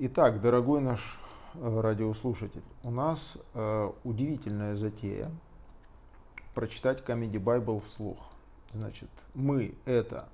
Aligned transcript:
Итак, 0.00 0.40
дорогой 0.40 0.80
наш 0.80 1.18
э, 1.54 1.80
радиослушатель, 1.80 2.62
у 2.84 2.90
нас 2.92 3.36
э, 3.52 3.90
удивительная 4.04 4.76
затея 4.76 5.28
прочитать 6.54 7.02
Comedy 7.04 7.42
Bible 7.42 7.84
вслух. 7.84 8.30
Значит, 8.72 9.08
мы 9.34 9.74
это 9.86 10.28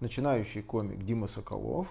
начинающий 0.00 0.60
комик 0.60 1.06
Дима 1.06 1.26
Соколов 1.26 1.86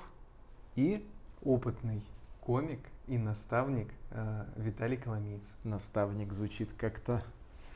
и 0.76 1.04
опытный 1.44 2.04
комик 2.40 2.82
и 3.08 3.18
наставник 3.18 3.88
э, 4.12 4.46
Виталий 4.58 4.98
Коломиец. 4.98 5.50
Наставник 5.64 6.32
звучит 6.34 6.70
как-то 6.78 7.24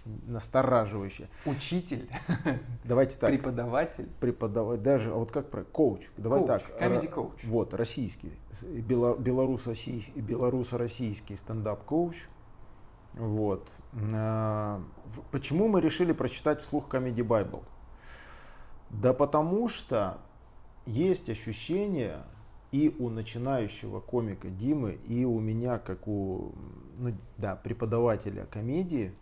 настораживающе. 0.05 1.29
Учитель. 1.45 2.09
Давайте 2.83 3.17
так. 3.17 3.31
Преподаватель. 3.31 4.07
Преподавать 4.19 4.83
даже, 4.83 5.11
а 5.11 5.15
вот 5.15 5.31
как 5.31 5.49
про 5.49 5.63
коуч. 5.63 6.01
Давай 6.17 6.39
коуч, 6.39 6.47
так. 6.47 6.63
Comedy 6.81 7.07
коуч. 7.07 7.43
Вот, 7.43 7.73
российский, 7.73 8.31
белорус-российский, 8.61 11.35
стендап-коуч. 11.35 12.15
Вот. 13.13 13.67
А, 14.13 14.81
почему 15.31 15.67
мы 15.67 15.81
решили 15.81 16.11
прочитать 16.11 16.61
вслух 16.61 16.87
Comedy 16.89 17.25
Bible? 17.25 17.63
Да 18.89 19.13
потому 19.13 19.69
что 19.69 20.17
есть 20.85 21.29
ощущение 21.29 22.23
и 22.71 22.93
у 22.99 23.09
начинающего 23.09 24.01
комика 24.01 24.49
Димы, 24.49 24.99
и 25.07 25.25
у 25.25 25.39
меня, 25.39 25.79
как 25.79 26.07
у 26.07 26.53
ну, 26.97 27.13
да, 27.37 27.55
преподавателя 27.55 28.45
комедии, 28.45 29.13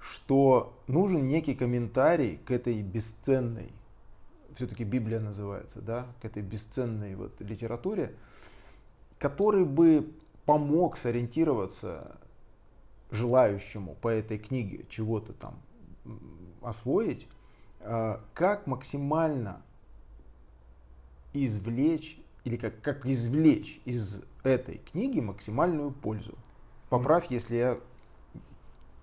что 0.00 0.78
нужен 0.86 1.28
некий 1.28 1.54
комментарий 1.54 2.38
к 2.38 2.50
этой 2.50 2.80
бесценной, 2.82 3.70
все-таки 4.56 4.84
Библия 4.84 5.20
называется, 5.20 5.80
да, 5.80 6.06
к 6.20 6.24
этой 6.24 6.42
бесценной 6.42 7.14
вот 7.14 7.40
литературе, 7.40 8.14
который 9.18 9.64
бы 9.64 10.10
помог 10.46 10.96
сориентироваться 10.96 12.18
желающему 13.10 13.94
по 14.00 14.08
этой 14.08 14.38
книге 14.38 14.86
чего-то 14.88 15.32
там 15.32 15.60
освоить, 16.62 17.28
а, 17.80 18.22
как 18.34 18.66
максимально 18.66 19.62
извлечь 21.32 22.18
или 22.44 22.56
как, 22.56 22.80
как 22.80 23.06
извлечь 23.06 23.80
из 23.84 24.22
этой 24.42 24.78
книги 24.78 25.20
максимальную 25.20 25.90
пользу. 25.90 26.34
Поправь, 26.88 27.26
если 27.30 27.56
я 27.56 27.80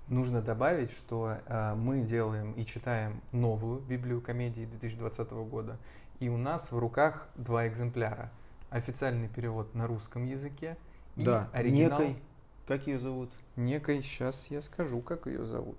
Нужно 0.10 0.42
добавить, 0.42 0.92
что 0.92 1.38
э, 1.46 1.76
мы 1.76 2.02
делаем 2.02 2.54
и 2.54 2.66
читаем 2.66 3.22
новую 3.34 3.82
Библию 3.82 4.22
комедии 4.22 4.64
2020 4.64 5.32
года, 5.32 5.78
и 6.20 6.30
у 6.30 6.38
нас 6.38 6.72
в 6.72 6.80
руках 6.80 7.28
два 7.36 7.68
экземпляра. 7.68 8.32
Официальный 8.70 9.28
перевод 9.28 9.76
на 9.76 9.86
русском 9.86 10.26
языке 10.26 10.78
и 11.18 11.24
да, 11.24 11.50
оригинал. 11.52 12.00
Некой, 12.00 12.22
как 12.68 12.88
ее 12.88 13.00
зовут? 13.00 13.32
Некой, 13.58 14.02
сейчас 14.02 14.48
я 14.50 14.62
скажу, 14.62 15.02
как 15.02 15.28
ее 15.28 15.46
зовут. 15.46 15.78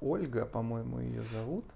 Ольга, 0.00 0.46
по-моему, 0.46 1.00
ее 1.00 1.22
зовут. 1.24 1.66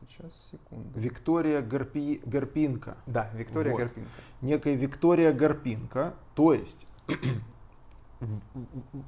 Сейчас, 0.00 0.50
секунду. 0.50 0.98
Виктория 0.98 1.62
Гарпи... 1.62 2.20
Гарпинка. 2.24 2.96
Да, 3.06 3.30
Виктория 3.34 3.72
вот. 3.72 3.78
Гарпинка. 3.78 4.10
Некая 4.40 4.74
Виктория 4.74 5.32
Гарпинка. 5.32 6.14
То 6.34 6.52
есть 6.52 6.88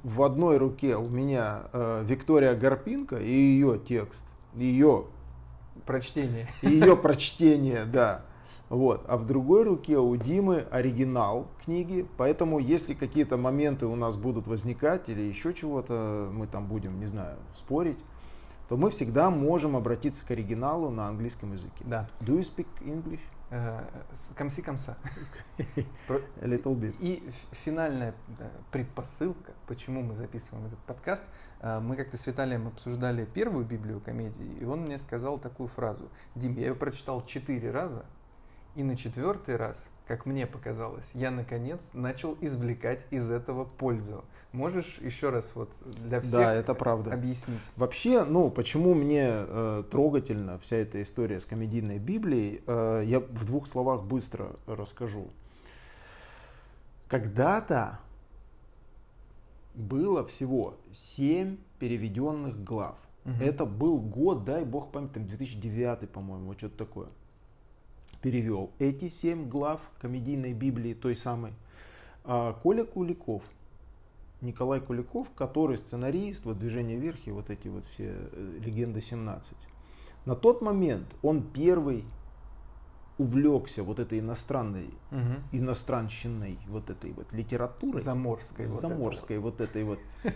в 0.03 0.23
одной 0.23 0.57
руке 0.57 0.95
у 0.95 1.07
меня 1.07 1.63
э, 1.73 2.03
Виктория 2.05 2.55
Гарпинка 2.55 3.17
и 3.17 3.31
ее 3.31 3.79
текст, 3.79 4.25
ее 4.53 5.05
прочтение, 5.85 6.49
ее 6.61 6.95
прочтение, 6.95 7.85
да. 7.85 8.25
Вот. 8.69 9.05
А 9.07 9.17
в 9.17 9.25
другой 9.27 9.63
руке 9.63 9.97
у 9.97 10.15
Димы 10.15 10.65
оригинал 10.71 11.47
книги, 11.63 12.05
поэтому 12.17 12.59
если 12.59 12.93
какие-то 12.93 13.37
моменты 13.37 13.85
у 13.85 13.95
нас 13.95 14.17
будут 14.17 14.47
возникать 14.47 15.07
или 15.07 15.21
еще 15.21 15.53
чего-то, 15.53 16.29
мы 16.33 16.47
там 16.47 16.65
будем, 16.65 16.99
не 16.99 17.05
знаю, 17.05 17.37
спорить, 17.53 17.99
то 18.67 18.77
мы 18.77 18.89
всегда 18.89 19.29
можем 19.29 19.75
обратиться 19.75 20.25
к 20.25 20.31
оригиналу 20.31 20.89
на 20.89 21.07
английском 21.07 21.53
языке. 21.53 21.83
Да. 21.85 22.09
Do 22.21 22.39
you 22.39 22.41
speak 22.41 22.67
English? 22.81 23.21
Комси 24.35 24.61
комса. 24.61 24.97
Little 26.41 26.75
bit. 26.75 26.95
И 26.99 27.23
финальная 27.51 28.15
предпосылка, 28.71 29.53
почему 29.67 30.01
мы 30.01 30.15
записываем 30.15 30.65
этот 30.65 30.79
подкаст, 30.79 31.23
э, 31.61 31.79
мы 31.79 31.95
как-то 31.95 32.17
с 32.17 32.25
Виталием 32.25 32.67
обсуждали 32.67 33.25
первую 33.25 33.65
Библию 33.65 34.01
комедии, 34.01 34.57
и 34.59 34.65
он 34.65 34.81
мне 34.81 34.97
сказал 34.97 35.37
такую 35.37 35.69
фразу. 35.69 36.09
Дим, 36.33 36.55
я 36.55 36.67
ее 36.67 36.75
прочитал 36.75 37.23
четыре 37.23 37.69
раза, 37.69 38.05
и 38.75 38.83
на 38.83 38.95
четвертый 38.95 39.55
раз, 39.55 39.89
как 40.05 40.25
мне 40.25 40.45
показалось, 40.45 41.09
я 41.13 41.31
наконец 41.31 41.91
начал 41.93 42.37
извлекать 42.41 43.07
из 43.09 43.31
этого 43.31 43.65
пользу. 43.65 44.23
Можешь 44.51 44.99
еще 45.01 45.29
раз 45.29 45.51
вот 45.55 45.69
для 45.83 46.21
всех 46.21 46.33
да, 46.33 46.53
это 46.53 46.73
правда. 46.73 47.13
объяснить? 47.13 47.61
Вообще, 47.75 48.23
ну, 48.23 48.49
почему 48.49 48.93
мне 48.93 49.27
э, 49.29 49.83
трогательна 49.89 50.57
вся 50.59 50.77
эта 50.77 51.01
история 51.01 51.39
с 51.39 51.45
комедийной 51.45 51.99
Библией, 51.99 52.61
э, 52.65 53.03
я 53.05 53.19
в 53.19 53.45
двух 53.45 53.67
словах 53.67 54.03
быстро 54.03 54.55
расскажу. 54.67 55.27
Когда-то 57.07 57.99
было 59.73 60.25
всего 60.25 60.77
семь 60.93 61.57
переведенных 61.79 62.63
глав. 62.63 62.95
Угу. 63.25 63.43
Это 63.43 63.65
был 63.65 63.99
год, 63.99 64.45
дай 64.45 64.63
бог 64.63 64.91
память, 64.91 65.11
2009, 65.11 66.09
по-моему, 66.09 66.47
вот 66.47 66.57
что-то 66.57 66.77
такое 66.77 67.07
перевел 68.25 68.71
эти 68.79 69.07
семь 69.07 69.47
глав 69.47 69.79
комедийной 70.01 70.53
Библии, 70.53 70.95
той 70.95 71.15
самой, 71.15 71.53
а, 72.23 72.53
Коля 72.53 72.83
Куликов. 72.83 73.43
Николай 74.41 74.81
Куликов, 74.81 75.27
который 75.35 75.77
сценарист, 75.77 76.43
вот 76.43 76.57
«Движение 76.57 76.97
вверх» 76.97 77.19
и 77.25 77.31
вот 77.31 77.51
эти 77.51 77.67
вот 77.67 77.85
все 77.85 78.15
э, 78.15 78.59
«Легенда 78.65 78.97
17». 78.97 79.53
На 80.25 80.35
тот 80.35 80.63
момент 80.63 81.05
он 81.21 81.43
первый 81.43 82.03
увлекся 83.19 83.83
вот 83.83 83.99
этой 83.99 84.19
иностранной, 84.19 84.89
угу. 85.11 85.35
иностранщиной 85.51 86.57
вот 86.67 86.89
этой 86.89 87.11
вот 87.11 87.31
литературой. 87.31 88.01
Заморской. 88.01 88.65
Заморской 88.65 89.37
вот, 89.37 89.59
вот 89.59 89.69
этой 89.69 89.83
вот. 89.83 89.99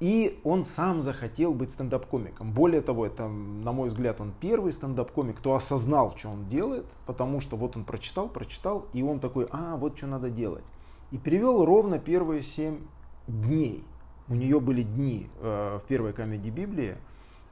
И 0.00 0.38
он 0.44 0.64
сам 0.64 1.02
захотел 1.02 1.52
быть 1.52 1.72
стендап-комиком. 1.72 2.52
Более 2.52 2.80
того, 2.82 3.04
это, 3.04 3.26
на 3.26 3.72
мой 3.72 3.88
взгляд, 3.88 4.20
он 4.20 4.32
первый 4.40 4.72
стендап-комик, 4.72 5.38
кто 5.38 5.56
осознал, 5.56 6.16
что 6.16 6.28
он 6.28 6.46
делает, 6.46 6.86
потому 7.04 7.40
что 7.40 7.56
вот 7.56 7.76
он 7.76 7.84
прочитал, 7.84 8.28
прочитал, 8.28 8.86
и 8.92 9.02
он 9.02 9.18
такой, 9.18 9.48
а, 9.50 9.76
вот 9.76 9.98
что 9.98 10.06
надо 10.06 10.30
делать. 10.30 10.62
И 11.10 11.18
перевел 11.18 11.64
ровно 11.64 11.98
первые 11.98 12.42
семь 12.42 12.78
дней. 13.26 13.84
У 14.28 14.34
нее 14.34 14.60
были 14.60 14.82
дни 14.82 15.28
э, 15.40 15.80
в 15.82 15.88
первой 15.88 16.12
комедии 16.12 16.50
Библии, 16.50 16.96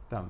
там, 0.08 0.28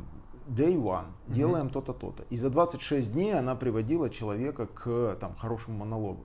day 0.48 0.74
one, 0.74 1.06
делаем 1.26 1.66
mm-hmm. 1.66 1.72
то-то, 1.72 1.92
то-то. 1.92 2.24
И 2.30 2.36
за 2.36 2.50
26 2.50 3.12
дней 3.12 3.34
она 3.34 3.56
приводила 3.56 4.08
человека 4.08 4.66
к 4.66 5.16
там, 5.20 5.34
хорошему 5.36 5.78
монологу. 5.78 6.24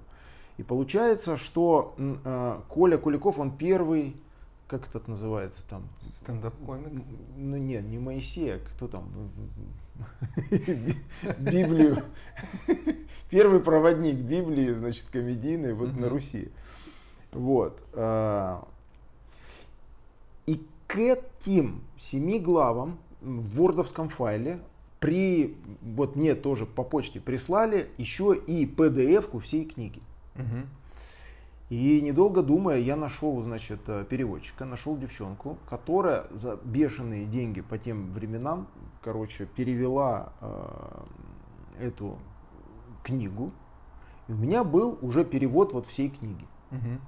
И 0.58 0.64
получается, 0.64 1.38
что 1.38 1.96
э, 1.98 2.60
Коля 2.70 2.98
Куликов, 2.98 3.40
он 3.40 3.52
первый 3.52 4.16
как 4.72 4.88
этот 4.88 5.10
называется 5.10 5.64
там? 5.70 5.90
Стендап-комик? 6.14 7.04
Ну 7.36 7.58
нет, 7.58 7.84
не 7.84 8.00
Моисей, 8.00 8.56
а 8.56 8.60
кто 8.60 8.88
там? 8.88 9.12
Библию. 11.40 12.06
Первый 13.30 13.60
проводник 13.60 14.16
Библии, 14.16 14.72
значит, 14.72 15.08
комедийный 15.12 15.74
вот 15.74 15.98
на 15.98 16.08
Руси. 16.08 16.52
Вот. 17.34 17.84
А, 17.94 18.66
и 20.46 20.66
к 20.88 20.98
этим 20.98 21.84
семи 21.98 22.40
главам 22.40 22.98
в 23.20 23.58
вордовском 23.58 24.08
файле 24.08 24.62
при, 25.02 25.58
вот 25.82 26.16
мне 26.16 26.34
тоже 26.34 26.66
по 26.66 26.84
почте 26.84 27.20
прислали 27.20 27.90
еще 27.98 28.42
и 28.48 28.66
PDF-ку 28.66 29.40
всей 29.40 29.66
книги. 29.66 30.02
Угу. 30.36 30.68
И 31.72 32.02
недолго 32.02 32.42
думая, 32.42 32.80
я 32.80 32.98
нашел, 32.98 33.42
значит, 33.42 33.80
э, 33.88 34.04
переводчика, 34.04 34.66
нашел 34.66 34.98
девчонку, 34.98 35.58
которая 35.70 36.26
за 36.32 36.58
бешеные 36.58 37.26
деньги 37.26 37.62
по 37.62 37.78
тем 37.78 38.12
временам, 38.12 38.68
короче, 39.02 39.46
перевела 39.46 40.34
э, 40.42 41.04
эту 41.80 42.18
книгу. 43.04 43.52
И 44.28 44.34
у 44.34 44.36
меня 44.36 44.66
был 44.66 45.00
уже 45.02 45.24
перевод 45.24 45.72
вот 45.72 45.86
всей 45.86 46.10
книги. 46.10 46.46
Угу. 46.72 47.00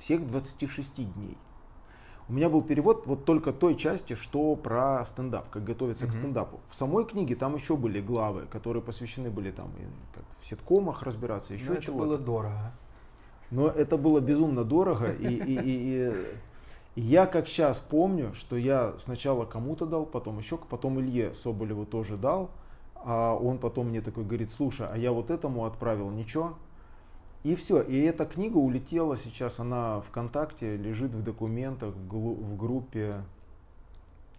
Всех 0.00 0.26
26 0.26 1.14
дней. 1.14 1.38
У 2.28 2.34
меня 2.34 2.50
был 2.50 2.60
перевод 2.60 3.06
вот 3.06 3.24
только 3.24 3.54
той 3.54 3.76
части, 3.76 4.14
что 4.14 4.56
про 4.56 5.06
стендап, 5.06 5.48
как 5.48 5.64
готовиться 5.64 6.04
угу. 6.04 6.12
к 6.12 6.16
стендапу. 6.16 6.60
В 6.68 6.74
самой 6.76 7.06
книге 7.06 7.34
там 7.34 7.54
еще 7.54 7.78
были 7.78 8.02
главы, 8.02 8.42
которые 8.42 8.82
посвящены 8.82 9.30
были 9.30 9.52
там 9.52 9.70
и, 9.78 10.14
как, 10.14 10.24
в 10.42 10.46
сеткомах 10.46 11.02
разбираться, 11.02 11.54
еще 11.54 11.80
чего-то. 11.80 11.82
Это 11.82 11.92
было 11.92 12.18
дорого. 12.18 12.72
Но 13.50 13.68
это 13.68 13.96
было 13.96 14.20
безумно 14.20 14.64
дорого. 14.64 15.12
И, 15.12 15.28
и, 15.28 15.54
и, 15.60 16.12
и, 16.96 17.00
я 17.00 17.26
как 17.26 17.48
сейчас 17.48 17.78
помню, 17.78 18.32
что 18.34 18.56
я 18.56 18.94
сначала 18.98 19.44
кому-то 19.44 19.86
дал, 19.86 20.06
потом 20.06 20.38
еще, 20.38 20.58
потом 20.58 21.00
Илье 21.00 21.34
Соболеву 21.34 21.86
тоже 21.86 22.16
дал. 22.16 22.50
А 22.96 23.34
он 23.34 23.58
потом 23.58 23.88
мне 23.88 24.00
такой 24.00 24.24
говорит, 24.24 24.50
слушай, 24.50 24.86
а 24.90 24.96
я 24.96 25.12
вот 25.12 25.30
этому 25.30 25.64
отправил, 25.64 26.10
ничего. 26.10 26.54
И 27.44 27.54
все. 27.54 27.80
И 27.80 28.00
эта 28.00 28.24
книга 28.26 28.56
улетела 28.56 29.16
сейчас, 29.16 29.60
она 29.60 30.00
ВКонтакте 30.00 30.76
лежит 30.76 31.12
в 31.12 31.22
документах 31.22 31.94
в, 31.94 32.10
в 32.10 32.56
группе, 32.56 33.22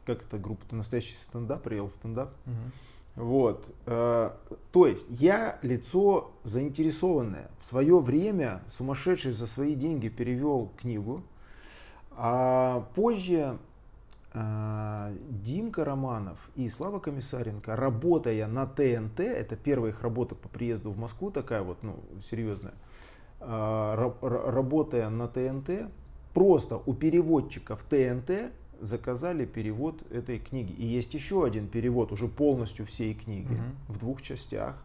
как 0.05 0.23
это 0.23 0.37
группа, 0.37 0.75
настоящий 0.75 1.15
стендап, 1.15 1.65
реал 1.67 1.89
стендап. 1.89 2.33
Мгм. 2.45 2.71
Вот. 3.17 3.65
э, 3.87 4.29
То 4.71 4.87
есть 4.87 5.05
я 5.09 5.57
лицо 5.63 6.31
заинтересованное. 6.43 7.49
В 7.59 7.65
свое 7.65 7.99
время 7.99 8.61
сумасшедший 8.67 9.31
за 9.31 9.47
свои 9.47 9.73
деньги 9.73 10.07
перевел 10.07 10.69
книгу. 10.77 11.23
А 12.11 12.85
позже 12.93 13.57
э, 14.33 15.15
Димка 15.29 15.83
Романов 15.83 16.37
и 16.55 16.69
Слава 16.69 16.99
Комиссаренко, 16.99 17.75
работая 17.75 18.45
на 18.47 18.67
ТНТ, 18.67 19.19
это 19.21 19.55
первая 19.55 19.91
их 19.91 20.03
работа 20.03 20.35
по 20.35 20.47
приезду 20.47 20.91
в 20.91 20.99
Москву, 20.99 21.31
такая 21.31 21.63
вот, 21.63 21.79
ну, 21.81 21.95
серьезная, 22.23 22.73
э, 23.39 23.45
ра- 23.45 24.19
ра- 24.21 24.51
работая 24.51 25.09
на 25.09 25.27
ТНТ, 25.27 25.89
просто 26.35 26.79
у 26.85 26.93
переводчиков 26.93 27.83
ТНТ 27.89 28.51
заказали 28.81 29.45
перевод 29.45 30.01
этой 30.11 30.39
книги. 30.39 30.71
И 30.73 30.85
есть 30.85 31.13
еще 31.13 31.45
один 31.45 31.67
перевод 31.67 32.11
уже 32.11 32.27
полностью 32.27 32.85
всей 32.85 33.13
книги 33.13 33.53
Мгм. 33.53 33.75
в 33.87 33.97
двух 33.99 34.21
частях. 34.21 34.75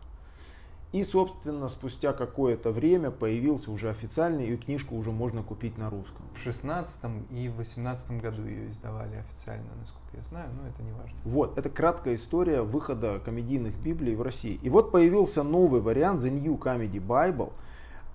И, 0.93 1.05
собственно, 1.05 1.71
спустя 1.71 2.13
какое-то 2.13 2.71
время 2.71 3.11
появился 3.11 3.71
уже 3.71 3.89
официальный, 3.89 4.49
и 4.49 4.57
книжку 4.59 4.95
уже 4.95 5.11
можно 5.11 5.43
купить 5.43 5.79
на 5.79 5.89
русском. 5.89 6.27
В 6.35 6.39
шестнадцатом 6.39 7.23
и 7.31 7.49
в 7.49 7.57
восемнадцатом 7.57 8.19
году 8.19 8.45
ее 8.45 8.71
издавали 8.71 9.17
официально, 9.17 9.71
насколько 9.81 10.15
я 10.19 10.23
знаю, 10.25 10.51
но 10.53 10.69
это 10.69 10.83
не 10.83 10.93
важно. 10.93 11.17
Вот, 11.25 11.57
это 11.57 11.71
краткая 11.71 12.17
история 12.17 12.61
выхода 12.61 13.21
комедийных 13.25 13.75
Библий 13.79 14.15
в 14.15 14.21
России. 14.21 14.61
И 14.63 14.69
вот 14.69 14.93
появился 14.93 15.43
новый 15.43 15.81
вариант, 15.81 16.21
The 16.21 16.29
New 16.29 16.59
Comedy 16.59 17.01
Bible. 17.01 17.55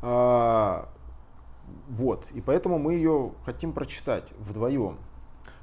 А, 0.03 0.87
вот, 1.89 2.27
и 2.35 2.41
поэтому 2.41 2.77
мы 2.77 2.93
ее 2.93 3.31
хотим 3.43 3.73
прочитать 3.73 4.31
вдвоем. 4.37 4.99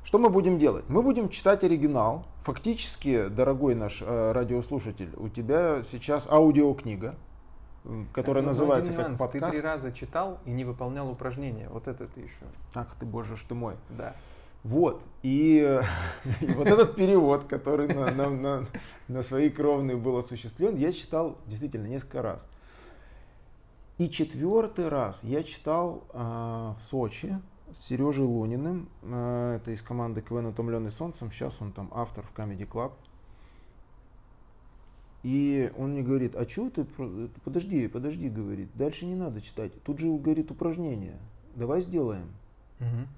Что 0.05 0.19
мы 0.19 0.29
будем 0.29 0.59
делать? 0.59 0.85
Мы 0.89 1.01
будем 1.01 1.31
читать 1.31 1.65
оригинал. 1.65 2.27
Фактически, 2.43 3.29
дорогой 3.29 3.75
наш 3.75 4.03
э, 4.03 4.33
радиослушатель, 4.33 5.11
у 5.17 5.31
тебя 5.31 5.83
сейчас 5.83 6.29
аудиокнига, 6.29 7.15
которая 8.13 8.43
Ну, 8.43 8.49
но 8.49 8.53
называется 8.53 8.91
один 8.91 9.01
как 9.01 9.09
нюанс. 9.09 9.19
подкаст. 9.19 9.45
Ты 9.45 9.51
три 9.51 9.61
раза 9.63 9.93
читал 9.93 10.41
и 10.45 10.51
не 10.51 10.65
выполнял 10.65 11.11
упражнения. 11.11 11.71
Вот 11.71 11.89
это 11.89 12.07
ты 12.07 12.21
еще. 12.21 12.45
Ах 12.75 12.95
ты, 13.01 13.07
боже 13.07 13.37
ж 13.37 13.45
ты 13.49 13.55
мой. 13.55 13.77
Да. 13.89 14.15
Вот. 14.63 15.03
И, 15.23 15.59
э, 15.67 15.83
и 16.43 16.53
вот 16.53 16.67
этот 16.67 16.97
перевод, 16.97 17.45
который 17.45 17.89
на, 17.89 18.11
на, 18.11 18.29
на, 18.29 18.67
на 19.09 19.23
свои 19.23 19.49
кровные 19.49 19.97
был 19.97 20.19
осуществлен, 20.19 20.77
я 20.77 20.93
читал 20.93 21.39
действительно 21.47 21.87
несколько 21.87 22.21
раз. 22.21 22.47
И 23.97 24.11
четвертый 24.11 24.89
раз 24.89 25.21
я 25.23 25.43
читал 25.45 26.05
а, 26.13 26.75
в 26.79 26.83
Сочи 26.83 27.39
с 27.75 27.87
Сережей 27.87 28.25
Луниным. 28.25 28.89
А, 29.03 29.57
это 29.57 29.71
из 29.71 29.83
команды 29.83 30.23
КВН 30.23 30.47
«Утомленный 30.47 30.91
солнцем». 30.91 31.31
Сейчас 31.31 31.61
он 31.61 31.73
там 31.73 31.91
автор 31.93 32.25
в 32.25 32.39
Comedy 32.39 32.67
Club. 32.69 32.93
И 35.23 35.73
он 35.79 35.93
мне 35.93 36.03
говорит, 36.03 36.37
а 36.37 36.47
что 36.47 36.69
ты, 36.69 36.85
подожди, 37.45 37.89
подожди, 37.89 38.29
говорит, 38.29 38.69
дальше 38.75 39.07
не 39.07 39.15
надо 39.15 39.41
читать. 39.41 39.73
Тут 39.83 39.99
же, 39.99 40.09
говорит, 40.09 40.51
упражнение. 40.51 41.19
Давай 41.57 41.81
сделаем. 41.81 42.27
Мгм. 42.79 43.09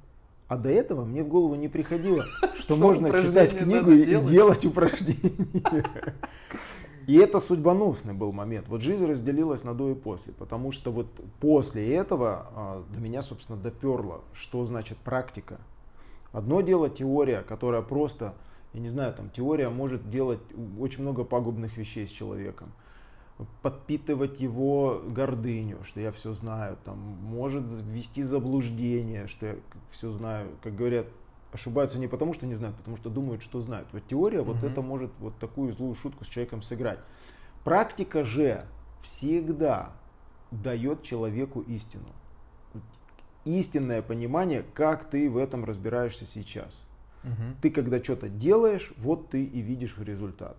А 0.46 0.56
до 0.56 0.68
этого 0.68 1.04
мне 1.04 1.24
в 1.24 1.28
голову 1.28 1.56
не 1.56 1.66
приходило, 1.66 2.24
что 2.54 2.76
можно 2.76 3.10
читать 3.10 3.58
книгу 3.58 3.90
и 3.90 4.24
делать 4.24 4.64
упражнения. 4.64 5.64
И 7.06 7.16
это 7.16 7.38
судьбоносный 7.38 8.14
был 8.14 8.32
момент. 8.32 8.68
Вот 8.68 8.82
жизнь 8.82 9.04
разделилась 9.04 9.62
на 9.62 9.74
до 9.74 9.90
и 9.90 9.94
после, 9.94 10.32
потому 10.32 10.72
что 10.72 10.90
вот 10.90 11.06
после 11.40 11.94
этого 11.94 12.46
а, 12.54 12.84
до 12.92 13.00
меня, 13.00 13.22
собственно, 13.22 13.58
доперло, 13.58 14.22
что 14.32 14.64
значит 14.64 14.98
практика. 14.98 15.58
Одно 16.32 16.62
дело 16.62 16.90
теория, 16.90 17.42
которая 17.42 17.82
просто, 17.82 18.34
я 18.72 18.80
не 18.80 18.88
знаю, 18.88 19.14
там 19.14 19.30
теория 19.30 19.68
может 19.68 20.10
делать 20.10 20.40
очень 20.80 21.02
много 21.02 21.22
пагубных 21.22 21.76
вещей 21.76 22.06
с 22.06 22.10
человеком 22.10 22.72
подпитывать 23.62 24.40
его 24.40 25.02
гордыню, 25.06 25.78
что 25.84 26.00
я 26.00 26.10
все 26.10 26.32
знаю, 26.32 26.78
там, 26.84 26.98
может 26.98 27.64
ввести 27.66 28.22
заблуждение, 28.22 29.26
что 29.26 29.46
я 29.46 29.56
все 29.90 30.10
знаю, 30.10 30.48
как 30.62 30.74
говорят, 30.74 31.06
ошибаются 31.56 31.98
не 31.98 32.06
потому, 32.06 32.34
что 32.34 32.46
не 32.46 32.54
знают, 32.54 32.76
потому 32.76 32.96
что 32.96 33.10
думают, 33.10 33.42
что 33.42 33.60
знают. 33.60 33.88
Вот 33.92 34.06
теория 34.06 34.42
вот 34.42 34.58
Мгм. 34.58 34.66
это 34.66 34.82
может 34.82 35.10
вот 35.18 35.38
такую 35.38 35.72
злую 35.72 35.94
шутку 35.94 36.24
с 36.24 36.28
человеком 36.28 36.62
сыграть. 36.62 37.00
Практика 37.64 38.24
же 38.24 38.64
всегда 39.02 39.92
дает 40.50 41.02
человеку 41.02 41.62
истину. 41.62 42.08
Истинное 43.44 44.02
понимание, 44.02 44.64
как 44.74 45.08
ты 45.08 45.30
в 45.30 45.36
этом 45.36 45.64
разбираешься 45.64 46.26
сейчас. 46.26 46.78
Мгм. 47.22 47.56
Ты 47.62 47.70
когда 47.70 48.02
что-то 48.02 48.28
делаешь, 48.28 48.92
вот 48.98 49.30
ты 49.30 49.42
и 49.42 49.60
видишь 49.60 49.96
результат. 49.98 50.56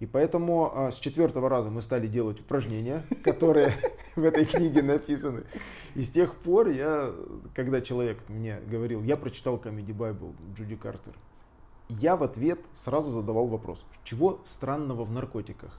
И 0.00 0.06
поэтому 0.06 0.72
а, 0.74 0.90
с 0.90 0.98
четвертого 0.98 1.48
раза 1.48 1.70
мы 1.70 1.80
стали 1.80 2.06
делать 2.08 2.40
упражнения, 2.40 3.04
которые 3.22 3.76
в 4.16 4.24
этой 4.24 4.44
книге 4.44 4.82
написаны. 4.82 5.44
И 5.94 6.02
с 6.02 6.10
тех 6.10 6.34
пор 6.34 6.68
я, 6.68 7.12
когда 7.54 7.80
человек 7.80 8.18
мне 8.28 8.60
говорил, 8.66 9.02
я 9.02 9.16
прочитал 9.16 9.56
Comedy 9.56 9.96
Bible 9.96 10.34
Джуди 10.56 10.76
Картер, 10.76 11.14
я 11.88 12.16
в 12.16 12.22
ответ 12.22 12.60
сразу 12.74 13.10
задавал 13.10 13.46
вопрос, 13.46 13.84
чего 14.04 14.40
странного 14.46 15.04
в 15.04 15.12
наркотиках? 15.12 15.78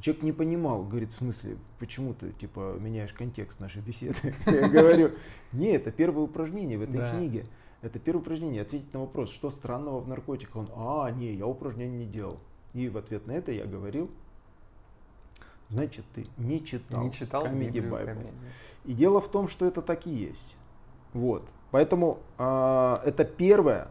Человек 0.00 0.22
не 0.22 0.32
понимал, 0.32 0.84
говорит, 0.84 1.10
в 1.10 1.16
смысле, 1.16 1.56
почему 1.80 2.14
ты 2.14 2.30
типа 2.32 2.76
меняешь 2.78 3.12
контекст 3.12 3.58
нашей 3.58 3.82
беседы? 3.82 4.34
Я 4.46 4.68
говорю, 4.68 5.10
не, 5.52 5.72
это 5.72 5.90
первое 5.90 6.22
упражнение 6.22 6.78
в 6.78 6.82
этой 6.82 7.10
книге. 7.10 7.46
Это 7.82 7.98
первое 7.98 8.22
упражнение, 8.22 8.62
ответить 8.62 8.92
на 8.92 9.00
вопрос, 9.00 9.30
что 9.30 9.50
странного 9.50 10.00
в 10.00 10.08
наркотиках. 10.08 10.56
Он, 10.56 10.68
а, 10.74 11.10
не, 11.10 11.34
я 11.34 11.46
упражнений 11.46 11.98
не 11.98 12.06
делал. 12.06 12.38
И 12.74 12.88
в 12.88 12.96
ответ 12.96 13.26
на 13.26 13.32
это 13.32 13.52
я 13.52 13.64
говорил, 13.64 14.10
значит, 15.68 16.04
ты 16.14 16.26
не 16.36 16.64
читал, 16.64 17.02
Не 17.02 17.12
читал 17.12 17.46
Comedy 17.46 17.72
Bible». 17.72 18.32
И 18.84 18.94
дело 18.94 19.20
в 19.20 19.28
том, 19.28 19.48
что 19.48 19.66
это 19.66 19.82
так 19.82 20.06
и 20.06 20.10
есть. 20.10 20.56
Вот. 21.12 21.46
Поэтому 21.70 22.20
а, 22.38 23.02
это 23.04 23.24
первое 23.24 23.88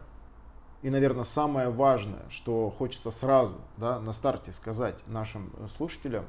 и, 0.82 0.90
наверное, 0.90 1.24
самое 1.24 1.70
важное, 1.70 2.22
что 2.30 2.70
хочется 2.70 3.10
сразу 3.10 3.56
да, 3.76 3.98
на 3.98 4.12
старте 4.12 4.52
сказать 4.52 5.02
нашим 5.08 5.50
э, 5.58 5.66
слушателям, 5.66 6.24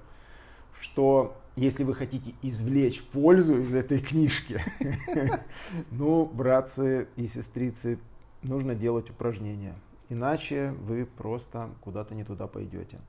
что 0.80 1.38
если 1.56 1.84
вы 1.84 1.94
хотите 1.94 2.34
извлечь 2.42 3.04
пользу 3.04 3.60
из 3.60 3.76
этой 3.76 4.00
книжки, 4.00 4.64
ну, 5.92 6.26
братцы 6.26 7.08
и 7.16 7.28
сестрицы, 7.28 8.00
нужно 8.42 8.74
делать 8.74 9.10
упражнения. 9.12 9.76
Иначе 10.10 10.72
вы 10.82 11.06
просто 11.06 11.70
куда-то 11.82 12.16
не 12.16 12.24
туда 12.24 12.48
пойдете. 12.48 13.00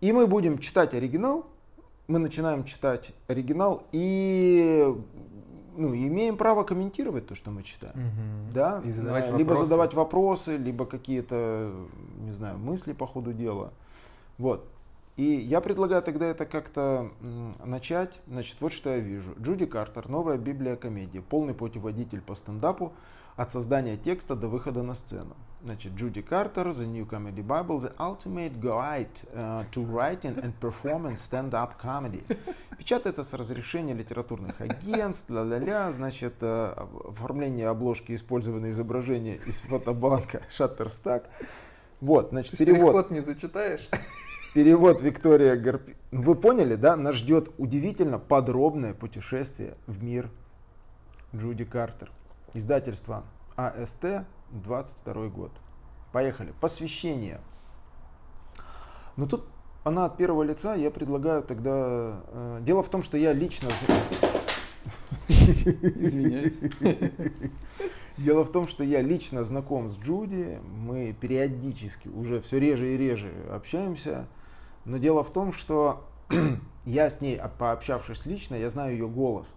И 0.00 0.12
мы 0.12 0.26
будем 0.26 0.58
читать 0.58 0.94
оригинал. 0.94 1.46
Мы 2.08 2.18
начинаем 2.18 2.64
читать 2.64 3.12
оригинал 3.28 3.84
и 3.92 4.92
ну, 5.76 5.94
имеем 5.94 6.36
право 6.36 6.64
комментировать 6.64 7.26
то, 7.26 7.34
что 7.34 7.50
мы 7.50 7.62
читаем. 7.62 7.94
Мгм. 7.94 8.52
Да? 8.52 8.82
И 8.84 8.90
задавать 8.90 9.26
либо 9.28 9.50
вопросы. 9.50 9.64
задавать 9.64 9.94
вопросы, 9.94 10.56
либо 10.56 10.86
какие-то, 10.86 11.72
не 12.20 12.32
знаю, 12.32 12.58
мысли 12.58 12.92
по 12.92 13.06
ходу 13.06 13.32
дела. 13.32 13.72
Вот. 14.38 14.66
И 15.16 15.24
я 15.24 15.60
предлагаю 15.60 16.02
тогда 16.02 16.26
это 16.26 16.46
как-то 16.46 17.10
начать. 17.64 18.18
Значит, 18.26 18.56
вот 18.60 18.72
что 18.72 18.90
я 18.90 18.98
вижу. 18.98 19.34
Джуди 19.40 19.66
Картер, 19.66 20.08
новая 20.08 20.38
Библия 20.38 20.76
комедии, 20.76 21.18
полный 21.18 21.54
путеводитель 21.54 22.22
по 22.22 22.34
стендапу 22.34 22.92
от 23.36 23.50
создания 23.50 23.96
текста 23.96 24.36
до 24.36 24.48
выхода 24.48 24.82
на 24.82 24.94
сцену. 24.94 25.36
Значит, 25.64 25.92
Джуди 25.94 26.22
Картер, 26.22 26.68
The 26.70 26.86
New 26.86 27.08
Comedy 27.08 27.44
Bible, 27.46 27.78
The 27.78 27.94
Ultimate 27.96 28.58
Guide 28.58 29.06
uh, 29.32 29.64
to 29.70 29.86
Writing 29.88 30.42
and 30.42 30.52
Performing 30.60 31.14
Stand-Up 31.14 31.74
Comedy. 31.80 32.24
Печатается 32.78 33.22
с 33.22 33.32
разрешения 33.32 33.94
литературных 33.94 34.60
агентств, 34.60 35.30
ля-ля-ля, 35.30 35.92
значит, 35.92 36.34
э, 36.40 36.74
оформление 37.08 37.68
обложки, 37.68 38.12
использованное 38.12 38.70
изображение 38.70 39.36
из 39.46 39.60
фотобанка 39.60 40.42
Shutterstock. 40.50 41.26
Вот, 42.00 42.30
значит, 42.30 42.58
перевод. 42.58 42.90
Штрих-код 42.90 43.10
не 43.12 43.20
зачитаешь? 43.20 43.88
Перевод 44.54 45.00
Виктория 45.00 45.56
Гарпи. 45.56 45.94
Вы 46.10 46.34
поняли, 46.34 46.74
да? 46.74 46.96
Нас 46.96 47.14
ждет 47.14 47.50
удивительно 47.56 48.18
подробное 48.18 48.94
путешествие 48.94 49.76
в 49.86 50.02
мир 50.02 50.28
Джуди 51.34 51.64
Картер. 51.64 52.10
Издательство 52.54 53.24
АСТ, 53.56 54.24
22 54.50 55.28
год. 55.28 55.52
Поехали. 56.12 56.52
Посвящение. 56.60 57.40
Но 59.16 59.26
тут 59.26 59.46
она 59.84 60.04
от 60.04 60.16
первого 60.16 60.42
лица, 60.42 60.74
я 60.74 60.90
предлагаю 60.90 61.42
тогда... 61.42 62.20
э, 62.28 62.58
дело 62.62 62.82
в 62.82 62.88
том, 62.88 63.02
что 63.02 63.16
я 63.16 63.32
лично... 63.32 63.68
Извиняюсь. 65.28 66.60
Дело 68.18 68.44
в 68.44 68.52
том, 68.52 68.68
что 68.68 68.84
я 68.84 69.00
лично 69.00 69.42
знаком 69.44 69.90
с 69.90 69.98
Джуди, 69.98 70.60
мы 70.62 71.16
периодически 71.18 72.08
уже 72.08 72.40
все 72.40 72.60
реже 72.60 72.94
и 72.94 72.96
реже 72.98 73.32
общаемся, 73.50 74.28
но 74.84 74.98
дело 74.98 75.24
в 75.24 75.32
том, 75.32 75.52
что 75.52 76.06
я 76.84 77.08
с 77.08 77.22
ней, 77.22 77.40
пообщавшись 77.58 78.26
лично, 78.26 78.54
я 78.54 78.68
знаю 78.68 78.92
ее 78.92 79.08
голос. 79.08 79.54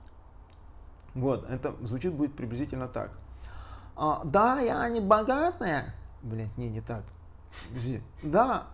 Вот, 1.15 1.49
это 1.49 1.73
звучит 1.81 2.13
будет 2.13 2.35
приблизительно 2.35 2.87
так. 2.87 3.11
А, 3.95 4.21
да, 4.25 4.59
я 4.59 4.87
не 4.89 4.99
богатая. 4.99 5.95
Блин, 6.21 6.49
не, 6.57 6.69
не 6.69 6.81
так. 6.81 7.03
Да. 8.21 8.67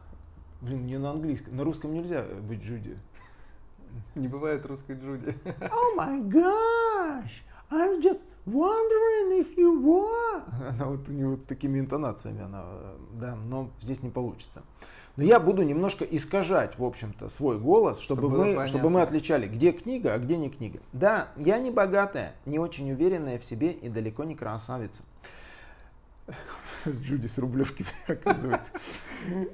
Блин, 0.61 0.83
мне 0.83 0.97
на 0.97 1.11
английском, 1.11 1.55
на 1.55 1.63
русском 1.63 1.93
нельзя 1.93 2.23
быть 2.23 2.63
Джуди. 2.63 2.97
Не 4.15 4.27
бывает 4.27 4.65
русской 4.65 4.95
Джуди. 4.95 5.37
Oh 5.59 5.95
my 5.97 6.21
gosh, 6.29 7.43
I'm 7.69 8.01
just 8.01 8.21
wondering 8.45 9.39
if 9.39 9.55
you 9.57 9.79
were. 9.79 10.43
Она 10.69 10.85
вот 10.85 11.07
у 11.09 11.11
нее 11.11 11.27
вот 11.27 11.43
с 11.43 11.45
такими 11.45 11.79
интонациями, 11.79 12.41
она, 12.41 12.65
да, 13.13 13.35
но 13.35 13.69
здесь 13.81 14.01
не 14.01 14.09
получится. 14.09 14.63
Но 15.17 15.23
я 15.23 15.39
буду 15.39 15.63
немножко 15.63 16.05
искажать, 16.05 16.77
в 16.77 16.83
общем-то, 16.83 17.29
свой 17.29 17.59
голос, 17.59 17.99
чтобы, 17.99 18.21
чтобы, 18.21 18.45
мы, 18.45 18.67
чтобы 18.67 18.89
мы 18.89 19.01
отличали, 19.01 19.47
где 19.47 19.71
книга, 19.71 20.13
а 20.13 20.19
где 20.19 20.37
не 20.37 20.49
книга. 20.49 20.79
Да, 20.93 21.29
я 21.37 21.59
не 21.59 21.71
богатая, 21.71 22.33
не 22.45 22.59
очень 22.59 22.91
уверенная 22.91 23.37
в 23.37 23.45
себе 23.45 23.71
и 23.71 23.89
далеко 23.89 24.23
не 24.23 24.35
красавица. 24.35 25.03
С 26.85 26.97
Джуди 26.99 27.27
с 27.27 27.37
Рублевки, 27.37 27.85
оказывается. 28.07 28.71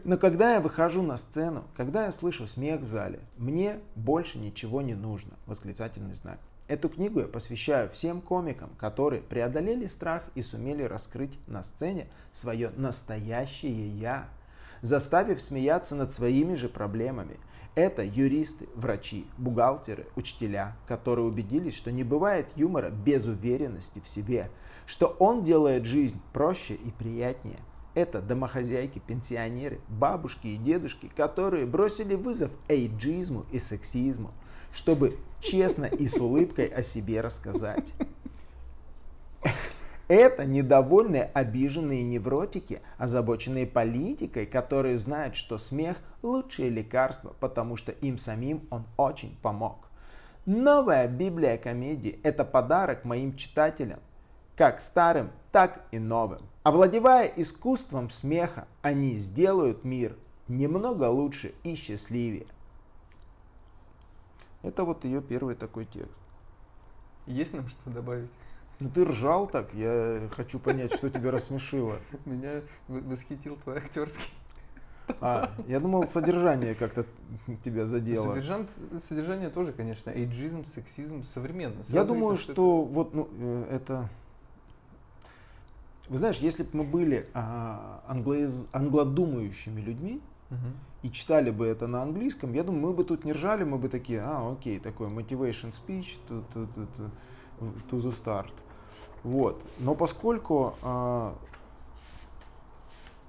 Но 0.04 0.18
когда 0.18 0.54
я 0.54 0.62
выхожу 0.62 1.02
на 1.02 1.18
сцену, 1.18 1.64
когда 1.76 2.06
я 2.06 2.12
слышу 2.12 2.48
смех 2.48 2.82
в 2.82 2.88
зале, 2.88 3.20
мне 3.38 3.80
больше 3.96 4.38
ничего 4.38 4.82
не 4.82 4.94
нужно. 4.94 5.34
Восклицательный 5.46 6.14
знак. 6.14 6.40
Эту 6.68 6.90
книгу 6.90 7.22
я 7.22 7.28
посвящаю 7.28 7.90
всем 7.90 8.22
комикам, 8.22 8.70
которые 8.78 9.22
преодолели 9.22 9.88
страх 9.88 10.24
и 10.36 10.42
сумели 10.42 10.84
раскрыть 10.84 11.40
на 11.48 11.64
сцене 11.64 12.08
свое 12.34 12.72
настоящее 12.76 13.90
«я», 13.98 14.28
заставив 14.82 15.42
смеяться 15.42 15.96
над 15.96 16.12
своими 16.12 16.56
же 16.56 16.70
проблемами. 16.70 17.38
Это 17.76 18.04
юристы, 18.04 18.68
врачи, 18.74 19.28
бухгалтеры, 19.38 20.08
учителя, 20.16 20.76
которые 20.88 21.28
убедились, 21.28 21.76
что 21.76 21.92
не 21.92 22.04
бывает 22.04 22.48
юмора 22.56 22.90
без 22.90 23.28
уверенности 23.28 24.02
в 24.04 24.10
себе, 24.10 24.50
что 24.88 25.16
он 25.20 25.44
делает 25.44 25.86
жизнь 25.86 26.20
проще 26.34 26.74
и 26.74 26.90
приятнее. 26.92 27.60
Это 27.94 28.22
домохозяйки, 28.22 29.00
пенсионеры, 29.00 29.80
бабушки 29.90 30.48
и 30.48 30.58
дедушки, 30.58 31.12
которые 31.16 31.66
бросили 31.66 32.16
вызов 32.16 32.52
эйджизму 32.68 33.46
и 33.52 33.60
сексизму, 33.60 34.32
чтобы 34.72 35.18
честно 35.40 35.86
и 35.86 36.06
с 36.06 36.16
улыбкой 36.16 36.68
о 36.68 36.82
себе 36.84 37.22
рассказать. 37.22 37.94
Это 40.08 40.46
недовольные, 40.46 41.30
обиженные 41.34 42.02
невротики, 42.04 42.82
озабоченные 42.98 43.68
политикой, 43.68 44.46
которые 44.46 44.98
знают, 44.98 45.36
что 45.36 45.58
смех– 45.58 45.98
лучшее 46.22 46.70
лекарство, 46.70 47.36
потому 47.40 47.76
что 47.76 47.92
им 47.92 48.18
самим 48.18 48.66
он 48.70 48.86
очень 48.96 49.38
помог. 49.42 49.90
Новая 50.46 51.10
Библия 51.10 51.58
комедии– 51.58 52.20
это 52.24 52.46
подарок 52.46 53.04
моим 53.04 53.36
читателям, 53.36 54.00
как 54.56 54.80
старым, 54.80 55.32
так 55.52 55.86
и 55.92 56.00
новым. 56.00 56.42
Овладевая 56.64 57.28
искусством 57.36 58.10
смеха, 58.10 58.66
они 58.82 59.18
сделают 59.18 59.84
мир 59.84 60.16
немного 60.48 61.10
лучше 61.10 61.54
и 61.64 61.76
счастливее. 61.76 62.48
Это 64.64 64.86
вот 64.86 65.04
ее 65.04 65.22
первый 65.22 65.56
такой 65.56 65.86
текст. 65.86 66.22
Есть 67.26 67.54
нам 67.54 67.68
что 67.68 67.90
добавить? 67.90 68.30
Ну 68.80 68.90
ты 68.90 69.06
ржал 69.06 69.48
так, 69.48 69.74
я 69.74 70.30
хочу 70.36 70.60
понять, 70.60 70.94
что 70.94 71.10
тебя 71.10 71.32
рассмешило. 71.32 71.98
Меня 72.26 72.62
восхитил 72.88 73.58
твой 73.58 73.78
актерский. 73.78 74.32
А, 75.22 75.52
я 75.68 75.80
думал, 75.80 76.08
содержание 76.08 76.76
как-то 76.76 77.06
тебя 77.64 77.86
задело. 77.86 78.28
Содержан, 78.28 78.68
содержание 79.00 79.50
тоже, 79.50 79.72
конечно, 79.72 80.10
эйджизм, 80.10 80.66
сексизм, 80.66 81.24
современно. 81.24 81.84
Сразу 81.84 81.96
я 81.96 82.04
думаю, 82.04 82.36
видно, 82.36 82.38
что, 82.38 82.54
что 82.54 82.84
это... 82.84 82.94
вот 82.94 83.14
ну, 83.14 83.30
э, 83.40 83.68
это... 83.72 84.10
Вы 86.10 86.18
знаешь, 86.18 86.38
если 86.38 86.64
бы 86.64 86.70
мы 86.74 86.84
были 86.84 87.28
а, 87.34 88.04
англоиз... 88.08 88.68
англодумающими 88.74 89.82
людьми 89.82 90.22
угу. 90.50 90.58
и 91.04 91.12
читали 91.12 91.52
бы 91.52 91.66
это 91.66 91.88
на 91.88 92.04
английском, 92.04 92.54
я 92.54 92.64
думаю, 92.64 92.88
мы 92.88 92.94
бы 92.94 93.04
тут 93.04 93.26
не 93.26 93.34
ржали, 93.34 93.64
мы 93.64 93.78
бы 93.78 93.90
такие, 93.90 94.22
а, 94.22 94.52
окей, 94.52 94.80
такой 94.80 95.08
motivation 95.08 95.74
speech 95.74 96.20
to, 96.30 96.44
to, 96.54 96.68
to, 96.76 97.12
to 97.90 97.98
the 97.98 98.12
start. 98.12 98.52
Вот. 99.24 99.62
Но 99.80 99.96
поскольку, 99.96 100.76
а, 100.82 101.36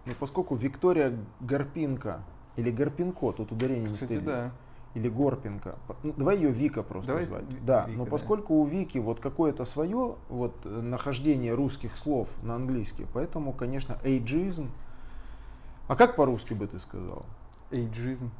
ну, 0.06 0.12
поскольку 0.18 0.54
Виктория 0.54 1.16
Гарпинка 1.40 2.22
или 2.56 2.70
Гарпинко, 2.70 3.32
тут 3.32 3.52
ударение 3.52 3.88
Кстати, 3.88 4.14
не 4.14 4.18
да. 4.20 4.50
или 4.94 5.08
Горпинка, 5.08 5.76
ну, 6.02 6.12
давай 6.16 6.37
ее 6.37 6.50
Вика 6.50 6.82
просто 6.82 7.08
давай 7.08 7.25
звать. 7.25 7.64
Да, 7.64 7.87
Вика, 7.87 7.98
но 7.98 8.06
поскольку 8.06 8.54
да. 8.54 8.60
у 8.60 8.64
Вики 8.64 8.98
вот 8.98 9.20
какое-то 9.20 9.64
свое 9.64 10.16
вот 10.28 10.64
нахождение 10.64 11.54
русских 11.54 11.96
слов 11.96 12.28
на 12.42 12.54
английский, 12.54 13.06
поэтому, 13.12 13.52
конечно, 13.52 13.98
эйджизм. 14.02 14.70
А 15.88 15.96
как 15.96 16.16
по-русски 16.16 16.54
бы 16.54 16.66
ты 16.66 16.78
сказал? 16.78 17.25
Эйджизм. 17.70 18.30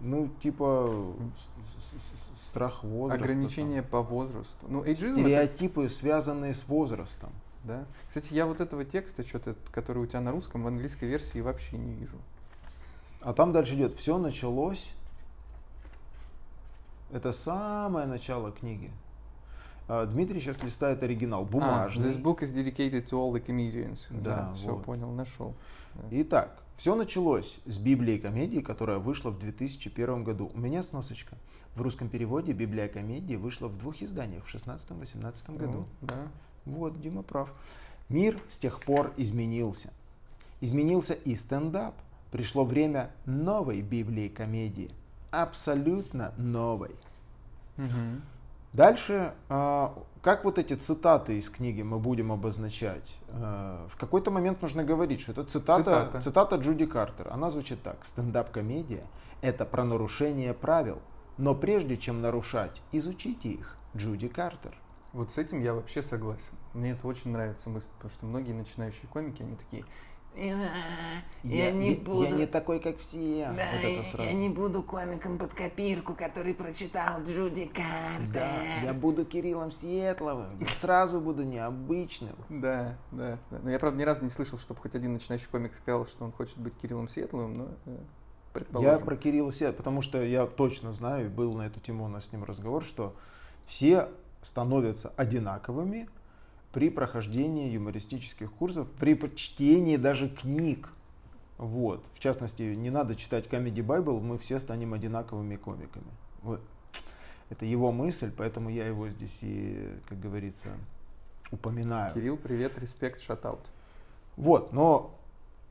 Ну, 0.00 0.28
типа 0.42 1.06
страх 2.50 2.82
возраста. 2.82 3.24
Ограничения 3.24 3.82
там. 3.82 3.90
по 3.90 4.02
возрасту. 4.02 4.66
Ну, 4.68 4.84
эйджизм 4.84 5.20
Стереотипы, 5.20 5.84
это... 5.84 5.94
связанные 5.94 6.52
с 6.52 6.66
возрастом. 6.68 7.30
Да. 7.64 7.84
Кстати, 8.08 8.32
я 8.34 8.46
вот 8.46 8.60
этого 8.60 8.84
текста, 8.84 9.22
что-то, 9.22 9.54
который 9.70 10.02
у 10.02 10.06
тебя 10.06 10.20
на 10.20 10.32
русском, 10.32 10.62
в 10.62 10.66
английской 10.66 11.04
версии 11.04 11.40
вообще 11.40 11.76
не 11.76 11.94
вижу. 11.94 12.16
А 13.20 13.32
там 13.32 13.52
дальше 13.52 13.74
идет. 13.74 13.94
Все 13.94 14.18
началось. 14.18 14.90
Это 17.12 17.32
самое 17.32 18.06
начало 18.06 18.50
книги. 18.50 18.90
А, 19.88 20.06
Дмитрий 20.06 20.40
сейчас 20.40 20.62
листает 20.62 21.02
оригинал, 21.02 21.42
а, 21.42 21.44
бумажный. 21.44 22.06
Ah, 22.06 22.08
this 22.08 22.20
book 22.20 22.40
is 22.40 22.54
dedicated 22.54 23.08
to 23.08 23.18
all 23.18 23.32
the 23.32 23.44
comedians. 23.44 24.06
Да, 24.10 24.36
да 24.36 24.54
все, 24.54 24.74
вот. 24.74 24.84
понял, 24.84 25.10
нашел. 25.10 25.54
Итак, 26.10 26.62
все 26.80 26.94
началось 26.94 27.58
с 27.66 27.76
Библии 27.76 28.16
комедии, 28.16 28.60
которая 28.60 28.96
вышла 28.96 29.28
в 29.28 29.38
2001 29.38 30.24
году. 30.24 30.50
У 30.54 30.58
меня 30.58 30.82
сносочка. 30.82 31.36
В 31.74 31.82
русском 31.82 32.08
переводе 32.08 32.52
Библия 32.52 32.88
комедии 32.88 33.34
вышла 33.34 33.68
в 33.68 33.76
двух 33.76 34.00
изданиях 34.00 34.46
в 34.46 34.54
16-18 34.54 35.58
году. 35.58 35.72
Ну, 35.72 35.86
да. 36.00 36.28
Вот, 36.64 36.98
Дима 36.98 37.22
прав. 37.22 37.52
Мир 38.08 38.40
с 38.48 38.56
тех 38.56 38.80
пор 38.80 39.12
изменился. 39.18 39.92
Изменился 40.62 41.12
и 41.12 41.34
стендап. 41.34 41.96
Пришло 42.32 42.64
время 42.64 43.10
новой 43.26 43.82
Библии 43.82 44.28
комедии. 44.28 44.90
Абсолютно 45.30 46.32
новой. 46.38 46.92
Угу. 47.76 48.22
Дальше, 48.72 49.34
а, 49.48 49.98
как 50.22 50.44
вот 50.44 50.58
эти 50.58 50.74
цитаты 50.74 51.38
из 51.38 51.50
книги 51.50 51.82
мы 51.82 51.98
будем 51.98 52.30
обозначать? 52.30 53.16
А, 53.28 53.88
в 53.88 53.96
какой-то 53.96 54.30
момент 54.30 54.62
нужно 54.62 54.84
говорить, 54.84 55.20
что 55.22 55.32
это 55.32 55.44
цитата, 55.44 55.82
цитата. 55.82 56.20
цитата 56.20 56.56
Джуди 56.56 56.86
Картер. 56.86 57.28
Она 57.30 57.50
звучит 57.50 57.82
так. 57.82 58.04
Стендап-комедия– 58.04 59.04
это 59.40 59.64
про 59.64 59.84
нарушение 59.84 60.54
правил. 60.54 60.98
Но 61.36 61.54
прежде 61.54 61.96
чем 61.96 62.20
нарушать, 62.20 62.82
изучите 62.92 63.48
их. 63.48 63.76
Джуди 63.96 64.28
Картер. 64.28 64.76
Вот 65.12 65.32
с 65.32 65.38
этим 65.38 65.60
я 65.62 65.74
вообще 65.74 66.02
согласен. 66.02 66.52
Мне 66.74 66.92
это 66.92 67.08
очень 67.08 67.32
нравится 67.32 67.68
мысль, 67.70 67.90
потому 67.96 68.10
что 68.10 68.26
многие 68.26 68.52
начинающие 68.52 69.08
комики, 69.12 69.42
они 69.42 69.56
такие, 69.56 69.84
я, 70.36 70.72
я 71.42 71.70
не 71.72 71.94
буду. 71.94 72.22
Я 72.22 72.30
не 72.30 72.46
такой, 72.46 72.80
как 72.80 72.98
все. 72.98 73.52
Да, 73.56 73.64
вот 73.72 73.84
это 73.84 74.02
сразу. 74.04 74.28
я 74.28 74.32
не 74.32 74.48
буду 74.48 74.82
комиком 74.82 75.38
под 75.38 75.52
копирку, 75.54 76.14
который 76.14 76.54
прочитал 76.54 77.22
Джуди 77.22 77.66
Картер. 77.66 78.32
Да, 78.32 78.62
я 78.84 78.94
буду 78.94 79.24
Кириллом 79.24 79.72
Светловым. 79.72 80.64
Сразу 80.66 81.20
буду 81.20 81.42
необычным. 81.42 82.36
Да, 82.48 82.96
да, 83.10 83.38
да. 83.50 83.58
Но 83.62 83.70
я, 83.70 83.78
правда, 83.78 83.98
ни 83.98 84.04
разу 84.04 84.22
не 84.22 84.30
слышал, 84.30 84.58
чтобы 84.58 84.80
хоть 84.80 84.94
один 84.94 85.12
начинающий 85.12 85.48
комик 85.50 85.74
сказал, 85.74 86.06
что 86.06 86.24
он 86.24 86.32
хочет 86.32 86.58
быть 86.58 86.76
Кириллом 86.76 87.08
Светловым, 87.08 87.58
но 87.58 87.68
э, 87.86 87.96
предположим. 88.52 88.92
Я 88.92 88.98
про 88.98 89.16
Кирилла 89.16 89.50
Светлова, 89.50 89.76
потому 89.76 90.02
что 90.02 90.22
я 90.22 90.46
точно 90.46 90.92
знаю, 90.92 91.30
был 91.30 91.54
на 91.54 91.66
эту 91.66 91.80
тему 91.80 92.04
у 92.04 92.08
нас 92.08 92.26
с 92.26 92.32
ним 92.32 92.44
разговор, 92.44 92.84
что 92.84 93.14
все 93.66 94.08
становятся 94.42 95.12
одинаковыми, 95.16 96.08
при 96.72 96.90
прохождении 96.90 97.70
юмористических 97.70 98.52
курсов, 98.52 98.88
при 98.98 99.18
чтении 99.34 99.96
даже 99.96 100.28
книг. 100.28 100.90
Вот. 101.58 102.04
В 102.14 102.20
частности, 102.20 102.62
не 102.62 102.90
надо 102.90 103.16
читать 103.16 103.46
Comedy 103.46 103.84
Bible, 103.84 104.20
мы 104.20 104.38
все 104.38 104.60
станем 104.60 104.94
одинаковыми 104.94 105.56
комиками. 105.56 106.06
Вот. 106.42 106.62
Это 107.50 107.66
его 107.66 107.90
мысль, 107.90 108.32
поэтому 108.34 108.70
я 108.70 108.86
его 108.86 109.08
здесь 109.08 109.38
и, 109.42 109.90
как 110.08 110.20
говорится, 110.20 110.68
упоминаю. 111.50 112.14
Кирилл, 112.14 112.36
привет, 112.36 112.78
респект, 112.78 113.20
шатаут. 113.20 113.70
Вот, 114.36 114.72
но 114.72 115.18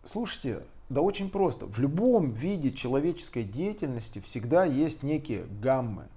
слушайте, 0.03 0.63
да 0.89 1.01
очень 1.01 1.29
просто. 1.29 1.65
В 1.65 1.79
любом 1.79 2.31
виде 2.31 2.71
человеческой 2.71 3.43
деятельности 3.43 4.19
всегда 4.19 4.65
есть 4.65 5.03
некие 5.03 5.45
гаммы 5.61 6.07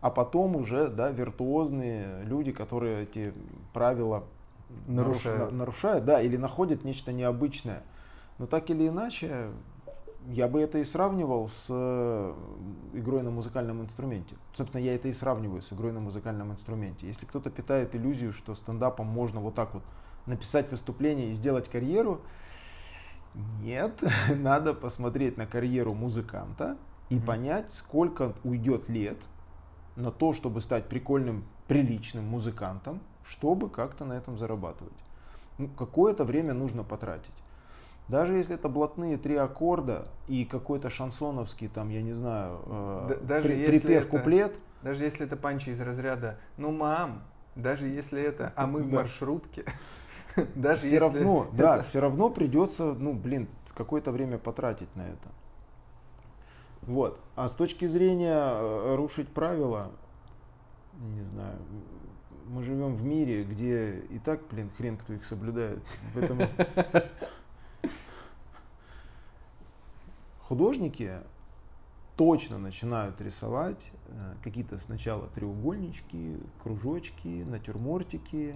а 0.00 0.10
потом 0.10 0.56
уже 0.56 0.88
да, 0.88 1.10
виртуозные 1.10 2.22
люди, 2.24 2.52
которые 2.52 3.04
эти 3.04 3.32
правила 3.72 4.24
нарушают. 4.86 5.52
нарушают, 5.52 6.04
да, 6.04 6.20
или 6.20 6.36
находят 6.36 6.84
нечто 6.84 7.12
необычное. 7.12 7.82
Но 8.38 8.46
так 8.46 8.68
или 8.70 8.88
иначе, 8.88 9.48
я 10.28 10.48
бы 10.48 10.60
это 10.60 10.78
и 10.78 10.84
сравнивал 10.84 11.48
с 11.48 11.66
э, 11.70 12.34
игрой 12.92 13.22
на 13.22 13.30
музыкальном 13.30 13.82
инструменте. 13.82 14.36
Собственно, 14.52 14.82
я 14.82 14.94
это 14.94 15.08
и 15.08 15.12
сравниваю 15.12 15.62
с 15.62 15.72
игрой 15.72 15.92
на 15.92 16.00
музыкальном 16.00 16.52
инструменте. 16.52 17.06
Если 17.06 17.24
кто-то 17.24 17.50
питает 17.50 17.94
иллюзию, 17.94 18.32
что 18.32 18.54
стендапом 18.54 19.06
можно 19.06 19.40
вот 19.40 19.54
так 19.54 19.72
вот 19.72 19.82
написать 20.26 20.70
выступление 20.70 21.30
и 21.30 21.32
сделать 21.32 21.68
карьеру, 21.68 22.20
нет, 23.62 24.02
надо 24.34 24.74
посмотреть 24.74 25.36
на 25.38 25.46
карьеру 25.46 25.94
музыканта 25.94 26.76
и 27.08 27.18
понять, 27.18 27.72
сколько 27.72 28.34
уйдет 28.44 28.88
лет 28.88 29.18
на 29.96 30.10
то, 30.10 30.32
чтобы 30.32 30.60
стать 30.60 30.84
прикольным, 30.86 31.44
приличным 31.68 32.24
музыкантом, 32.24 33.00
чтобы 33.24 33.68
как-то 33.68 34.04
на 34.04 34.12
этом 34.14 34.38
зарабатывать. 34.38 34.92
Ну, 35.58 35.68
какое-то 35.68 36.24
время 36.24 36.52
нужно 36.54 36.84
потратить. 36.84 37.32
Даже 38.08 38.34
если 38.36 38.54
это 38.54 38.68
блатные 38.68 39.16
три 39.16 39.34
аккорда 39.34 40.06
и 40.28 40.44
какой-то 40.44 40.90
шансоновский, 40.90 41.66
там, 41.68 41.88
я 41.88 42.02
не 42.02 42.12
знаю, 42.12 42.60
э, 42.66 43.18
даже 43.22 43.48
при- 43.48 43.58
если 43.58 43.78
припев, 43.80 44.02
это- 44.04 44.10
куплет, 44.18 44.56
Даже 44.82 45.04
если 45.04 45.26
это 45.26 45.36
панчи 45.36 45.70
из 45.70 45.80
разряда, 45.80 46.38
ну, 46.58 46.70
мам, 46.70 47.22
даже 47.56 47.86
если 47.88 48.22
это, 48.22 48.52
а 48.54 48.66
мы 48.68 48.82
в 48.84 48.90
Да. 48.90 48.98
маршрутке, 48.98 49.64
даже 50.54 50.82
все 50.82 50.94
если 50.94 50.98
равно, 51.18 51.48
да, 51.52 51.76
это- 51.78 51.84
все 51.84 51.98
равно 52.00 52.30
придется, 52.30 52.92
ну, 52.92 53.12
блин, 53.14 53.48
какое-то 53.74 54.12
время 54.12 54.38
потратить 54.38 54.94
на 54.94 55.02
это. 55.02 55.28
Вот. 56.86 57.20
А 57.34 57.48
с 57.48 57.52
точки 57.52 57.84
зрения 57.86 58.38
э, 58.38 58.94
рушить 58.96 59.28
правила, 59.28 59.90
не 61.00 61.22
знаю, 61.22 61.58
мы 62.48 62.62
живем 62.62 62.94
в 62.94 63.04
мире, 63.04 63.42
где 63.44 63.98
и 64.10 64.18
так, 64.18 64.40
блин, 64.50 64.70
хрен 64.76 64.96
кто 64.96 65.12
их 65.12 65.24
соблюдает. 65.24 65.82
Поэтому 66.14 66.44
художники 70.40 71.14
точно 72.16 72.58
начинают 72.58 73.20
рисовать 73.20 73.90
э, 74.06 74.34
какие-то 74.42 74.78
сначала 74.78 75.26
треугольнички, 75.28 76.38
кружочки, 76.62 77.44
натюрмортики, 77.46 78.54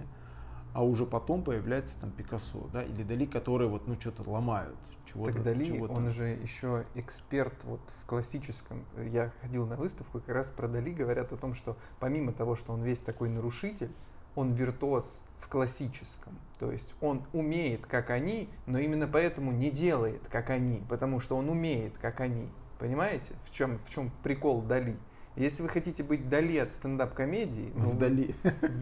а 0.73 0.83
уже 0.83 1.05
потом 1.05 1.43
появляется 1.43 1.99
там 1.99 2.11
Пикассо, 2.11 2.69
да, 2.71 2.83
или 2.83 3.03
Дали, 3.03 3.25
которые 3.25 3.69
вот, 3.69 3.87
ну, 3.87 3.99
что-то 3.99 4.29
ломают. 4.29 4.77
Чего-то, 5.05 5.33
Так 5.33 5.43
Дали, 5.43 5.65
чего-то. 5.65 5.93
он 5.93 6.09
же 6.09 6.25
еще 6.25 6.85
эксперт 6.95 7.63
вот 7.65 7.81
в 8.01 8.05
классическом. 8.05 8.85
Я 8.97 9.31
ходил 9.41 9.67
на 9.67 9.75
выставку, 9.75 10.19
и 10.19 10.21
как 10.21 10.35
раз 10.35 10.49
про 10.49 10.67
Дали 10.67 10.91
говорят 10.91 11.33
о 11.33 11.37
том, 11.37 11.53
что 11.53 11.77
помимо 11.99 12.31
того, 12.31 12.55
что 12.55 12.71
он 12.73 12.81
весь 12.81 13.01
такой 13.01 13.29
нарушитель, 13.29 13.91
он 14.35 14.53
виртуоз 14.53 15.25
в 15.39 15.49
классическом. 15.49 16.37
То 16.59 16.71
есть 16.71 16.93
он 17.01 17.23
умеет, 17.33 17.85
как 17.85 18.09
они, 18.09 18.49
но 18.65 18.79
именно 18.79 19.07
поэтому 19.07 19.51
не 19.51 19.71
делает, 19.71 20.27
как 20.29 20.49
они, 20.49 20.83
потому 20.87 21.19
что 21.19 21.35
он 21.35 21.49
умеет, 21.49 21.97
как 21.97 22.21
они. 22.21 22.49
Понимаете, 22.79 23.33
в 23.45 23.51
чем, 23.51 23.77
в 23.79 23.89
чем 23.89 24.11
прикол 24.23 24.61
Дали? 24.61 24.97
Если 25.41 25.63
вы 25.63 25.69
хотите 25.69 26.03
быть 26.03 26.21
вдали 26.21 26.59
от 26.59 26.71
стендап-комедии, 26.71 27.71
ну, 27.73 27.89
Вдали. 27.89 28.35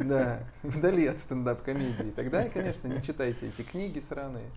Да, 0.04 0.44
вдали 0.62 1.06
от 1.08 1.20
стендап-комедии, 1.22 2.12
тогда, 2.14 2.50
конечно, 2.50 2.90
не 2.90 3.02
читайте 3.02 3.48
эти 3.48 3.62
книги 3.62 4.00
сраные. 4.02 4.50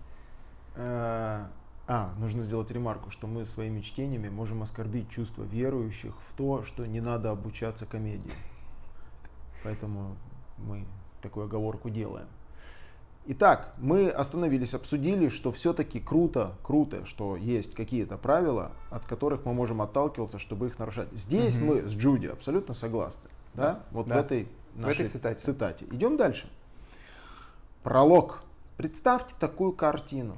Э, 0.75 1.45
А, 1.87 2.13
нужно 2.17 2.43
сделать 2.43 2.69
ремарку, 2.71 3.09
что 3.09 3.25
мы 3.27 3.45
своими 3.45 3.79
чтениями 3.79 4.27
можем 4.27 4.63
оскорбить 4.63 5.09
чувства 5.09 5.43
верующих 5.43 6.13
в 6.29 6.35
то, 6.35 6.63
что 6.63 6.85
не 6.85 6.99
надо 6.99 7.31
обучаться 7.31 7.85
комедии. 7.85 8.33
Поэтому 9.63 10.17
мы 10.57 10.85
такую 11.21 11.45
оговорку 11.45 11.89
делаем. 11.89 12.27
Итак, 13.25 13.73
мы 13.77 14.09
остановились, 14.09 14.73
обсудили, 14.73 15.29
что 15.29 15.53
все-таки 15.53 16.01
круто, 16.01 16.55
круто, 16.61 17.05
что 17.05 17.37
есть 17.37 17.73
какие-то 17.73 18.17
правила, 18.17 18.71
от 18.89 19.05
которых 19.05 19.45
мы 19.45 19.53
можем 19.53 19.81
отталкиваться, 19.81 20.39
чтобы 20.39 20.67
их 20.67 20.77
нарушать. 20.77 21.07
Здесь 21.13 21.55
Мгм. 21.55 21.65
мы 21.65 21.81
с 21.83 21.93
Джуди 21.93 22.27
абсолютно 22.27 22.73
согласны. 22.73 23.29
Да? 23.53 23.73
Да, 23.73 23.79
Вот 23.91 24.07
да. 24.07 24.15
в 24.15 24.25
этой, 24.25 24.49
В 24.75 24.81
нашей 24.81 25.05
этой 25.05 25.09
цитате. 25.09 25.43
цитате. 25.43 25.85
Идем 25.91 26.17
дальше. 26.17 26.49
Пролог. 27.81 28.43
Представьте 28.75 29.33
такую 29.39 29.71
картину. 29.71 30.35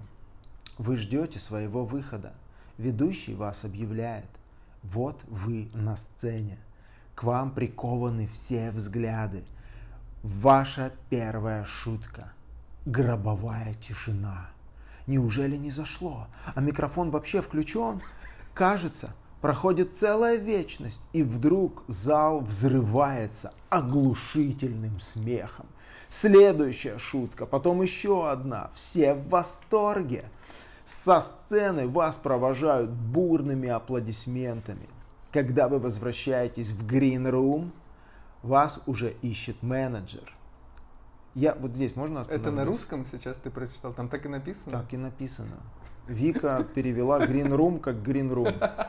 Вы 0.77 0.97
ждете 0.97 1.39
своего 1.39 1.85
выхода. 1.85 2.33
Ведущий 2.77 3.33
вас 3.33 3.63
объявляет. 3.63 4.29
Вот 4.83 5.19
вы 5.27 5.69
на 5.73 5.95
сцене. 5.97 6.59
К 7.15 7.23
вам 7.23 7.49
прикованы 7.49 8.27
все 8.27 8.69
взгляды. 8.71 9.43
Ваша 10.21 10.91
первая 11.09 11.63
шутка. 11.63 12.31
Гробовая 12.85 13.73
тишина. 13.81 14.49
Неужели 15.07 15.57
не 15.57 15.71
зашло? 15.71 16.27
А 16.53 16.61
микрофон 16.61 17.09
вообще 17.09 17.41
включен? 17.41 17.99
Кажется, 18.53 19.15
проходит 19.41 19.97
целая 19.97 20.35
вечность, 20.35 21.01
и 21.11 21.23
вдруг 21.23 21.83
зал 21.87 22.41
взрывается 22.41 23.53
оглушительным 23.69 24.99
смехом. 24.99 25.65
Следующая 26.09 26.99
шутка, 26.99 27.47
потом 27.47 27.81
еще 27.81 28.29
одна. 28.29 28.69
Все 28.75 29.15
в 29.15 29.29
восторге. 29.29 30.25
Со 30.85 31.21
сцены 31.21 31.87
вас 31.87 32.17
провожают 32.17 32.91
бурными 32.91 33.67
аплодисментами. 33.67 34.87
Когда 35.31 35.67
вы 35.67 35.79
возвращаетесь 35.79 36.71
в 36.71 36.85
Room, 36.85 37.71
вас 38.43 38.79
уже 38.85 39.15
ищет 39.23 39.63
менеджер. 39.63 40.31
Я 41.35 41.53
вот 41.53 41.71
здесь 41.75 41.95
можно 41.95 42.19
Это 42.19 42.21
остановлюсь? 42.35 42.55
на 42.55 42.65
русском 42.65 43.05
сейчас 43.11 43.37
ты 43.37 43.49
прочитал? 43.51 43.93
Там 43.93 44.07
так 44.07 44.25
и 44.25 44.29
написано? 44.29 44.71
Так 44.71 44.93
и 44.93 44.97
написано. 44.97 45.57
Вика 46.07 46.65
перевела 46.73 47.19
Green 47.25 47.49
Room 47.49 47.79
как 47.79 47.97
Green 47.97 48.29
Room. 48.31 48.87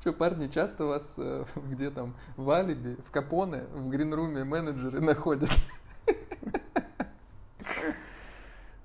Что, 0.00 0.12
парни, 0.12 0.48
часто 0.48 0.84
вас 0.86 1.14
э, 1.18 1.44
где 1.68 1.90
там 1.90 2.14
в 2.36 2.48
Алиби, 2.50 2.96
в 3.06 3.10
Капоне, 3.10 3.64
в 3.74 3.88
гринруме 3.90 4.44
менеджеры 4.44 5.00
находят? 5.00 5.50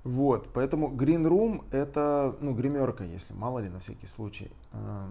Вот, 0.04 0.48
поэтому 0.52 0.90
Green 0.92 1.24
Room 1.26 1.64
это, 1.72 2.36
ну, 2.40 2.54
гримерка, 2.54 3.02
если 3.04 3.32
мало 3.34 3.58
ли, 3.58 3.68
на 3.68 3.80
всякий 3.80 4.06
случай. 4.06 4.52
А, 4.72 5.10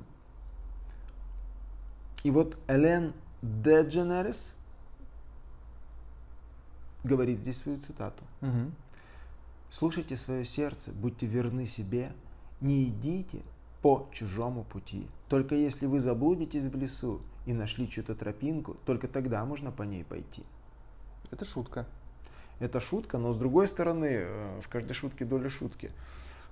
И 2.23 2.31
вот 2.31 2.57
Элен 2.67 3.13
Дедженерес 3.41 4.55
говорит 7.05 7.39
здесь 7.39 7.57
свою 7.57 7.79
цитату. 7.79 8.23
Мгм. 8.41 8.73
Слушайте 9.71 10.15
свое 10.15 10.45
сердце, 10.45 10.91
будьте 10.91 11.25
верны 11.25 11.65
себе, 11.65 12.11
не 12.61 12.85
идите 12.85 13.41
по 13.81 14.07
чужому 14.11 14.63
пути. 14.63 15.07
Только 15.29 15.55
если 15.55 15.85
вы 15.85 15.99
заблудитесь 15.99 16.63
в 16.63 16.75
лесу 16.75 17.21
и 17.45 17.53
нашли 17.53 17.89
чью-то 17.89 18.15
тропинку, 18.15 18.77
только 18.85 19.07
тогда 19.07 19.45
можно 19.45 19.71
по 19.71 19.83
ней 19.83 20.03
пойти. 20.03 20.43
Это 21.31 21.45
шутка. 21.45 21.85
Это 22.59 22.79
шутка, 22.79 23.17
но 23.17 23.33
с 23.33 23.37
другой 23.37 23.67
стороны, 23.67 24.09
э, 24.11 24.61
в 24.61 24.69
каждой 24.69 24.93
шутке 24.93 25.25
доля 25.25 25.49
шутки. 25.49 25.91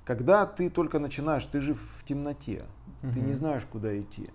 Когда 0.05 0.45
ты 0.45 0.69
только 0.69 0.99
начинаешь, 0.99 1.45
ты 1.45 1.61
же 1.61 1.75
в 1.75 2.03
темноте, 2.05 2.65
ты 3.01 3.21
не 3.21 3.33
знаешь, 3.33 3.63
куда 3.63 3.97
идти. 3.97 4.29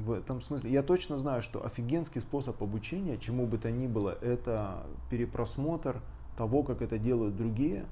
В- 0.00 0.12
этом 0.12 0.40
смысле. 0.40 0.70
Я 0.70 0.82
точно 0.82 1.18
знаю, 1.18 1.42
что 1.42 1.64
офигенский 1.64 2.20
способ 2.20 2.62
обучения, 2.62 3.18
чему 3.18 3.46
бы 3.46 3.58
то 3.58 3.70
ни 3.70 3.86
было, 3.86 4.10
это 4.20 4.84
перепросмотр 5.10 6.00
того, 6.36 6.62
как 6.62 6.82
это 6.82 6.98
делают 6.98 7.36
другие, 7.36 7.86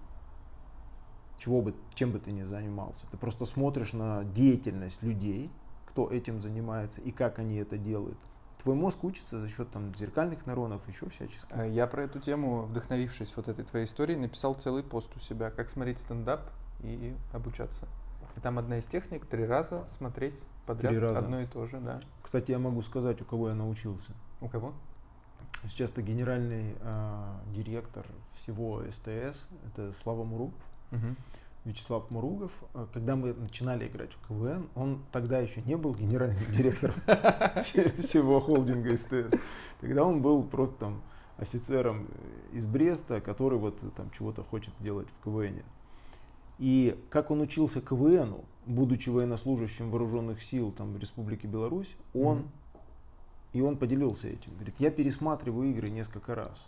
чего 1.39 1.61
бы, 1.63 1.75
чем 1.95 2.11
бы 2.13 2.19
ты 2.19 2.33
ни 2.33 2.43
занимался. 2.43 3.07
Ты 3.11 3.17
просто 3.17 3.45
смотришь 3.47 3.93
на 3.93 4.25
деятельность 4.25 5.03
людей, 5.03 5.51
кто 5.87 6.11
этим 6.11 6.41
занимается 6.41 7.01
и 7.01 7.11
как 7.11 7.39
они 7.39 7.57
это 7.57 7.77
делают. 7.79 8.19
Твой 8.63 8.75
мозг 8.75 9.05
учится 9.05 9.39
за 9.41 9.49
счет 9.49 9.71
там, 9.71 9.95
зеркальных 9.95 10.45
нейронов, 10.47 10.87
еще 10.89 11.09
всячески. 11.11 11.47
Э, 11.51 11.71
Я 11.71 11.87
про 11.87 12.03
эту 12.03 12.19
тему, 12.19 12.63
вдохновившись 12.63 13.33
вот 13.37 13.47
этой 13.49 13.65
твоей 13.65 13.85
историей, 13.87 14.19
написал 14.19 14.55
целый 14.55 14.83
пост 14.83 15.11
у 15.17 15.21
себя, 15.21 15.51
как 15.51 15.71
смотреть 15.71 16.01
стендап 16.01 16.41
и 16.83 17.15
обучаться. 17.33 17.87
И 18.39 18.41
там 18.41 18.57
одна 18.57 18.79
из 18.79 18.87
техник 18.87 19.27
три 19.27 19.45
раза 19.45 19.85
смотреть 19.85 20.41
подряд 20.65 20.93
Три 20.93 21.01
раза. 21.01 21.19
одно 21.19 21.41
и 21.41 21.47
то 21.47 21.67
же, 21.67 21.81
да. 21.81 22.01
Кстати, 22.23 22.53
я 22.53 22.61
могу 22.61 22.83
сказать, 22.83 23.21
у 23.21 23.25
кого 23.25 23.49
я 23.49 23.57
научился. 23.57 24.13
У 24.41 24.47
кого? 24.47 24.75
Сейчас 25.65 25.91
ты 25.91 26.03
генеральный 26.03 26.77
а, 26.83 27.41
директор 27.53 28.07
всего 28.37 28.85
СТС, 28.93 29.45
это 29.67 29.93
Слава 30.01 30.23
Муругов. 30.23 30.55
Мгм. 30.93 31.17
Вячеслав 31.65 32.09
Муругов, 32.13 32.53
а, 32.75 32.87
когда 32.93 33.17
мы 33.17 33.35
начинали 33.35 33.89
играть 33.89 34.13
в 34.13 34.29
КВН, 34.29 34.69
он 34.77 35.03
тогда 35.11 35.41
еще 35.41 35.61
не 35.63 35.77
был 35.77 35.97
генеральным 35.97 36.45
директором 36.57 36.95
всего 37.65 38.39
холдинга 38.39 38.97
СТС. 38.97 39.37
Тогда 39.81 40.05
он 40.05 40.23
был 40.23 40.45
просто 40.45 40.77
там 40.77 41.03
офицером 41.39 42.07
из 42.53 42.67
Бреста, 42.67 43.21
который 43.21 43.59
вот 43.59 43.81
там 43.97 44.13
чего-то 44.13 44.45
хочет 44.45 44.73
сделать 44.79 45.09
в 45.09 45.25
КВН. 45.25 45.65
И 46.59 47.01
как 47.11 47.31
он 47.31 47.41
учился 47.41 47.81
КВНу, 47.81 48.45
будучи 48.67 49.11
военнослужащим 49.11 49.91
вооруженных 49.91 50.43
сил 50.43 50.73
там, 50.73 50.93
в 50.93 50.99
Республике 50.99 51.47
Беларусь, 51.47 51.95
он 52.15 52.39
Мгм. 52.39 52.51
и 53.53 53.61
он 53.63 53.77
поделился 53.79 54.29
этим. 54.29 54.55
Говорит, 54.55 54.75
я 54.79 54.91
пересматриваю 54.91 55.71
игры 55.71 55.89
несколько 55.91 56.35
раз. 56.35 56.67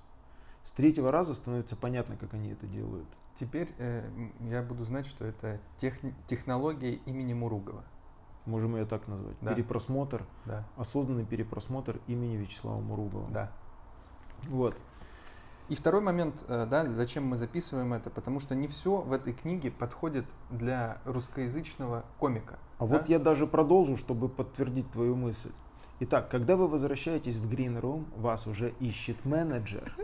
С 0.65 0.73
третьего 0.73 1.11
раза 1.11 1.35
становится 1.35 1.75
понятно, 1.77 2.17
как 2.17 2.35
они 2.35 2.51
это 2.51 2.67
делают. 2.67 3.07
теперь 3.35 3.69
э, 3.79 4.05
я 4.51 4.63
буду 4.63 4.85
знать, 4.85 5.07
что 5.07 5.25
это 5.25 5.61
техни- 5.79 6.13
технология 6.27 6.95
имени 7.07 7.33
Муругова. 7.33 7.85
Можем 8.45 8.77
ее 8.77 8.85
так 8.85 9.09
назвать. 9.09 9.37
Да. 9.41 9.55
Перепросмотр, 9.55 10.27
Да, 10.45 10.67
осознанный 10.77 11.25
перепросмотр 11.25 12.01
имени 12.07 12.37
Вячеслава 12.37 12.81
Муругова. 12.81 13.29
да. 13.31 13.53
Вот. 14.49 14.75
И 15.71 15.77
второй 15.77 16.01
момент, 16.01 16.45
э, 16.49 16.67
да, 16.69 16.85
зачем 16.85 17.25
мы 17.27 17.37
записываем 17.37 17.93
это, 17.93 18.11
потому 18.11 18.41
что 18.41 18.57
не 18.57 18.67
все 18.67 18.97
в 18.97 19.13
этой 19.13 19.33
книге 19.33 19.71
подходит 19.71 20.25
для 20.51 20.99
русскоязычного 21.05 22.05
комика. 22.19 22.59
А 22.79 22.87
да? 22.89 22.99
вот 22.99 23.09
я 23.09 23.21
даже 23.21 23.47
продолжу, 23.47 23.97
чтобы 23.97 24.29
подтвердить 24.29 24.91
твою 24.91 25.15
мысль. 25.15 25.53
Итак, 26.01 26.29
когда 26.29 26.57
вы 26.57 26.67
возвращаетесь 26.67 27.37
в 27.37 27.49
Green 27.49 27.81
Room, 27.81 28.07
вас 28.17 28.49
уже 28.49 28.75
ищет 28.81 29.25
менеджер. 29.25 29.95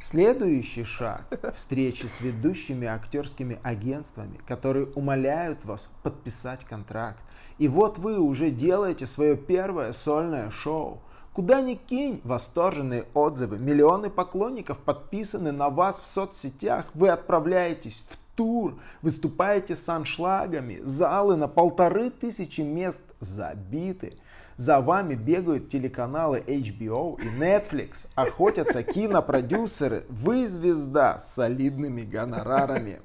Следующий 0.00 0.84
шаг– 0.84 1.26
встречи 1.54 2.06
с 2.06 2.22
ведущими 2.22 2.86
актерскими 2.86 3.58
агентствами, 3.62 4.40
которые 4.46 4.86
умоляют 4.86 5.66
вас 5.66 5.90
подписать 6.02 6.64
контракт. 6.64 7.22
И 7.58 7.68
вот 7.68 7.98
вы 7.98 8.18
уже 8.18 8.50
делаете 8.50 9.04
свое 9.04 9.36
первое 9.36 9.92
сольное 9.92 10.50
шоу. 10.50 11.02
Куда 11.32 11.62
ни 11.62 11.74
кинь, 11.74 12.20
восторженные 12.24 13.06
отзывы, 13.14 13.58
миллионы 13.58 14.10
поклонников 14.10 14.78
подписаны 14.78 15.50
на 15.50 15.70
вас 15.70 15.98
в 15.98 16.04
соцсетях. 16.04 16.86
Вы 16.92 17.08
отправляетесь 17.08 18.04
в 18.06 18.18
тур, 18.36 18.78
выступаете 19.00 19.74
с 19.74 19.88
аншлагами, 19.88 20.80
залы 20.84 21.36
на 21.36 21.48
полторы 21.48 22.10
тысячи 22.10 22.60
мест 22.60 23.00
забиты. 23.20 24.18
За 24.56 24.82
вами 24.82 25.14
бегают 25.14 25.70
телеканалы 25.70 26.44
HBO 26.46 27.18
и 27.18 27.40
Netflix, 27.40 28.08
охотятся 28.14 28.82
кинопродюсеры, 28.82 30.04
вы 30.10 30.46
звезда 30.46 31.16
с 31.16 31.34
солидными 31.34 32.02
гонорарами. 32.02 33.00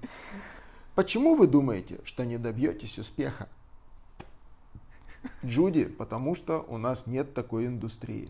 Почему 0.95 1.35
вы 1.35 1.47
думаете, 1.47 1.99
что 2.03 2.25
не 2.25 2.37
добьетесь 2.37 2.99
успеха? 2.99 3.47
Джуди, 5.45 5.85
потому 5.85 6.35
что 6.35 6.65
у 6.67 6.77
нас 6.77 7.07
нет 7.07 7.33
такой 7.33 7.67
индустрии. 7.67 8.29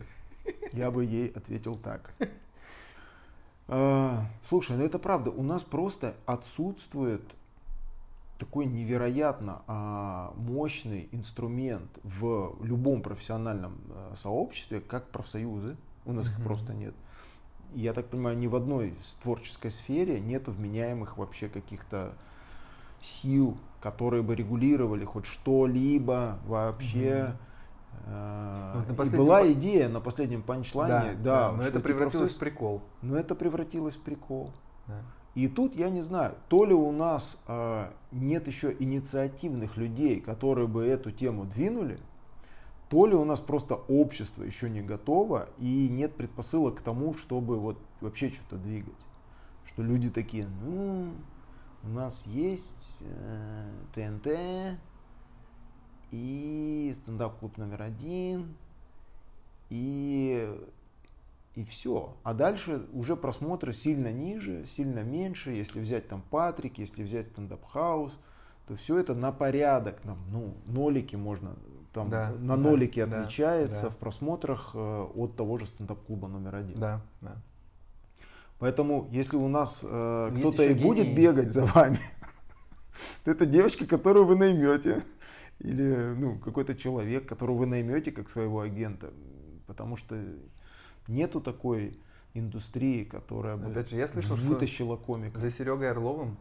Я 0.72 0.90
бы 0.90 1.04
ей 1.04 1.28
ответил 1.28 1.76
так. 1.76 2.12
А, 3.70 4.24
Слушай, 4.42 4.78
ну 4.78 4.84
это 4.84 4.98
правда, 4.98 5.30
у 5.30 5.42
нас 5.42 5.62
просто 5.62 6.14
отсутствует 6.24 7.22
такой 8.38 8.66
невероятно 8.66 9.62
а, 9.66 10.32
мощный 10.36 11.08
инструмент 11.12 11.90
в 12.02 12.56
любом 12.62 13.02
профессиональном 13.02 13.78
а, 13.90 14.14
сообществе, 14.16 14.80
как 14.80 15.10
профсоюзы. 15.10 15.76
У 16.06 16.12
нас 16.12 16.28
их 16.28 16.42
просто 16.42 16.72
нет. 16.72 16.94
Я 17.74 17.92
так 17.92 18.06
понимаю, 18.06 18.38
ни 18.38 18.46
в 18.46 18.56
одной 18.56 18.94
творческой 19.22 19.70
сфере 19.70 20.18
нету 20.18 20.52
вменяемых 20.52 21.18
вообще 21.18 21.48
каких-то 21.48 22.14
сил, 23.00 23.56
которые 23.80 24.22
бы 24.22 24.34
регулировали 24.34 25.04
хоть 25.04 25.26
что-либо 25.26 26.38
вообще. 26.46 27.34
Ну, 28.06 28.80
вот 28.86 28.98
на 28.98 29.04
и 29.04 29.16
была 29.16 29.52
идея 29.52 29.88
на 29.88 30.00
последнем 30.00 30.42
панчлайне, 30.42 31.14
да, 31.22 31.50
но 31.50 31.56
что 31.56 31.62
это 31.64 31.72
типа 31.72 31.84
превратилось 31.84 32.30
в 32.30 32.38
прикол. 32.38 32.82
но 33.02 33.18
это 33.18 33.34
превратилось 33.34 33.96
в 33.96 34.00
прикол. 34.00 34.52
Да. 34.86 35.02
И 35.34 35.46
тут 35.46 35.76
я 35.76 35.90
не 35.90 36.00
знаю, 36.00 36.34
то 36.48 36.64
ли 36.64 36.74
у 36.74 36.90
нас 36.90 37.36
а, 37.46 37.92
нет 38.10 38.46
еще 38.46 38.74
инициативных 38.78 39.76
людей, 39.76 40.20
которые 40.20 40.66
бы 40.66 40.84
эту 40.84 41.12
тему 41.12 41.44
двинули, 41.44 41.98
то 42.88 43.06
ли 43.06 43.14
у 43.14 43.24
нас 43.24 43.40
просто 43.40 43.74
общество 43.74 44.42
еще 44.42 44.70
не 44.70 44.80
готово 44.80 45.48
и 45.58 45.88
нет 45.88 46.14
предпосылок 46.14 46.78
к 46.78 46.80
тому, 46.80 47.14
чтобы 47.14 47.58
вот 47.58 47.78
вообще 48.00 48.30
что-то 48.30 48.56
двигать. 48.56 48.98
Что 49.66 49.82
люди 49.82 50.10
такие, 50.10 50.48
ну, 50.64 51.10
у 51.84 51.88
нас 51.88 52.24
есть 52.26 52.96
э, 53.00 53.70
ТНТ 53.94 54.78
и 56.10 56.94
стендап-клуб 56.96 57.56
номер 57.56 57.82
один, 57.82 58.56
и 59.70 60.50
и 61.58 61.64
все. 61.64 62.14
А 62.22 62.34
дальше 62.34 62.86
уже 62.92 63.16
просмотры 63.16 63.72
сильно 63.72 64.12
ниже, 64.12 64.64
сильно 64.64 65.00
меньше. 65.00 65.50
Если 65.50 65.80
взять 65.80 66.08
там 66.08 66.22
Патрик, 66.30 66.78
если 66.78 67.02
взять 67.02 67.26
стендап 67.26 67.64
хаус, 67.64 68.16
то 68.68 68.76
все 68.76 68.98
это 68.98 69.14
на 69.14 69.32
порядок. 69.32 70.00
Там, 70.02 70.18
ну, 70.30 70.54
нолики 70.68 71.16
можно, 71.16 71.56
там 71.92 72.08
Да, 72.08 72.30
на 72.38 72.56
да, 72.56 72.62
нолики 72.62 73.04
да, 73.04 73.22
отличается 73.22 73.82
да. 73.82 73.90
в 73.90 73.96
просмотрах 73.96 74.70
э, 74.74 75.06
от 75.16 75.34
того 75.34 75.58
же 75.58 75.66
стендап-клуба 75.66 76.28
номер 76.28 76.54
один. 76.54 76.76
Да, 76.76 77.00
да. 77.20 77.36
Поэтому, 78.58 79.08
если 79.12 79.36
у 79.36 79.48
нас 79.48 79.80
э, 79.82 80.34
кто-то 80.38 80.64
и 80.64 80.74
будет 80.74 81.06
гении. 81.06 81.16
бегать 81.16 81.52
за 81.52 81.64
вами, 81.64 82.00
то 83.24 83.30
это 83.30 83.46
девочка, 83.46 83.86
которую 83.86 84.26
вы 84.26 84.36
наймете. 84.36 85.04
Или 85.60 86.14
ну, 86.16 86.38
какой-то 86.38 86.74
человек, 86.74 87.28
которого 87.28 87.58
вы 87.58 87.66
наймете 87.66 88.12
как 88.12 88.30
своего 88.30 88.60
агента. 88.60 89.12
Потому 89.66 89.96
что 89.96 90.16
нету 91.06 91.40
такой 91.40 91.98
индустрии, 92.34 93.04
которая 93.04 93.56
бы 93.56 93.70
Опять 93.70 93.90
же, 93.90 93.96
я 93.96 94.06
слышал, 94.06 94.36
что 94.36 94.46
вытащила 94.46 94.96
комика. 94.96 95.38
За 95.38 95.50
Серегой 95.50 95.90
Орловым 95.90 96.36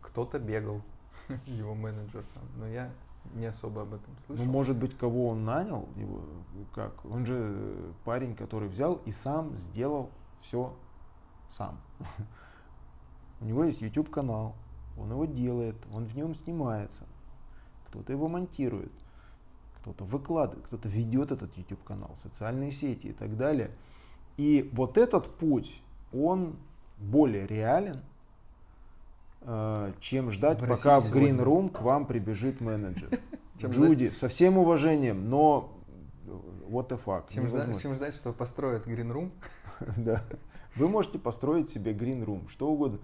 кто-то 0.00 0.38
бегал, 0.38 0.82
его 1.46 1.74
менеджер 1.74 2.24
там, 2.34 2.44
но 2.58 2.66
я 2.68 2.90
не 3.34 3.46
особо 3.46 3.82
об 3.82 3.94
этом 3.94 4.14
Ну, 4.28 4.36
слышал. 4.36 4.52
может 4.52 4.76
быть, 4.76 4.96
кого 4.96 5.28
он 5.28 5.44
нанял, 5.44 5.88
его, 5.96 6.22
как? 6.74 7.04
Он 7.06 7.24
же 7.24 7.92
парень, 8.04 8.34
который 8.34 8.68
взял 8.68 8.96
и 9.06 9.12
сам 9.12 9.56
сделал 9.56 10.10
все 10.42 10.76
сам. 11.56 11.80
У 13.40 13.44
него 13.44 13.64
есть 13.64 13.80
YouTube 13.80 14.10
канал, 14.10 14.54
он 14.96 15.10
его 15.10 15.24
делает, 15.24 15.76
он 15.92 16.06
в 16.06 16.14
нем 16.16 16.34
снимается, 16.34 17.04
кто-то 17.88 18.12
его 18.12 18.28
монтирует, 18.28 18.92
кто-то 19.80 20.04
выкладывает, 20.04 20.66
кто-то 20.66 20.88
ведет 20.88 21.30
этот 21.32 21.56
YouTube 21.56 21.82
канал, 21.84 22.16
социальные 22.22 22.72
сети 22.72 23.08
и 23.08 23.12
так 23.12 23.36
далее. 23.36 23.70
И 24.36 24.70
вот 24.72 24.98
этот 24.98 25.36
путь, 25.36 25.80
он 26.12 26.56
более 26.98 27.46
реален, 27.46 28.00
э, 29.42 29.92
чем 30.00 30.30
ждать, 30.30 30.60
В 30.60 30.66
пока 30.66 31.00
в 31.00 31.04
Green 31.12 31.34
сегодня. 31.34 31.44
Room 31.44 31.70
к 31.70 31.82
вам 31.82 32.06
прибежит 32.06 32.60
менеджер. 32.60 33.10
Джуди, 33.58 34.10
со 34.10 34.28
всем 34.28 34.58
уважением, 34.58 35.28
но 35.28 35.72
what 36.26 36.88
the 36.88 37.00
fuck. 37.04 37.24
Чем 37.32 37.46
ждать, 37.46 37.66
невозможно. 37.66 37.82
чем 37.82 37.94
ждать, 37.94 38.14
что 38.14 38.32
построят 38.32 38.86
Green 38.86 39.12
Room? 39.12 39.30
Да. 39.96 40.24
Вы 40.76 40.88
можете 40.88 41.18
построить 41.18 41.70
себе 41.70 41.92
Green 41.92 42.24
Room, 42.24 42.48
что 42.50 42.68
угодно, 42.68 42.98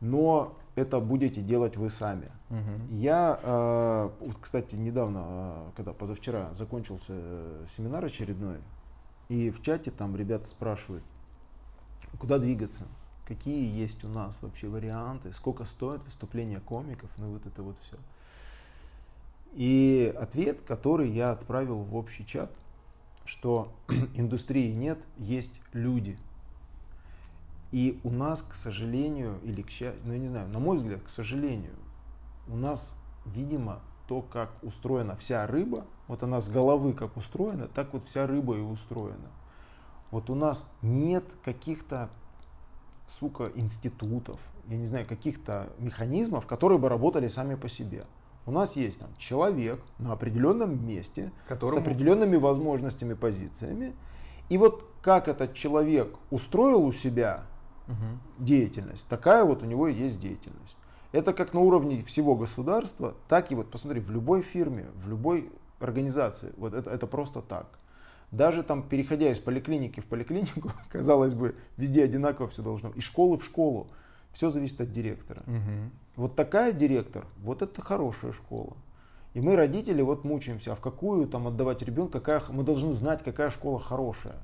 но 0.00 0.56
это 0.74 1.00
будете 1.00 1.40
делать 1.40 1.76
вы 1.76 1.90
сами. 1.90 2.30
Я, 2.90 3.38
э, 3.42 4.10
кстати, 4.40 4.76
недавно, 4.76 5.24
э, 5.26 5.70
когда 5.76 5.92
позавчера 5.92 6.54
закончился 6.54 7.12
э, 7.12 7.66
семинар 7.76 8.04
очередной, 8.04 8.58
и 9.28 9.50
в 9.50 9.60
чате 9.62 9.90
там 9.90 10.16
ребята 10.16 10.46
спрашивают, 10.48 11.04
куда 12.18 12.38
двигаться, 12.38 12.84
какие 13.26 13.70
есть 13.78 14.04
у 14.04 14.08
нас 14.08 14.38
вообще 14.40 14.68
варианты, 14.68 15.32
сколько 15.32 15.64
стоит 15.64 16.02
выступление 16.04 16.60
комиков, 16.60 17.10
ну 17.18 17.32
вот 17.32 17.44
это 17.46 17.62
вот 17.62 17.76
все. 17.80 17.96
И 19.54 20.14
ответ, 20.18 20.60
который 20.62 21.10
я 21.10 21.32
отправил 21.32 21.78
в 21.78 21.96
общий 21.96 22.24
чат, 22.24 22.50
что 23.24 23.72
индустрии 24.14 24.72
нет, 24.72 24.98
есть 25.18 25.60
люди. 25.72 26.16
И 27.70 28.00
у 28.02 28.10
нас, 28.10 28.42
к 28.42 28.54
сожалению, 28.54 29.38
или 29.42 29.62
к 29.62 29.70
счастью, 29.70 30.00
ну 30.04 30.12
я 30.14 30.18
не 30.18 30.28
знаю, 30.28 30.48
на 30.48 30.58
мой 30.58 30.78
взгляд, 30.78 31.02
к 31.02 31.10
сожалению, 31.10 31.74
у 32.48 32.56
нас, 32.56 32.94
видимо, 33.26 33.80
то, 34.06 34.22
как 34.22 34.50
устроена 34.62 35.16
вся 35.16 35.46
рыба, 35.46 35.84
вот 36.06 36.22
она 36.22 36.40
с 36.40 36.48
головы 36.48 36.94
как 36.94 37.16
устроена, 37.18 37.68
так 37.68 37.92
вот 37.92 38.04
вся 38.04 38.26
рыба 38.26 38.56
и 38.56 38.60
устроена. 38.60 39.28
Вот 40.10 40.30
у 40.30 40.34
нас 40.34 40.66
нет 40.80 41.24
каких-то, 41.44 42.08
сука, 43.06 43.52
институтов, 43.54 44.40
я 44.68 44.78
не 44.78 44.86
знаю, 44.86 45.06
каких-то 45.06 45.68
механизмов, 45.78 46.46
которые 46.46 46.78
бы 46.78 46.88
работали 46.88 47.28
сами 47.28 47.54
по 47.54 47.68
себе. 47.68 48.04
У 48.46 48.50
нас 48.50 48.76
есть 48.76 48.98
там 48.98 49.10
человек 49.18 49.82
на 49.98 50.12
определенном 50.12 50.86
месте, 50.86 51.32
с 51.44 51.48
Которому- 51.48 51.80
определенными 51.80 52.36
возможностями, 52.36 53.12
позициями. 53.12 53.94
И 54.48 54.56
вот 54.56 54.86
как 55.02 55.28
этот 55.28 55.52
человек 55.52 56.16
устроил 56.30 56.82
у 56.82 56.92
себя 56.92 57.44
Мгм. 57.88 58.20
деятельность, 58.38 59.06
такая 59.08 59.44
вот 59.44 59.62
у 59.62 59.66
него 59.66 59.88
и 59.88 59.94
есть 59.94 60.20
деятельность. 60.20 60.76
Это 61.10 61.32
как 61.32 61.54
на 61.54 61.60
уровне 61.60 62.02
всего 62.04 62.36
государства, 62.36 63.14
так 63.28 63.50
и 63.50 63.54
вот 63.54 63.70
посмотри, 63.70 64.00
в 64.00 64.10
любой 64.10 64.42
фирме, 64.42 64.86
в 64.94 65.08
любой 65.08 65.50
организации, 65.80 66.52
вот 66.56 66.74
это, 66.74 66.90
это 66.90 67.06
просто 67.06 67.40
так. 67.40 67.66
Даже 68.30 68.62
там, 68.62 68.82
переходя 68.82 69.30
из 69.30 69.38
поликлиники 69.38 70.00
в 70.00 70.04
поликлинику, 70.04 70.70
казалось 70.90 71.34
бы, 71.34 71.54
везде 71.76 72.04
одинаково 72.04 72.48
все 72.48 72.62
должно, 72.62 72.90
из 72.90 73.04
школы 73.04 73.38
в 73.38 73.44
школу, 73.44 73.88
все 74.32 74.50
зависит 74.50 74.80
от 74.80 74.92
директора. 74.92 75.42
Мгм. 75.46 75.90
Вот 76.16 76.36
такая 76.36 76.72
директор, 76.72 77.26
вот 77.38 77.62
это 77.62 77.80
хорошая 77.80 78.32
школа. 78.32 78.76
И 79.34 79.40
мы, 79.40 79.56
родители, 79.56 80.02
вот 80.02 80.24
мучаемся, 80.24 80.72
а 80.72 80.74
в 80.74 80.80
какую 80.80 81.26
там 81.28 81.46
отдавать 81.46 81.82
ребенка, 81.82 82.20
какая, 82.20 82.42
мы 82.50 82.64
должны 82.64 82.92
знать, 82.92 83.22
какая 83.22 83.50
школа 83.50 83.78
хорошая, 83.78 84.36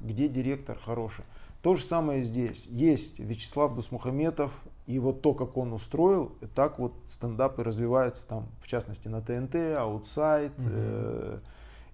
где 0.00 0.28
директор 0.28 0.78
хороший. 0.78 1.24
То 1.68 1.74
же 1.74 1.84
самое 1.84 2.22
здесь. 2.22 2.64
Есть 2.64 3.18
Вячеслав 3.18 3.74
Досмухаметов, 3.74 4.50
и 4.86 4.98
вот 4.98 5.20
то, 5.20 5.34
как 5.34 5.58
он 5.58 5.74
устроил, 5.74 6.32
и 6.40 6.46
так 6.46 6.78
вот 6.78 6.94
стендапы 7.10 7.62
развиваются 7.62 8.26
там, 8.26 8.48
в 8.62 8.66
частности, 8.66 9.06
на 9.08 9.20
ТНТ, 9.20 9.54
Outside, 9.54 10.52
Мгм. 10.56 10.68
э, 10.72 11.40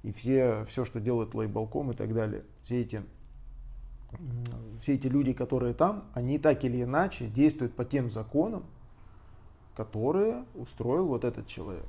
и 0.05 0.13
все, 0.13 0.65
все, 0.67 0.85
что 0.85 1.01
делает 1.01 1.35
лейбалком 1.35 1.91
и 1.91 1.95
так 1.95 2.15
далее. 2.15 2.45
Все 2.63 2.83
эти, 2.83 3.03
все 4.81 4.95
эти 4.95 5.09
люди, 5.09 5.33
которые 5.33 5.75
там, 5.75 6.05
они 6.15 6.39
так 6.39 6.63
или 6.63 6.85
иначе 6.85 7.27
действуют 7.27 7.75
по 7.75 7.85
тем 7.85 8.13
законам, 8.13 8.63
которые 9.75 10.45
устроил 10.55 11.09
вот 11.09 11.25
этот 11.25 11.49
человек. 11.49 11.87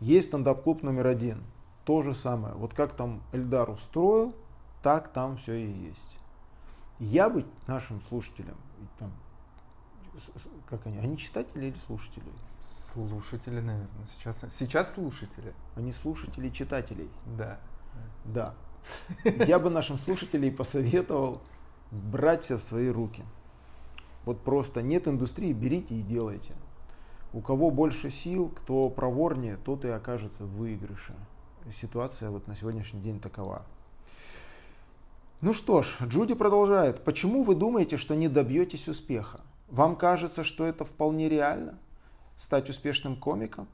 Есть 0.00 0.28
стендап-клуб 0.28 0.82
номер 0.82 1.08
один. 1.08 1.42
То 1.84 2.00
же 2.00 2.14
самое. 2.14 2.54
Вот 2.54 2.72
как 2.72 2.94
там 2.96 3.22
Эльдар 3.32 3.68
устроил, 3.68 4.34
так 4.82 5.12
там 5.12 5.36
все 5.36 5.52
и 5.52 5.70
есть. 5.70 6.13
Я 6.98 7.28
бы 7.28 7.44
нашим 7.66 8.00
слушателям, 8.02 8.56
там, 8.98 9.12
как 10.66 10.86
они, 10.86 10.98
они 10.98 11.18
читатели 11.18 11.66
или 11.66 11.78
слушатели? 11.78 12.24
Слушатели, 12.60 13.60
наверное. 13.60 14.06
Сейчас, 14.12 14.44
сейчас 14.50 14.94
слушатели. 14.94 15.52
Они 15.74 15.92
слушатели 15.92 16.48
читателей. 16.50 17.10
Да. 17.36 17.58
Да. 18.24 18.54
Я 19.24 19.58
бы 19.58 19.70
нашим 19.70 19.98
слушателям 19.98 20.54
посоветовал 20.54 21.42
брать 21.90 22.44
все 22.44 22.58
в 22.58 22.62
свои 22.62 22.88
руки. 22.88 23.24
Вот 24.24 24.42
просто 24.42 24.82
нет 24.82 25.08
индустрии, 25.08 25.52
берите 25.52 25.94
и 25.94 26.02
делайте. 26.02 26.54
У 27.32 27.40
кого 27.40 27.70
больше 27.70 28.10
сил, 28.10 28.48
кто 28.48 28.88
проворнее, 28.88 29.56
тот 29.56 29.84
и 29.84 29.88
окажется 29.88 30.44
в 30.44 30.56
выигрыше. 30.56 31.14
Ситуация 31.72 32.30
вот 32.30 32.46
на 32.46 32.54
сегодняшний 32.54 33.00
день 33.00 33.20
такова. 33.20 33.66
Ну 35.44 35.52
что 35.52 35.82
ж, 35.82 35.98
Джуди 36.02 36.32
продолжает. 36.32 37.04
Почему 37.04 37.44
вы 37.44 37.54
думаете, 37.54 37.98
что 37.98 38.14
не 38.14 38.30
добьетесь 38.30 38.88
успеха? 38.88 39.42
Вам 39.68 39.94
кажется, 39.94 40.42
что 40.42 40.64
это 40.64 40.86
вполне 40.86 41.28
реально? 41.28 41.78
Стать 42.38 42.70
успешным 42.70 43.14
комиком? 43.14 43.68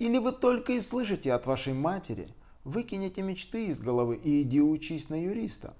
Или 0.00 0.18
вы 0.18 0.32
только 0.32 0.72
и 0.72 0.80
слышите 0.80 1.32
от 1.32 1.46
вашей 1.46 1.74
матери, 1.74 2.26
выкинете 2.64 3.22
мечты 3.22 3.68
из 3.68 3.78
головы 3.78 4.16
и 4.16 4.42
иди 4.42 4.60
учись 4.60 5.10
на 5.10 5.22
юриста? 5.22 5.74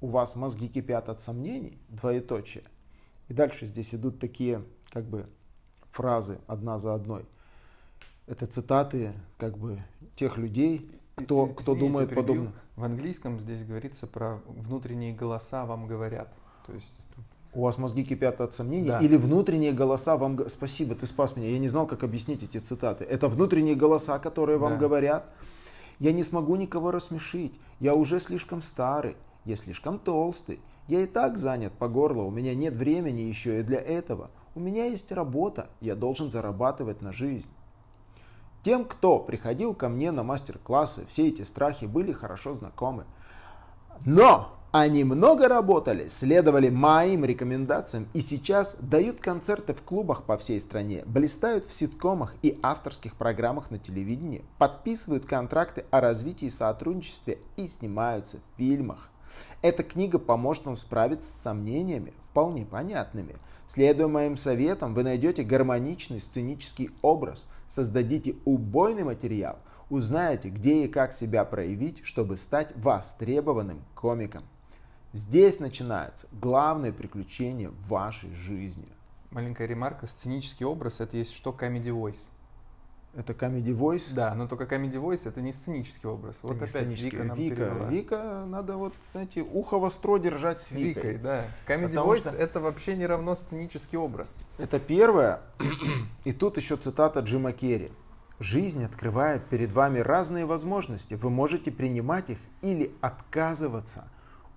У 0.00 0.06
вас 0.06 0.34
мозги 0.34 0.66
кипят 0.66 1.10
от 1.10 1.20
сомнений, 1.20 1.76
двоеточие. 1.90 2.64
И 3.28 3.34
дальше 3.34 3.66
здесь 3.66 3.94
идут 3.94 4.18
такие 4.18 4.62
как 4.88 5.04
бы 5.04 5.26
фразы 5.90 6.38
одна 6.46 6.78
за 6.78 6.94
одной. 6.94 7.26
Это 8.26 8.46
цитаты 8.46 9.12
как 9.36 9.58
бы 9.58 9.78
тех 10.14 10.38
людей, 10.38 10.90
кто, 11.16 11.46
Из- 11.46 11.52
кто 11.52 11.72
извините, 11.72 11.80
думает 11.86 12.10
перебью. 12.10 12.22
подобно. 12.26 12.52
В 12.76 12.84
английском 12.84 13.40
здесь 13.40 13.64
говорится 13.64 14.06
про 14.06 14.40
внутренние 14.46 15.14
голоса 15.14 15.64
вам 15.64 15.86
говорят. 15.86 16.32
То 16.66 16.74
есть 16.74 16.92
У 17.54 17.62
вас 17.62 17.78
мозги 17.78 18.04
кипят 18.04 18.42
от 18.42 18.52
сомнений? 18.52 18.88
Да. 18.88 18.98
Или 19.00 19.16
внутренние 19.16 19.72
голоса 19.72 20.18
вам... 20.18 20.46
Спасибо, 20.50 20.94
ты 20.94 21.06
спас 21.06 21.36
меня. 21.36 21.48
Я 21.48 21.58
не 21.58 21.68
знал, 21.68 21.86
как 21.86 22.04
объяснить 22.04 22.42
эти 22.42 22.58
цитаты. 22.58 23.04
Это 23.04 23.28
внутренние 23.28 23.74
голоса, 23.74 24.18
которые 24.18 24.58
вам 24.58 24.72
Да. 24.72 24.78
говорят. 24.78 25.30
Я 25.98 26.12
не 26.12 26.22
смогу 26.22 26.54
никого 26.56 26.90
рассмешить. 26.90 27.58
Я 27.80 27.94
уже 27.94 28.20
слишком 28.20 28.60
старый. 28.60 29.16
Я 29.46 29.56
слишком 29.56 29.98
толстый. 29.98 30.60
Я 30.86 31.00
и 31.00 31.06
так 31.06 31.38
занят 31.38 31.72
по 31.72 31.88
горло. 31.88 32.24
У 32.24 32.30
меня 32.30 32.54
нет 32.54 32.76
времени 32.76 33.22
еще 33.22 33.60
и 33.60 33.62
для 33.62 33.80
этого. 33.80 34.30
У 34.54 34.60
меня 34.60 34.84
есть 34.84 35.10
работа. 35.10 35.70
Я 35.80 35.94
должен 35.94 36.30
зарабатывать 36.30 37.00
на 37.00 37.12
жизнь. 37.12 37.48
Тем, 38.66 38.84
кто 38.84 39.20
приходил 39.20 39.74
ко 39.74 39.88
мне 39.88 40.10
на 40.10 40.24
мастер-классы, 40.24 41.06
все 41.08 41.28
эти 41.28 41.42
страхи 41.42 41.84
были 41.84 42.10
хорошо 42.10 42.54
знакомы. 42.54 43.04
Но 44.04 44.56
они 44.72 45.04
много 45.04 45.46
работали, 45.46 46.08
следовали 46.08 46.68
моим 46.68 47.24
рекомендациям 47.24 48.08
и 48.12 48.20
сейчас 48.20 48.74
дают 48.80 49.20
концерты 49.20 49.72
в 49.72 49.82
клубах 49.82 50.24
по 50.24 50.36
всей 50.36 50.60
стране, 50.60 51.04
блистают 51.06 51.66
в 51.66 51.72
ситкомах 51.72 52.34
и 52.42 52.58
авторских 52.60 53.14
программах 53.14 53.70
на 53.70 53.78
телевидении, 53.78 54.44
подписывают 54.58 55.26
контракты 55.26 55.84
о 55.92 56.00
развитии 56.00 56.48
сотрудничестве 56.48 57.38
и 57.54 57.68
снимаются 57.68 58.38
в 58.38 58.56
фильмах. 58.56 59.10
Эта 59.62 59.84
книга 59.84 60.18
поможет 60.18 60.66
вам 60.66 60.76
справиться 60.76 61.28
с 61.28 61.42
сомнениями, 61.42 62.14
вполне 62.30 62.66
понятными. 62.66 63.36
Следуя 63.68 64.08
моим 64.08 64.36
советам, 64.36 64.92
вы 64.92 65.04
найдете 65.04 65.44
гармоничный 65.44 66.18
сценический 66.18 66.90
образ, 67.00 67.46
создадите 67.68 68.36
убойный 68.44 69.04
материал, 69.04 69.58
узнаете, 69.90 70.48
где 70.48 70.84
и 70.84 70.88
как 70.88 71.12
себя 71.12 71.44
проявить, 71.44 72.04
чтобы 72.04 72.36
стать 72.36 72.72
востребованным 72.76 73.84
комиком. 73.94 74.44
Здесь 75.12 75.60
начинается 75.60 76.26
главное 76.32 76.92
приключение 76.92 77.70
в 77.70 77.88
вашей 77.88 78.34
жизни. 78.34 78.88
маленькая 79.30 79.66
ремарка. 79.66 80.06
Сценический 80.06 80.66
образ 80.66 81.00
это 81.00 81.16
есть 81.16 81.32
что 81.32 81.50
Comedy 81.50 81.88
Voice. 81.88 82.24
Это 83.16 83.32
Comedy 83.32 83.74
Voice. 83.74 84.12
Да, 84.12 84.34
но 84.34 84.46
только 84.46 84.64
Comedy 84.64 85.00
Voice 85.00 85.26
это 85.26 85.40
не 85.40 85.52
сценический 85.52 86.06
образ. 86.08 86.36
Это 86.36 86.46
Вот 86.48 86.52
не 86.52 86.58
опять 86.58 86.70
сценический. 86.70 87.10
Вика 87.10 87.24
нам 87.24 87.36
Вика, 87.38 87.56
перевела. 87.56 87.88
Вика, 87.88 88.44
надо 88.46 88.76
вот, 88.76 88.94
знаете, 89.12 89.40
ухо 89.42 89.78
востро 89.78 90.18
держать 90.18 90.60
с 90.60 90.66
С 90.68 90.72
Викой, 90.72 91.12
Викой. 91.14 91.18
да. 91.18 91.46
Comedy 91.66 91.88
Потому 91.88 92.12
Voice 92.12 92.20
что- 92.28 92.36
это 92.36 92.60
вообще 92.60 92.94
не 92.94 93.06
равно 93.06 93.34
сценический 93.34 93.96
образ. 93.96 94.38
Это 94.58 94.78
первое. 94.78 95.40
И 96.24 96.32
тут 96.32 96.58
еще 96.58 96.76
цитата 96.76 97.20
Джима 97.20 97.52
Керри. 97.52 97.90
Жизнь 98.38 98.84
открывает 98.84 99.46
перед 99.46 99.72
вами 99.72 100.00
разные 100.00 100.44
возможности. 100.44 101.14
Вы 101.14 101.30
можете 101.30 101.72
принимать 101.72 102.28
их 102.28 102.38
или 102.60 102.94
отказываться, 103.00 104.08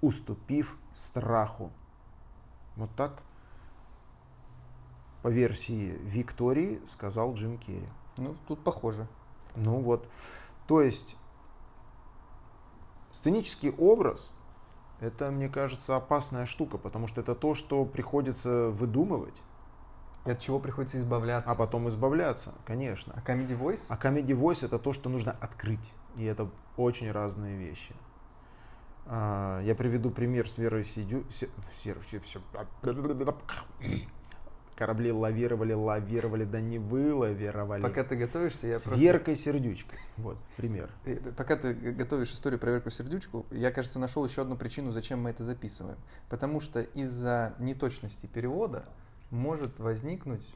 уступив 0.01 0.77
страху. 0.93 1.71
Вот 2.75 2.89
так 2.97 3.23
по 5.21 5.29
версии 5.29 5.97
Виктории 6.03 6.81
сказал 6.87 7.33
Джим 7.35 7.57
Керри. 7.57 7.87
Ну, 8.19 8.35
тут 8.47 8.63
похоже. 8.63 9.07
Ну 9.55 9.79
вот, 9.81 10.07
то 10.67 10.81
есть 10.81 11.17
сценический 13.11 13.71
образ 13.71 14.29
это, 14.99 15.31
мне 15.31 15.47
кажется, 15.49 15.95
опасная 15.95 16.45
штука, 16.45 16.77
потому 16.77 17.07
что 17.07 17.21
это 17.21 17.33
то, 17.35 17.55
что 17.55 17.85
приходится 17.85 18.67
выдумывать, 18.69 19.41
И 20.25 20.31
от 20.31 20.39
чего 20.39 20.59
приходится 20.59 20.97
избавляться. 20.97 21.49
а 21.51 21.55
потом 21.55 21.87
избавляться, 21.87 22.53
конечно. 22.65 23.13
А 23.15 23.21
Comedy 23.21 23.57
Voice? 23.57 23.85
А 23.89 23.95
Comedy 23.95 24.37
Voice 24.37 24.65
это 24.65 24.77
то, 24.77 24.91
что 24.93 25.09
нужно 25.09 25.31
открыть. 25.39 25.93
И 26.17 26.25
это 26.25 26.49
очень 26.75 27.09
разные 27.11 27.57
вещи. 27.57 27.95
А, 29.05 29.61
Я 29.63 29.73
приведу 29.73 30.11
пример 30.11 30.47
с 30.49 30.57
Верой 30.57 30.83
Сидю... 30.83 31.23
Се- 31.31 31.49
Серу- 31.73 32.03
се- 32.03 32.19
все- 32.19 32.41
Корабли 34.79 35.11
лавировали, 35.11 35.73
лавировали, 35.73 36.45
да 36.45 36.61
не 36.61 36.79
вылавировали. 36.79 37.81
Пока 37.81 38.05
ты 38.05 38.15
готовишься, 38.15 38.67
я 38.67 38.79
с 38.79 38.83
просто... 38.83 39.03
Веркой 39.03 39.35
Сердючкой. 39.35 39.99
Вот, 40.15 40.37
пример. 40.55 40.89
Э, 41.03 41.17
Пока 41.35 41.57
ты 41.57 41.73
готовишь 41.73 42.31
историю 42.31 42.61
про 42.61 42.71
Верку 42.71 42.89
Сердючку, 42.89 43.45
я, 43.51 43.71
кажется, 43.71 43.99
нашел 43.99 44.23
еще 44.23 44.41
одну 44.41 44.55
причину, 44.55 44.93
зачем 44.93 45.21
мы 45.21 45.31
это 45.31 45.43
записываем. 45.43 45.97
Потому 46.29 46.61
что 46.61 46.79
из-за 46.79 47.55
неточности 47.59 48.25
перевода 48.25 48.85
может 49.31 49.77
возникнуть... 49.79 50.47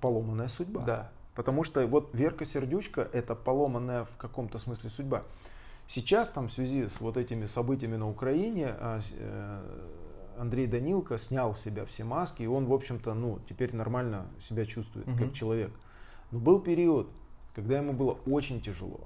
Поломанная 0.00 0.46
судьба. 0.46 0.82
Да. 0.82 1.10
Потому 1.34 1.64
что 1.64 1.84
вот 1.88 2.14
Верка 2.14 2.44
Сердючка 2.44 3.08
это 3.12 3.34
поломанная 3.34 4.04
в 4.04 4.16
каком-то 4.16 4.58
смысле 4.58 4.90
судьба. 4.90 5.24
Сейчас 5.88 6.28
там 6.28 6.46
в 6.46 6.52
связи 6.52 6.86
с 6.86 7.00
вот 7.00 7.16
этими 7.16 7.46
событиями 7.46 7.96
на 7.96 8.08
Украине 8.08 8.76
а, 8.78 9.00
э, 9.10 9.60
Андрей 10.38 10.66
Данилко 10.66 11.18
снял 11.18 11.54
с 11.54 11.60
себя 11.60 11.84
все 11.86 12.04
маски, 12.04 12.42
и 12.42 12.46
он, 12.46 12.66
в 12.66 12.72
общем-то, 12.72 13.14
ну, 13.14 13.38
теперь 13.48 13.74
нормально 13.74 14.26
себя 14.48 14.66
чувствует, 14.66 15.06
Мгм. 15.06 15.18
как 15.18 15.32
человек. 15.34 15.72
Но 16.30 16.38
был 16.38 16.60
период, 16.60 17.08
когда 17.54 17.76
ему 17.78 17.92
было 17.92 18.18
очень 18.26 18.60
тяжело. 18.60 19.00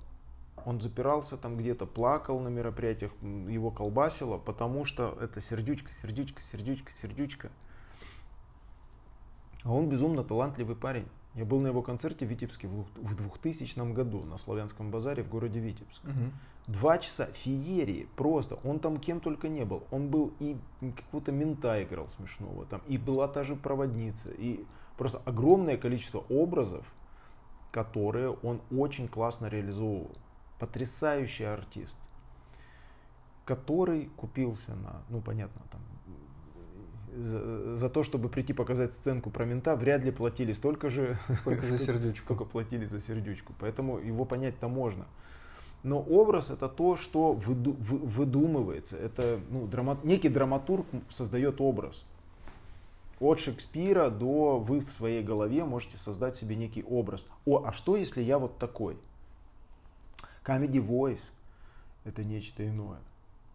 Он 0.64 0.80
запирался 0.80 1.36
там 1.36 1.56
где-то, 1.56 1.86
плакал 1.86 2.40
на 2.40 2.48
мероприятиях, 2.48 3.12
его 3.22 3.70
колбасило, 3.70 4.38
потому 4.38 4.84
что 4.84 5.16
это 5.20 5.40
сердючка, 5.40 5.90
сердючка, 5.92 6.40
сердючка, 6.40 6.90
сердючка. 6.90 7.50
А 9.64 9.72
он 9.72 9.88
безумно 9.88 10.24
талантливый 10.24 10.76
парень. 10.76 11.06
Я 11.34 11.44
был 11.44 11.60
на 11.60 11.68
его 11.68 11.82
концерте 11.82 12.26
в 12.26 12.28
Витебске 12.30 12.66
в 12.68 12.72
двух- 12.72 12.88
в 12.96 13.16
2000 13.16 13.92
году 13.92 14.24
на 14.24 14.38
Славянском 14.38 14.90
базаре 14.90 15.22
в 15.22 15.28
городе 15.28 15.60
Витебск. 15.60 16.02
Мгм. 16.04 16.32
Два 16.68 16.98
часа 16.98 17.26
феерии, 17.33 18.09
просто. 18.14 18.59
Он 18.62 18.78
там 18.78 18.98
кем 18.98 19.20
только 19.20 19.48
не 19.48 19.64
был. 19.64 19.85
Он 19.90 20.09
был 20.09 20.35
и 20.38 20.57
какого-то 20.81 21.33
мента 21.33 21.83
играл 21.83 22.09
смешного, 22.11 22.66
там, 22.66 22.83
и 22.87 22.98
была 22.98 23.26
та 23.26 23.42
же 23.42 23.57
проводница, 23.57 24.31
и 24.31 24.64
просто 24.98 25.22
огромное 25.24 25.78
количество 25.78 26.24
образов, 26.28 26.85
которые 27.72 28.37
он 28.42 28.61
очень 28.70 29.09
классно 29.09 29.46
реализовывал. 29.46 30.14
Потрясающий 30.59 31.44
артист, 31.44 31.96
который 33.46 34.11
купился 34.16 34.74
на, 34.74 35.02
ну 35.09 35.22
понятно, 35.22 35.62
там, 35.72 35.81
за, 37.16 37.76
за 37.76 37.88
то, 37.88 38.02
чтобы 38.02 38.28
прийти 38.28 38.52
показать 38.52 38.92
сценку 38.92 39.31
про 39.31 39.44
мента, 39.46 39.74
вряд 39.74 40.04
ли 40.04 40.11
платили 40.11 40.52
столько 40.52 40.90
же, 40.90 41.18
Сколько 41.33 41.66
за 41.66 41.78
сердючку. 41.87 42.24
сколько 42.24 42.44
платили 42.44 42.85
за 42.85 43.00
сердючку. 43.00 43.54
Поэтому 43.59 43.98
его 43.98 44.26
понять-то 44.26 44.68
можно. 44.68 45.07
Но 45.82 46.00
образ 46.00 46.50
это 46.50 46.68
то, 46.68 46.96
что 46.96 47.32
выду- 47.32 47.76
вы- 47.78 47.98
выдумывается. 47.98 48.96
Это 48.96 49.40
ну, 49.50 49.66
драма- 49.66 50.00
некий 50.02 50.28
драматург 50.28 50.86
создает 51.10 51.60
образ. 51.60 52.04
От 53.20 53.40
Шекспира 53.40 54.10
до 54.10 54.58
вы 54.58 54.80
в 54.80 54.90
своей 54.92 55.22
голове 55.22 55.64
можете 55.64 55.96
создать 55.96 56.36
себе 56.36 56.56
некий 56.56 56.84
образ. 56.84 57.26
О, 57.46 57.64
а 57.64 57.72
что 57.72 57.96
если 57.96 58.22
я 58.22 58.38
вот 58.38 58.58
такой? 58.58 58.96
Comedy 60.44 60.84
Voice 60.84 61.22
это 62.04 62.24
нечто 62.24 62.66
иное. 62.66 62.98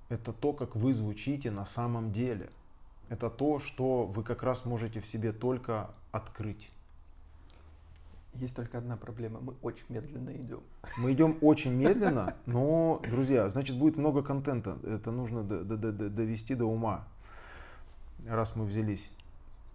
Это 0.10 0.32
то, 0.32 0.54
как 0.54 0.76
вы 0.76 0.94
звучите 0.94 1.50
на 1.50 1.66
самом 1.66 2.12
деле. 2.12 2.50
Это 3.10 3.30
то, 3.30 3.60
что 3.60 4.04
вы 4.06 4.24
как 4.24 4.44
раз 4.44 4.66
можете 4.66 5.00
в 5.02 5.08
себе 5.08 5.32
только 5.32 5.90
открыть. 6.12 6.72
Есть 8.36 8.56
только 8.56 8.80
одна 8.80 8.98
проблема. 8.98 9.40
Мы 9.40 9.54
очень 9.62 9.86
медленно 9.90 10.32
идем. 10.36 10.62
Мы 10.98 11.14
идем 11.14 11.38
очень 11.42 11.72
медленно, 11.74 12.36
но, 12.46 13.02
друзья, 13.08 13.48
значит, 13.48 13.78
будет 13.78 13.98
много 13.98 14.24
контента. 14.24 14.78
Это 14.84 15.12
нужно 15.12 15.44
довести 15.44 16.56
до 16.56 16.66
ума, 16.66 17.08
раз 18.28 18.56
мы 18.56 18.66
взялись. 18.66 19.08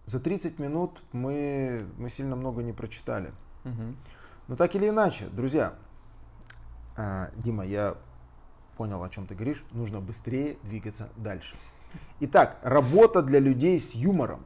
За 0.06 0.18
30 0.18 0.58
минут 0.58 1.02
мы, 1.12 1.86
мы 1.98 2.08
сильно 2.08 2.34
много 2.34 2.62
не 2.62 2.72
прочитали. 2.72 3.32
Но 4.48 4.56
так 4.56 4.74
или 4.74 4.88
иначе, 4.88 5.26
друзья, 5.26 5.74
а, 6.96 7.30
Дима, 7.36 7.64
я 7.66 7.96
понял, 8.78 9.02
о 9.02 9.08
чем 9.10 9.26
ты 9.26 9.34
говоришь. 9.34 9.62
Нужно 9.72 10.00
быстрее 10.00 10.56
двигаться 10.62 11.10
дальше. 11.16 11.56
Итак, 12.20 12.58
работа 12.62 13.22
для 13.22 13.38
людей 13.38 13.78
с 13.78 13.94
юмором. 13.94 14.44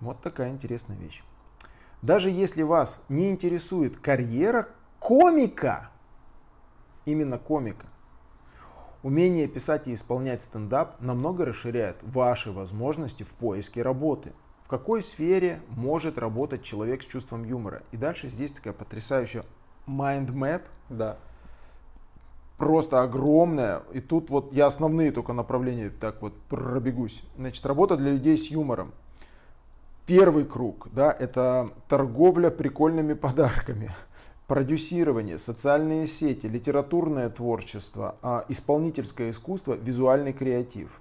Вот 0.00 0.20
такая 0.20 0.50
интересная 0.50 0.96
вещь. 0.96 1.22
Даже 2.02 2.30
если 2.30 2.62
вас 2.62 3.00
не 3.08 3.30
интересует 3.30 3.98
карьера 3.98 4.68
комика, 4.98 5.90
именно 7.04 7.38
комика, 7.38 7.86
умение 9.04 9.46
писать 9.46 9.86
и 9.86 9.94
исполнять 9.94 10.42
стендап 10.42 11.00
намного 11.00 11.44
расширяет 11.44 11.96
ваши 12.02 12.50
возможности 12.50 13.22
в 13.22 13.32
поиске 13.34 13.82
работы. 13.82 14.32
В 14.64 14.68
какой 14.68 15.02
сфере 15.02 15.60
может 15.68 16.18
работать 16.18 16.64
человек 16.64 17.02
с 17.02 17.06
чувством 17.06 17.44
юмора? 17.44 17.82
И 17.92 17.96
дальше 17.96 18.26
здесь 18.28 18.50
такая 18.50 18.72
потрясающая 18.72 19.44
mind 19.86 20.32
map, 20.32 20.62
Да. 20.88 21.18
просто 22.56 23.02
огромная. 23.02 23.82
И 23.92 24.00
тут 24.00 24.30
вот 24.30 24.52
я 24.52 24.66
основные 24.66 25.10
только 25.12 25.32
направления 25.32 25.90
так 25.90 26.22
вот 26.22 26.40
пробегусь. 26.42 27.22
Значит, 27.36 27.64
работа 27.66 27.96
для 27.96 28.12
людей 28.12 28.38
с 28.38 28.46
юмором. 28.46 28.92
Первый 30.06 30.44
круг, 30.44 30.88
да, 30.92 31.12
это 31.12 31.70
торговля 31.86 32.50
прикольными 32.50 33.12
подарками, 33.12 33.92
продюсирование, 34.48 35.38
социальные 35.38 36.08
сети, 36.08 36.46
литературное 36.46 37.30
творчество, 37.30 38.16
а, 38.20 38.44
исполнительское 38.48 39.30
искусство, 39.30 39.74
визуальный 39.74 40.32
креатив. 40.32 41.00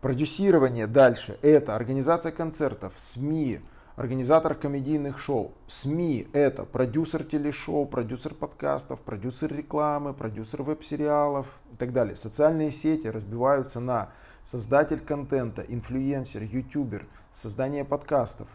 Продюсирование 0.00 0.86
дальше– 0.86 1.36
это 1.42 1.74
организация 1.74 2.30
концертов, 2.30 2.92
СМИ, 2.96 3.58
организатор 3.96 4.54
комедийных 4.54 5.18
шоу. 5.18 5.52
СМИ– 5.66 6.28
это 6.32 6.64
продюсер 6.64 7.24
телешоу, 7.24 7.86
продюсер 7.86 8.34
подкастов, 8.34 9.00
продюсер 9.00 9.52
рекламы, 9.52 10.14
продюсер 10.14 10.62
веб-сериалов 10.62 11.46
и 11.72 11.76
так 11.76 11.92
далее. 11.92 12.14
Социальные 12.14 12.70
сети 12.70 13.08
разбиваются 13.08 13.80
на 13.80 14.10
создатель 14.44 15.00
контента, 15.00 15.62
инфлюенсер, 15.62 16.44
ютубер, 16.44 17.08
создание 17.32 17.84
подкастов. 17.84 18.48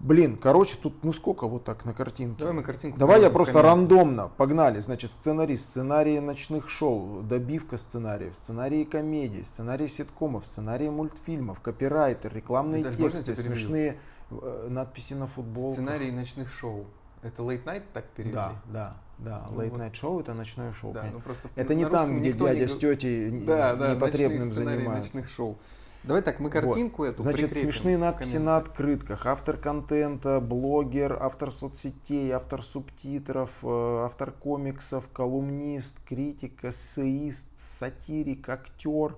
Блин, 0.00 0.36
короче, 0.36 0.76
тут 0.76 1.02
ну 1.02 1.14
сколько 1.14 1.46
вот 1.46 1.64
так 1.64 1.86
на 1.86 1.94
картинке? 1.94 2.38
Давай 2.38 2.54
мы 2.54 2.62
картинку. 2.62 2.98
Давай 2.98 3.22
я 3.22 3.30
просто 3.30 3.54
комменты. 3.54 3.80
рандомно, 3.80 4.28
погнали. 4.28 4.80
Значит, 4.80 5.10
сценарист, 5.12 5.70
сценарии 5.70 6.18
ночных 6.18 6.68
шоу, 6.68 7.22
добивка 7.22 7.78
сценариев, 7.78 8.34
сценарии 8.34 8.84
комедий, 8.84 9.44
сценарии 9.44 9.86
ситкомов, 9.86 10.44
сценарии 10.44 10.90
мультфильмов, 10.90 11.60
копирайтер, 11.60 12.34
рекламные 12.34 12.82
Виталь, 12.82 12.96
тексты, 12.96 13.34
смешные 13.34 13.98
э, 14.30 14.66
надписи 14.68 15.14
на 15.14 15.26
футболках. 15.26 15.74
Сценарий 15.74 16.10
ночных 16.12 16.52
шоу. 16.52 16.84
Это 17.22 17.42
late 17.42 17.64
night 17.64 17.84
так 17.94 18.04
перевели? 18.10 18.34
Да, 18.34 18.52
да, 18.66 18.96
да. 19.16 19.46
Ну 19.50 19.62
Late 19.62 19.70
вот. 19.70 19.80
Night 19.80 19.92
Show 19.92 20.20
это 20.20 20.34
ночное 20.34 20.72
шоу. 20.72 20.92
Да, 20.92 21.06
ну 21.10 21.20
просто 21.20 21.48
это 21.54 21.74
не 21.74 21.88
там, 21.88 22.18
где 22.18 22.32
не 22.32 22.38
дядя 22.38 22.60
гов- 22.60 22.70
с 22.70 22.76
тетей 22.76 23.30
Да, 23.30 23.74
да, 23.74 23.94
непотребным 23.94 24.52
сценарии 24.52 24.78
занимаются. 24.80 25.16
ночных 25.16 25.30
шоу. 25.30 25.56
Давай 26.04 26.20
так, 26.20 26.38
мы 26.38 26.50
картинку 26.50 27.04
эту 27.04 27.22
Значит, 27.22 27.48
прикрепим 27.50 27.72
смешные 27.72 27.96
надписи 27.96 28.36
на 28.36 28.58
открытках. 28.58 29.24
Автор 29.24 29.56
контента, 29.56 30.38
блогер, 30.38 31.16
автор 31.18 31.50
соцсетей, 31.50 32.30
автор 32.30 32.62
субтитров, 32.62 33.50
э, 33.62 34.02
автор 34.04 34.30
комиксов, 34.30 35.08
колумнист, 35.10 35.96
критик, 36.06 36.62
эссеист, 36.62 37.46
сатирик, 37.56 38.46
актер. 38.50 39.16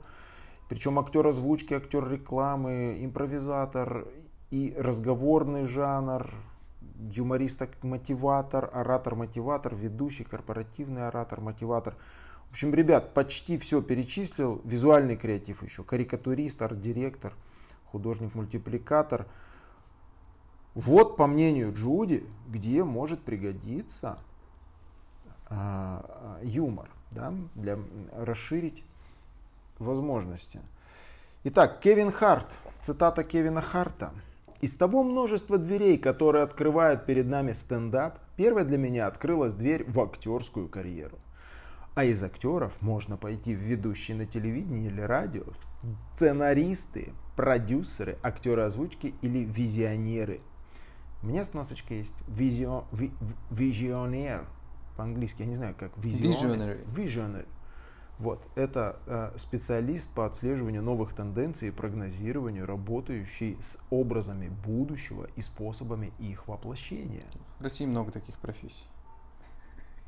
Причем 0.68 1.00
актер 1.00 1.26
озвучки, 1.26 1.74
актер 1.74 2.08
рекламы, 2.08 2.98
импровизатор 3.00 4.06
и 4.52 4.72
разговорный 4.78 5.66
жанр, 5.66 6.30
юморист-мотиватор, 6.98 8.70
оратор-мотиватор, 8.72 9.74
ведущий, 9.74 10.22
корпоративный 10.22 11.08
оратор-мотиватор. 11.08 11.96
В 12.48 12.52
общем, 12.52 12.74
ребят, 12.74 13.12
почти 13.12 13.58
все 13.58 13.82
перечислил. 13.82 14.60
Визуальный 14.64 15.16
креатив 15.16 15.62
еще. 15.62 15.84
Карикатурист, 15.84 16.62
арт-директор, 16.62 17.34
художник-мультипликатор. 17.86 19.26
Вот, 20.74 21.16
по 21.16 21.26
мнению 21.26 21.72
Джуди, 21.74 22.26
где 22.48 22.84
может 22.84 23.20
пригодиться 23.22 24.18
а, 25.48 26.38
юмор, 26.42 26.88
да, 27.10 27.32
для 27.54 27.78
расширить 28.12 28.82
возможности. 29.78 30.60
Итак, 31.44 31.80
Кевин 31.80 32.10
Харт, 32.10 32.46
цитата 32.82 33.22
Кевина 33.22 33.62
Харта. 33.62 34.12
Из 34.60 34.74
того 34.74 35.02
множества 35.02 35.58
дверей, 35.58 35.98
которые 35.98 36.42
открывают 36.42 37.06
перед 37.06 37.26
нами 37.26 37.52
стендап, 37.52 38.18
первая 38.36 38.64
для 38.64 38.78
меня 38.78 39.06
открылась 39.06 39.52
дверь 39.52 39.84
в 39.88 40.00
актерскую 40.00 40.68
карьеру. 40.68 41.18
А 41.96 42.04
из 42.04 42.22
актеров 42.22 42.74
можно 42.82 43.16
пойти 43.16 43.54
в 43.54 43.58
ведущие 43.58 44.18
на 44.18 44.26
телевидении 44.26 44.86
или 44.86 45.00
радио, 45.00 45.44
в 45.44 46.14
сценаристы, 46.14 47.14
продюсеры, 47.36 48.18
актеры 48.22 48.64
озвучки 48.64 49.14
или 49.22 49.44
визионеры. 49.44 50.42
У 51.22 51.26
меня 51.28 51.42
сносочка 51.46 51.94
есть 51.94 52.12
визио, 52.28 52.84
ви- 52.92 53.14
визионер 53.50 54.46
по-английски, 54.98 55.40
я 55.40 55.46
не 55.48 55.54
знаю 55.54 55.74
как. 55.74 55.92
визионер. 55.96 56.36
Visionary. 56.36 56.94
Visionary. 56.94 57.48
Вот, 58.18 58.46
это 58.56 58.98
э, 59.06 59.32
специалист 59.38 60.10
по 60.10 60.26
отслеживанию 60.26 60.82
новых 60.82 61.14
тенденций 61.14 61.68
и 61.68 61.70
прогнозированию, 61.70 62.66
работающий 62.66 63.56
с 63.58 63.78
образами 63.88 64.48
будущего 64.48 65.28
и 65.34 65.40
способами 65.40 66.12
их 66.18 66.46
воплощения. 66.46 67.24
В 67.58 67.62
России 67.62 67.86
много 67.86 68.12
таких 68.12 68.38
профессий. 68.38 68.86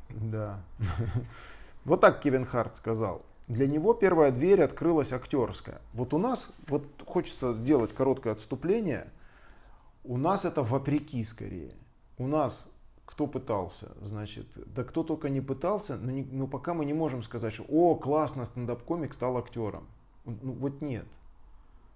Да. 0.09 0.63
Вот 1.85 2.01
так 2.01 2.21
Кевин 2.21 2.45
Харт 2.45 2.75
сказал. 2.75 3.21
Для 3.47 3.67
него 3.67 3.93
первая 3.93 4.31
дверь 4.31 4.61
открылась 4.61 5.11
актерская. 5.11 5.81
Вот 5.93 6.13
у 6.13 6.17
нас, 6.19 6.51
вот 6.67 6.83
хочется 7.05 7.53
сделать 7.53 7.93
короткое 7.93 8.33
отступление, 8.33 9.09
у 10.03 10.17
нас 10.17 10.45
это 10.45 10.61
вопреки 10.63 11.23
скорее. 11.25 11.73
У 12.17 12.27
нас 12.27 12.65
кто 13.05 13.25
пытался, 13.25 13.91
значит, 14.03 14.45
да 14.71 14.83
кто 14.83 15.01
только 15.03 15.29
не 15.29 15.41
пытался, 15.41 15.97
но, 15.97 16.11
не- 16.11 16.27
но 16.31 16.45
пока 16.45 16.75
мы 16.75 16.85
не 16.85 16.93
можем 16.93 17.23
сказать, 17.23 17.51
что 17.53 17.65
о, 17.67 17.95
классно, 17.95 18.45
стендап-комик 18.45 19.15
стал 19.15 19.37
актером. 19.37 19.87
Ну 20.25 20.51
вот 20.51 20.81
нет. 20.81 21.05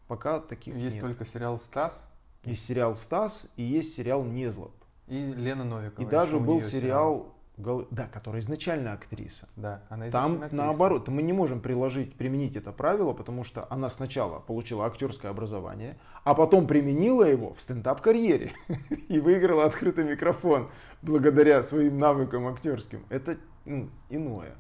Пока 0.08 0.40
таких 0.40 0.76
Есть 0.76 0.96
нет. 0.96 1.04
только 1.04 1.24
сериал 1.24 1.60
«Стас» 1.60 2.04
Есть 2.46 2.66
сериал 2.66 2.96
«Стас» 2.96 3.44
и 3.56 3.64
есть 3.64 3.96
сериал 3.96 4.24
«Незлоб». 4.24 4.72
и 5.08 5.18
Лена 5.34 5.64
Новикова. 5.64 6.06
И 6.06 6.10
даже 6.10 6.40
был 6.40 6.56
нее 6.56 6.70
сериал, 6.70 7.33
Гол- 7.58 7.88
да, 7.92 8.08
которая 8.08 8.42
изначально 8.42 8.94
актриса. 8.94 9.48
Да, 9.56 9.84
она 9.90 10.10
Там 10.10 10.24
изначально 10.24 10.46
актриса. 10.46 10.56
наоборот, 10.56 11.08
мы 11.08 11.22
не 11.22 11.34
можем 11.34 11.62
приложить, 11.62 12.16
применить 12.16 12.56
это 12.56 12.72
правило, 12.72 13.14
потому 13.14 13.44
что 13.44 13.68
она 13.70 13.90
сначала 13.90 14.40
получила 14.40 14.88
актерское 14.88 15.30
образование, 15.30 15.98
а 16.24 16.34
потом 16.34 16.66
применила 16.66 17.24
его 17.24 17.54
в 17.54 17.62
стендап-карьере 17.62 18.54
и 19.08 19.20
выиграла 19.20 19.66
открытый 19.66 20.04
микрофон 20.04 20.70
благодаря 21.04 21.62
своим 21.62 22.00
навыкам 22.00 22.48
актерским. 22.48 23.06
Это 23.10 23.38
ну, 23.66 23.90
иное. 24.10 24.56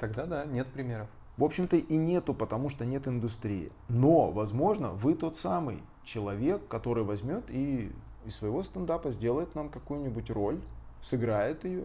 Тогда 0.00 0.26
да, 0.26 0.44
нет 0.44 0.66
примеров. 0.66 1.08
В 1.36 1.44
общем-то 1.44 1.76
и 1.76 1.96
нету, 1.96 2.34
потому 2.34 2.68
что 2.68 2.84
нет 2.84 3.06
индустрии. 3.06 3.70
Но, 3.88 4.30
возможно, 4.30 4.90
вы 4.90 5.14
тот 5.14 5.36
самый 5.36 5.82
человек, 6.04 6.66
который 6.66 7.04
возьмет 7.04 7.44
и 7.48 7.92
из 8.26 8.36
своего 8.36 8.62
стендапа 8.62 9.12
сделает 9.12 9.54
нам 9.54 9.68
какую-нибудь 9.68 10.30
роль, 10.30 10.60
сыграет 11.02 11.64
ее, 11.64 11.84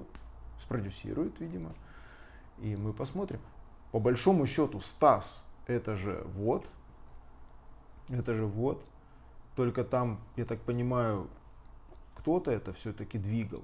спродюсирует, 0.62 1.40
видимо, 1.40 1.74
и 2.60 2.76
мы 2.76 2.94
посмотрим. 2.94 3.40
По 3.92 4.00
большому 4.00 4.46
счету, 4.46 4.80
Стас, 4.82 5.44
это 5.68 5.96
же 5.96 6.24
вот, 6.36 6.68
это 8.10 8.34
же 8.34 8.46
вот, 8.46 8.86
только 9.56 9.84
там, 9.84 10.20
я 10.36 10.46
так 10.46 10.60
понимаю, 10.62 11.30
кто-то 12.16 12.52
это 12.52 12.74
все-таки 12.74 13.18
двигал. 13.18 13.64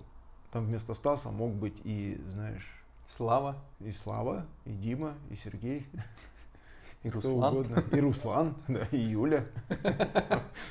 Там 0.52 0.66
вместо 0.66 0.94
Стаса 0.94 1.32
мог 1.32 1.54
быть 1.54 1.80
и, 1.84 2.22
знаешь, 2.30 2.84
Слава. 3.08 3.58
и 3.80 3.92
Слава, 3.92 4.46
и 4.66 4.72
Дима, 4.72 5.16
и 5.30 5.36
Сергей, 5.36 5.86
и 7.04 7.10
Руслан. 7.10 7.66
И 7.92 8.00
Руслан, 8.00 8.56
да, 8.68 8.88
и 8.92 8.98
Юля. 8.98 9.46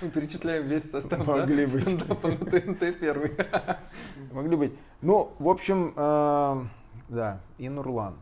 Мы 0.01 0.11
перечисляем 0.11 0.67
весь 0.69 0.91
состав 0.91 1.27
Могли 1.27 1.67
да, 1.67 1.73
быть. 1.73 1.83
стендапа 1.83 2.29
на 2.29 2.37
ТНТ 2.37 3.01
первый. 3.01 3.37
Могли 4.33 4.57
быть. 4.57 4.73
Ну, 5.03 5.35
в 5.39 5.49
общем, 5.49 5.93
э, 5.97 6.65
да, 7.09 7.41
и 7.59 7.69
Нурлан. 7.69 8.17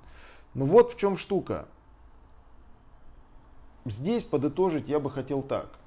Ну 0.55 0.65
вот 0.65 0.93
в 0.93 0.97
чем 0.97 1.17
штука. 1.17 1.67
Здесь 3.85 4.23
подытожить 4.23 4.89
я 4.89 5.01
бы 5.01 5.11
хотел 5.11 5.43
так. 5.43 5.79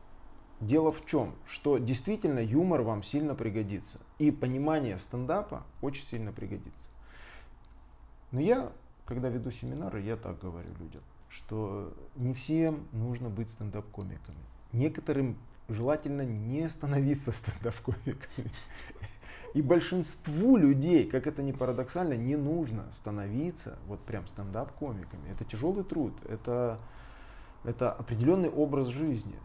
Дело 0.60 0.92
в 0.92 1.06
чем, 1.06 1.34
что 1.48 1.80
действительно 1.80 2.40
юмор 2.40 2.84
вам 2.84 3.02
сильно 3.02 3.34
пригодится. 3.34 4.00
И 4.20 4.30
понимание 4.30 5.00
стендапа 5.00 5.64
очень 5.82 6.06
сильно 6.06 6.32
пригодится. 6.32 6.88
Но 8.32 8.40
я, 8.40 8.72
когда 9.06 9.30
веду 9.30 9.50
семинары, 9.50 10.02
я 10.02 10.16
так 10.18 10.40
говорю 10.40 10.70
людям, 10.80 11.02
что 11.32 11.94
не 12.16 12.34
всем 12.34 12.88
нужно 12.92 13.30
быть 13.30 13.50
стендап-комиками. 13.50 14.38
Некоторым 14.74 15.38
желательно 15.70 16.24
не 16.24 16.70
становиться 16.70 17.32
стендап-комиками. 17.32 18.52
И 19.54 19.62
большинству 19.62 20.56
людей, 20.58 21.10
как 21.10 21.28
это 21.28 21.42
ни 21.42 21.52
парадоксально, 21.52 22.14
не 22.14 22.36
нужно 22.36 22.86
становиться 22.94 23.80
вот 23.88 24.00
прям 24.02 24.28
стендап-комиками. 24.28 25.30
Это 25.30 25.44
тяжелый 25.44 25.84
труд, 25.84 26.14
это, 26.30 26.80
это 27.64 27.92
определенный 27.92 28.50
образ 28.50 28.88
жизни. 28.88 29.36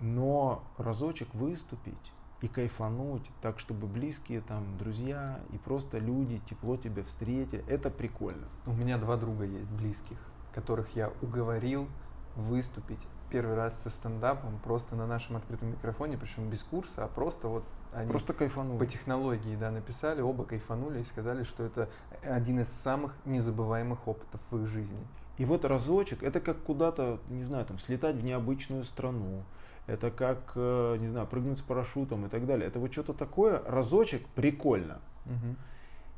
Но 0.00 0.64
разочек 0.78 1.32
выступить 1.34 2.12
и 2.40 2.46
кайфануть, 2.46 3.28
так 3.40 3.58
чтобы 3.58 3.88
близкие 3.88 4.40
там, 4.42 4.78
друзья 4.78 5.40
и 5.52 5.58
просто 5.58 5.98
люди 5.98 6.40
тепло 6.48 6.76
тебя 6.76 7.02
встретили, 7.02 7.64
это 7.68 7.90
прикольно. 7.90 8.46
У 8.66 8.72
меня 8.72 8.96
два 8.98 9.16
друга 9.16 9.44
есть 9.44 9.70
близких, 9.70 10.18
которых 10.54 10.94
я 10.96 11.12
уговорил 11.22 11.88
выступить 12.36 13.00
первый 13.30 13.56
раз 13.56 13.80
со 13.82 13.90
стендапом 13.90 14.58
просто 14.64 14.96
на 14.96 15.06
нашем 15.06 15.36
открытом 15.36 15.70
микрофоне, 15.70 16.16
причем 16.16 16.48
без 16.48 16.62
курса, 16.62 17.04
а 17.04 17.08
просто 17.08 17.48
вот 17.48 17.64
они 17.92 18.10
Просто 18.10 18.32
кайфануть. 18.34 18.78
по 18.78 18.86
технологии 18.86 19.56
да, 19.56 19.70
написали, 19.70 20.20
оба 20.20 20.44
кайфанули 20.44 21.00
и 21.00 21.04
сказали, 21.04 21.44
что 21.44 21.64
это 21.64 21.88
один 22.22 22.60
из 22.60 22.68
самых 22.68 23.14
незабываемых 23.24 24.06
опытов 24.06 24.40
в 24.50 24.62
их 24.62 24.68
жизни. 24.68 24.98
И 25.38 25.44
вот 25.44 25.64
разочек, 25.64 26.22
это 26.22 26.40
как 26.40 26.58
куда-то, 26.62 27.20
не 27.28 27.44
знаю, 27.44 27.64
там, 27.64 27.78
слетать 27.78 28.16
в 28.16 28.24
необычную 28.24 28.84
страну, 28.84 29.44
это 29.86 30.10
как, 30.10 30.52
э, 30.56 30.96
не 31.00 31.08
знаю, 31.08 31.26
прыгнуть 31.26 31.58
с 31.58 31.62
парашютом 31.62 32.26
и 32.26 32.28
так 32.28 32.44
далее. 32.44 32.66
Это 32.66 32.78
вот 32.78 32.92
что-то 32.92 33.14
такое, 33.14 33.62
разочек 33.66 34.26
прикольно. 34.34 35.00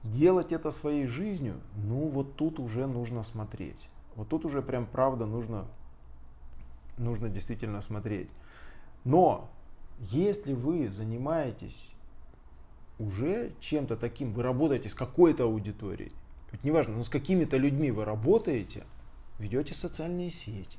Делать 0.02 0.50
это 0.50 0.70
своей 0.70 1.06
жизнью, 1.06 1.60
ну 1.76 2.08
вот 2.08 2.36
тут 2.36 2.58
уже 2.58 2.86
нужно 2.86 3.22
смотреть. 3.22 3.88
Вот 4.16 4.28
тут 4.28 4.44
уже 4.44 4.62
прям 4.62 4.86
правда 4.86 5.26
нужно, 5.26 5.66
нужно 6.98 7.28
действительно 7.28 7.80
смотреть. 7.80 8.28
Но 9.04 9.48
если 9.98 10.52
вы 10.52 10.90
занимаетесь 10.90 11.90
уже 12.98 13.52
чем-то 13.60 13.96
таким, 13.96 14.32
вы 14.32 14.42
работаете 14.42 14.88
с 14.88 14.94
какой-то 14.94 15.44
аудиторией, 15.44 16.12
ведь 16.52 16.64
неважно, 16.64 16.96
но 16.96 17.04
с 17.04 17.08
какими-то 17.08 17.56
людьми 17.56 17.90
вы 17.90 18.04
работаете, 18.04 18.84
ведете 19.38 19.74
социальные 19.74 20.30
сети, 20.30 20.78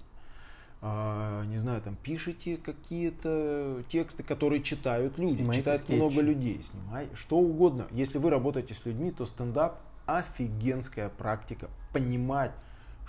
а, 0.84 1.46
не 1.46 1.60
знаю, 1.60 1.82
там 1.82 1.96
пишите 1.96 2.58
какие-то 2.58 3.84
тексты, 3.90 4.24
которые 4.24 4.64
читают 4.64 5.18
люди, 5.20 5.36
Снимаете 5.36 5.62
читают 5.62 5.82
скетчи. 5.82 5.98
много 5.98 6.22
людей, 6.22 6.62
снимай 6.64 7.08
что 7.14 7.38
угодно. 7.38 7.88
Если 7.92 8.18
вы 8.18 8.32
работаете 8.32 8.74
с 8.74 8.84
людьми, 8.86 9.12
то 9.12 9.28
стендап 9.28 9.80
офигенская 10.08 11.10
практика. 11.10 11.70
Понимать, 11.94 12.52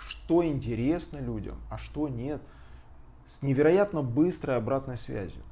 что 0.08 0.44
интересно 0.44 1.18
людям, 1.18 1.58
а 1.70 1.78
что 1.78 2.08
нет, 2.08 2.40
с 3.26 3.42
невероятно 3.42 4.02
быстрой 4.02 4.56
обратной 4.56 4.96
связью. 4.96 5.42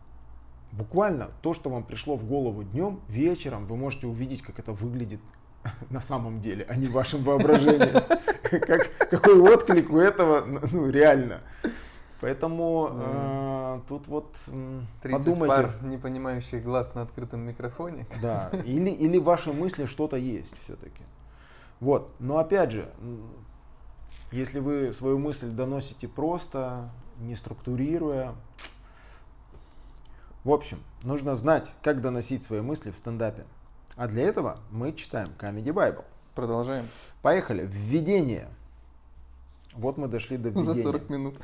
Буквально 0.73 1.31
то, 1.43 1.53
что 1.53 1.71
вам 1.71 1.83
пришло 1.83 2.17
в 2.17 2.25
голову 2.25 2.63
днем, 2.63 3.01
вечером 3.09 3.67
вы 3.67 3.77
можете 3.77 4.07
увидеть, 4.07 4.43
как 4.43 4.59
это 4.59 4.73
выглядит 4.73 5.21
на 5.91 6.01
самом 6.01 6.41
деле, 6.41 6.65
а 6.69 6.77
не 6.77 6.87
в 6.87 6.93
вашем 6.93 7.23
воображении. 7.23 7.93
Как, 8.51 9.09
какой 9.11 9.39
отклик 9.39 9.93
у 9.93 9.99
этого, 9.99 10.45
ну, 10.45 10.91
реально. 10.91 11.41
Поэтому 12.21 12.91
э, 12.93 13.81
тут 13.89 14.09
вот 14.09 14.35
м, 14.49 14.89
30 15.03 15.25
подумайте. 15.25 15.55
пар 15.55 15.75
не 15.83 15.99
понимающих 15.99 16.65
глаз 16.65 16.93
на 16.95 17.03
открытом 17.03 17.41
микрофоне. 17.41 18.07
Да, 18.21 18.51
или, 18.65 18.91
или 18.91 19.19
в 19.19 19.23
вашей 19.25 19.53
мысли 19.53 19.87
что-то 19.87 20.17
есть 20.17 20.53
все-таки. 20.65 21.03
Вот, 21.79 22.11
но 22.19 22.39
опять 22.39 22.73
же, 22.73 22.89
если 24.31 24.61
вы 24.61 24.93
свою 24.93 25.19
мысль 25.19 25.49
доносите 25.49 26.09
просто, 26.09 26.91
не 27.19 27.37
структурируя, 27.37 28.35
в 30.45 30.51
общем, 30.51 30.79
нужно 31.03 31.35
знать, 31.35 31.73
как 31.83 32.01
доносить 32.01 32.43
свои 32.43 32.61
мысли 32.61 32.91
в 32.91 32.97
стендапе. 32.97 33.45
А 33.97 34.09
для 34.09 34.23
этого 34.23 34.61
мы 34.71 34.93
читаем 34.93 35.29
Comedy 35.39 35.73
Bible. 35.73 36.05
Продолжаем. 36.35 36.89
Поехали. 37.21 37.69
Введение. 37.71 38.49
Вот 39.75 39.99
мы 39.99 40.09
дошли 40.09 40.39
до 40.39 40.49
введения. 40.49 40.75
За 40.75 40.83
40 40.83 41.11
минут. 41.11 41.37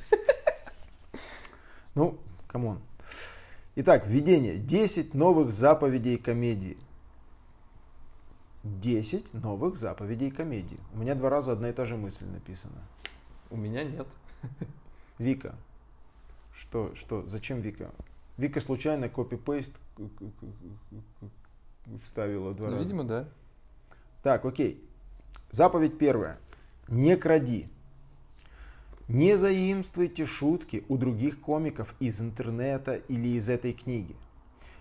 Ну, 1.95 2.19
come 2.47 2.66
on. 2.66 2.81
Итак, 3.75 4.07
введение. 4.07 4.57
10 4.57 5.13
новых 5.13 5.53
заповедей 5.53 6.17
комедии. 6.17 6.79
10 8.81 9.35
новых 9.35 9.77
заповедей 9.77 10.31
комедии. 10.31 10.79
У 10.95 10.99
меня 10.99 11.15
два 11.15 11.31
раза 11.31 11.53
одна 11.53 11.71
и 11.71 11.73
та 11.73 11.85
же 11.87 11.97
мысль 11.97 12.25
написана. 12.27 12.83
У 13.51 13.57
меня 13.57 13.85
нет. 13.85 14.07
Вика. 15.19 15.55
Что, 16.53 16.95
что, 16.95 17.27
зачем 17.27 17.61
Вика? 17.61 17.91
Вика 18.37 18.61
случайно 18.61 19.09
копи-пейст 19.09 19.73
вставила 22.03 22.55
два 22.55 22.67
Ну, 22.71 22.73
раза. 22.77 22.85
видимо, 22.85 23.05
да. 23.05 23.29
Так, 24.23 24.45
окей. 24.45 24.83
Заповедь 25.51 25.99
первая. 25.99 26.39
Не 26.89 27.17
кради. 27.17 27.69
Не 29.09 29.37
заимствуйте 29.37 30.27
шутки 30.27 30.85
у 30.89 30.97
других 30.97 31.41
комиков 31.41 31.95
из 32.01 32.21
интернета 32.21 32.97
или 32.97 33.29
из 33.37 33.49
этой 33.49 33.73
книги. 33.73 34.17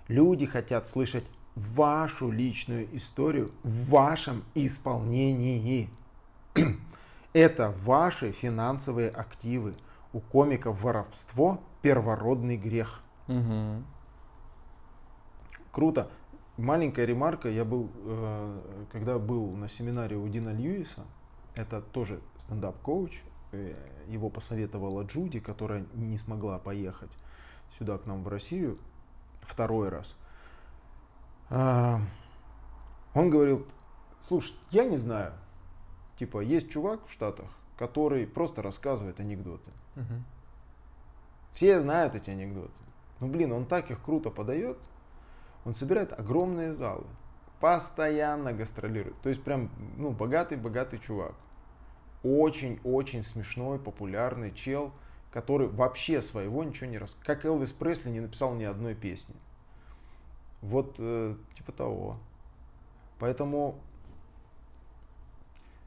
Люди 0.08 0.46
хотят 0.48 0.88
слышать 0.88 1.26
вашу 1.56 2.32
личную 2.32 2.96
историю 2.96 3.52
в 3.64 3.90
вашем 3.90 4.44
исполнении. 4.54 5.90
Это 7.34 7.74
ваши 7.84 8.32
финансовые 8.32 9.10
активы. 9.10 9.76
У 10.14 10.20
комиков 10.20 10.82
воровство– 10.82 11.62
первородный 11.82 12.58
грех. 12.58 13.02
Мгм. 13.28 13.86
Круто. 15.72 16.10
Маленькая 16.58 17.06
ремарка. 17.06 17.50
Я 17.50 17.66
был, 17.66 17.92
э, 18.06 18.86
когда 18.92 19.20
был 19.20 19.52
на 19.52 19.68
семинаре 19.68 20.16
у 20.16 20.28
Дина 20.30 20.50
Льюиса, 20.50 21.04
это 21.54 21.82
тоже 21.82 22.22
стендап-коуч, 22.44 23.22
э, 23.52 23.76
его 24.08 24.30
посоветовала 24.30 25.04
Джуди, 25.04 25.40
которая 25.40 25.86
не 25.94 26.18
смогла 26.18 26.60
поехать 26.60 27.12
сюда 27.78 27.98
к 27.98 28.06
нам 28.06 28.24
в 28.24 28.28
Россию 28.28 28.78
второй 29.42 29.90
раз. 29.90 30.16
А, 31.50 32.00
Он 33.14 33.30
говорил, 33.30 33.66
слушай, 34.22 34.56
я 34.72 34.86
не 34.86 34.98
знаю, 34.98 35.34
типа 36.18 36.42
есть 36.42 36.70
чувак 36.70 37.02
в 37.08 37.12
Штатах, 37.12 37.50
который 37.78 38.26
просто 38.28 38.62
рассказывает 38.62 39.20
анекдоты. 39.20 39.72
Все 41.54 41.80
знают 41.80 42.16
эти 42.16 42.30
анекдоты. 42.30 42.72
Ну, 43.22 43.28
блин, 43.28 43.54
он 43.54 43.66
так 43.66 43.90
их 43.90 44.04
круто 44.04 44.30
подает. 44.30 44.78
Он 45.64 45.74
собирает 45.74 46.12
огромные 46.12 46.74
залы. 46.74 47.06
Постоянно 47.62 48.52
гастролирует. 48.52 49.20
То 49.22 49.30
есть 49.30 49.42
прям, 49.42 49.72
ну, 49.96 50.12
богатый-богатый 50.12 51.00
чувак. 51.00 51.34
Очень-очень 52.24 53.24
смешной, 53.24 53.80
популярный 53.80 54.52
чел, 54.52 54.92
который 55.32 55.68
вообще 55.68 56.22
своего 56.22 56.64
ничего 56.64 56.90
не 56.90 56.98
рассказывает. 56.98 57.26
Как 57.26 57.46
Элвис 57.46 57.72
Пресли 57.72 58.10
не 58.10 58.20
написал 58.20 58.54
ни 58.56 58.66
одной 58.66 58.94
песни. 58.94 59.36
Вот 60.66 60.96
э, 60.98 61.36
типа 61.56 61.72
того. 61.72 62.18
Поэтому 63.20 63.76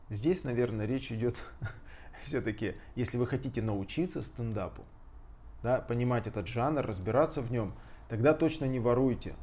здесь, 0.09 0.45
наверное, 0.45 0.87
речь 0.87 1.11
идет 1.11 1.37
все-таки, 2.25 2.77
если 2.95 3.19
вы 3.19 3.27
хотите 3.27 3.61
научиться 3.61 4.23
стендапу, 4.23 4.85
да, 5.63 5.81
понимать 5.81 6.29
этот 6.29 6.47
жанр, 6.47 6.87
разбираться 6.87 7.43
в 7.43 7.51
нем, 7.51 7.75
тогда 8.09 8.35
точно 8.35 8.67
не 8.67 8.79
воруйте. 8.79 9.35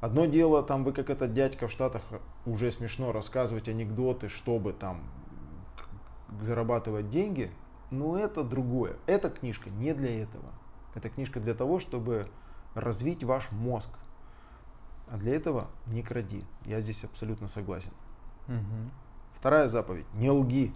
Одно 0.00 0.24
дело, 0.24 0.62
там 0.62 0.82
вы 0.82 0.92
как 0.92 1.10
этот 1.10 1.34
дядька 1.34 1.68
в 1.68 1.70
Штатах 1.70 2.02
уже 2.46 2.70
смешно 2.70 3.12
рассказывать 3.12 3.68
анекдоты, 3.68 4.28
чтобы 4.28 4.72
там 4.72 5.04
зарабатывать 6.40 7.10
деньги, 7.10 7.50
но 7.90 8.18
это 8.18 8.42
другое. 8.42 8.96
Эта 9.06 9.28
книжка 9.28 9.68
не 9.68 9.92
для 9.92 10.22
этого. 10.22 10.52
Эта 10.94 11.10
книжка 11.10 11.38
для 11.38 11.54
того, 11.54 11.80
чтобы 11.80 12.28
развить 12.74 13.24
ваш 13.24 13.52
мозг. 13.52 13.90
А 15.08 15.16
для 15.16 15.34
этого 15.34 15.68
не 15.86 16.02
кради. 16.02 16.44
Я 16.64 16.80
здесь 16.80 17.04
абсолютно 17.04 17.48
согласен. 17.48 17.92
Мгм. 18.46 18.90
Вторая 19.38 19.68
заповедь. 19.68 20.06
Не 20.14 20.30
лги. 20.30 20.72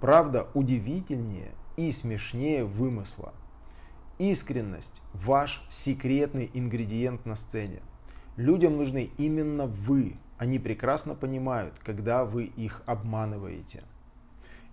Правда 0.00 0.48
удивительнее 0.54 1.52
и 1.76 1.90
смешнее 1.92 2.64
вымысла. 2.64 3.32
Искренность– 4.18 5.00
ваш 5.14 5.64
секретный 5.70 6.50
ингредиент 6.52 7.24
на 7.24 7.34
сцене. 7.34 7.82
Людям 8.36 8.76
нужны 8.76 9.10
именно 9.16 9.66
вы. 9.66 10.16
Они 10.38 10.58
прекрасно 10.58 11.14
понимают, 11.14 11.74
когда 11.82 12.24
вы 12.24 12.44
их 12.44 12.82
обманываете. 12.86 13.84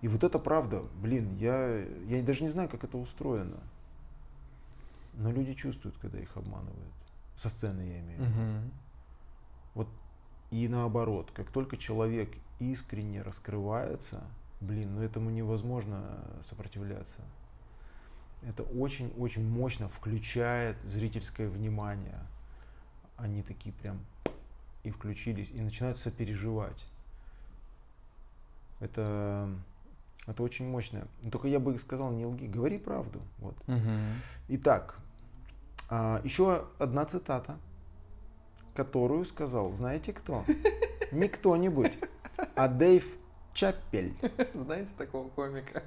И 0.02 0.08
вот 0.08 0.24
это 0.24 0.38
правда, 0.38 0.82
блин, 1.00 1.36
я, 1.36 1.84
я 2.06 2.22
даже 2.22 2.42
не 2.42 2.48
знаю, 2.48 2.68
как 2.68 2.84
это 2.84 2.96
устроено. 2.96 3.60
Но 5.14 5.30
люди 5.30 5.54
чувствуют, 5.54 5.96
когда 5.98 6.18
их 6.18 6.36
обманывают. 6.36 6.94
Со 7.40 7.48
сцены 7.48 7.80
я 7.80 8.00
имею 8.00 8.20
в 8.20 8.26
виду. 8.26 8.70
Вот 9.74 9.88
и 10.50 10.68
наоборот, 10.68 11.30
как 11.32 11.50
только 11.50 11.76
человек 11.78 12.28
искренне 12.58 13.22
раскрывается, 13.22 14.22
блин, 14.60 14.96
ну 14.96 15.02
этому 15.02 15.30
невозможно 15.30 16.22
сопротивляться. 16.42 17.22
Это 18.42 18.62
очень-очень 18.62 19.48
мощно 19.48 19.88
включает 19.88 20.82
зрительское 20.82 21.48
внимание. 21.48 22.18
Они 23.16 23.42
такие 23.42 23.74
прям 23.74 24.00
и 24.82 24.90
включились, 24.90 25.48
и 25.50 25.60
начинают 25.60 25.98
сопереживать. 25.98 26.84
Это, 28.80 29.48
это 30.26 30.42
очень 30.42 30.68
мощно. 30.68 31.06
Но 31.22 31.30
Только 31.30 31.48
я 31.48 31.58
бы 31.58 31.78
сказал, 31.78 32.12
не 32.12 32.26
лги, 32.26 32.46
говори 32.46 32.78
правду. 32.78 33.20
Вот. 33.38 33.56
Мгм. 33.66 34.00
Итак, 34.48 34.98
еще 36.24 36.66
одна 36.78 37.04
цитата, 37.04 37.58
которую 38.74 39.24
сказал, 39.24 39.72
знаете 39.72 40.12
кто? 40.12 40.44
Не 41.12 41.28
кто-нибудь, 41.28 41.92
а 42.54 42.68
Дэйв 42.68 43.04
Чаппель. 43.52 44.14
Знаете 44.54 44.90
такого 44.96 45.28
комика? 45.28 45.82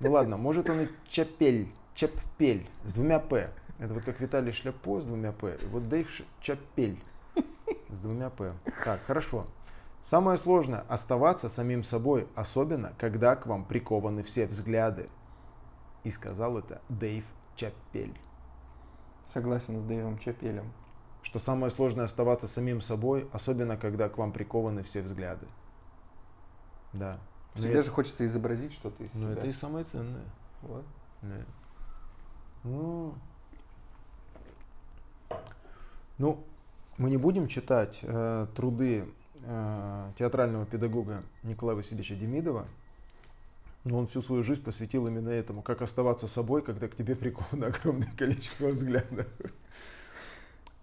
Ну 0.00 0.12
ладно, 0.12 0.36
может 0.36 0.68
он 0.68 0.80
и 0.80 0.88
Чапель, 1.08 1.68
Чаппель 1.94 2.66
с 2.84 2.92
двумя 2.92 3.18
П. 3.18 3.50
Это 3.78 3.94
вот 3.94 4.04
как 4.04 4.20
Виталий 4.20 4.52
Шляпо 4.52 5.00
с 5.00 5.04
двумя 5.04 5.32
П. 5.32 5.58
И 5.60 5.66
вот 5.66 5.88
Дэйв 5.88 6.22
Чаппель 6.40 6.98
с 7.88 7.98
двумя 7.98 8.30
П. 8.30 8.52
Так, 8.84 9.00
хорошо. 9.06 9.46
Самое 10.02 10.38
сложное– 10.38 10.84
оставаться 10.88 11.48
самим 11.48 11.84
собой, 11.84 12.26
особенно 12.34 12.92
когда 12.98 13.36
к 13.36 13.46
вам 13.46 13.64
прикованы 13.64 14.22
все 14.22 14.46
взгляды. 14.46 15.08
И 16.04 16.10
сказал 16.10 16.58
это 16.58 16.80
Дэйв 16.88 17.24
Чаппель. 17.56 18.14
Согласен 19.32 19.80
с 19.80 19.84
Дэйвом 19.84 20.18
Чапелем. 20.18 20.72
что 21.22 21.38
самое 21.38 21.70
сложное 21.70 22.06
оставаться 22.06 22.48
самим 22.48 22.80
собой, 22.80 23.28
особенно 23.32 23.76
когда 23.76 24.08
к 24.08 24.16
вам 24.16 24.32
прикованы 24.32 24.82
все 24.82 25.02
взгляды. 25.02 25.46
Да. 26.94 27.18
Но 27.54 27.58
Всегда 27.60 27.74
это- 27.80 27.82
же 27.84 27.90
хочется 27.90 28.24
изобразить 28.24 28.72
что-то 28.72 29.04
из 29.04 29.14
но 29.14 29.20
себя. 29.22 29.32
это 29.32 29.46
и 29.46 29.52
самое 29.52 29.84
ценное. 29.84 30.24
Вот. 30.62 30.84
Да. 31.20 31.36
Ну, 32.64 33.14
ну, 36.18 36.42
мы 36.96 37.10
не 37.10 37.16
будем 37.18 37.48
читать 37.48 37.98
э, 38.02 38.46
труды 38.56 39.06
э, 39.44 40.12
театрального 40.16 40.64
педагога 40.66 41.22
Николая 41.42 41.76
Васильевича 41.76 42.14
Демидова, 42.14 42.66
но 43.84 43.98
он 43.98 44.06
всю 44.06 44.20
свою 44.20 44.42
жизнь 44.42 44.62
посвятил 44.62 45.06
именно 45.06 45.30
этому, 45.30 45.62
как 45.62 45.82
оставаться 45.82 46.26
собой, 46.26 46.62
когда 46.62 46.88
к 46.88 46.96
тебе 46.96 47.16
приковано 47.16 47.66
огромное 47.68 48.12
количество 48.16 48.68
взглядов. 48.68 49.26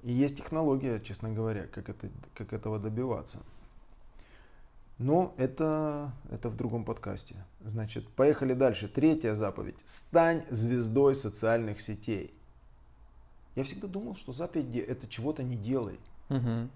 И 0.03 0.11
есть 0.11 0.37
технология, 0.37 0.99
честно 0.99 1.29
говоря, 1.29 1.67
как, 1.67 1.89
это, 1.89 2.09
как 2.33 2.53
этого 2.53 2.79
добиваться. 2.79 3.39
Но 4.97 5.35
это, 5.37 6.11
это 6.31 6.49
в 6.49 6.55
другом 6.55 6.83
подкасте. 6.83 7.35
Значит, 7.63 8.09
поехали 8.09 8.53
дальше. 8.53 8.87
Третья 8.87 9.35
заповедь. 9.35 9.77
Стань 9.85 10.43
звездой 10.49 11.13
социальных 11.13 11.81
сетей. 11.81 12.33
Я 13.55 13.63
всегда 13.63 13.87
думал, 13.87 14.15
что 14.15 14.33
заповеди 14.33 14.79
это 14.79 15.07
чего-то 15.07 15.43
не 15.43 15.55
делай. 15.55 15.99
Мгм. 16.29 16.71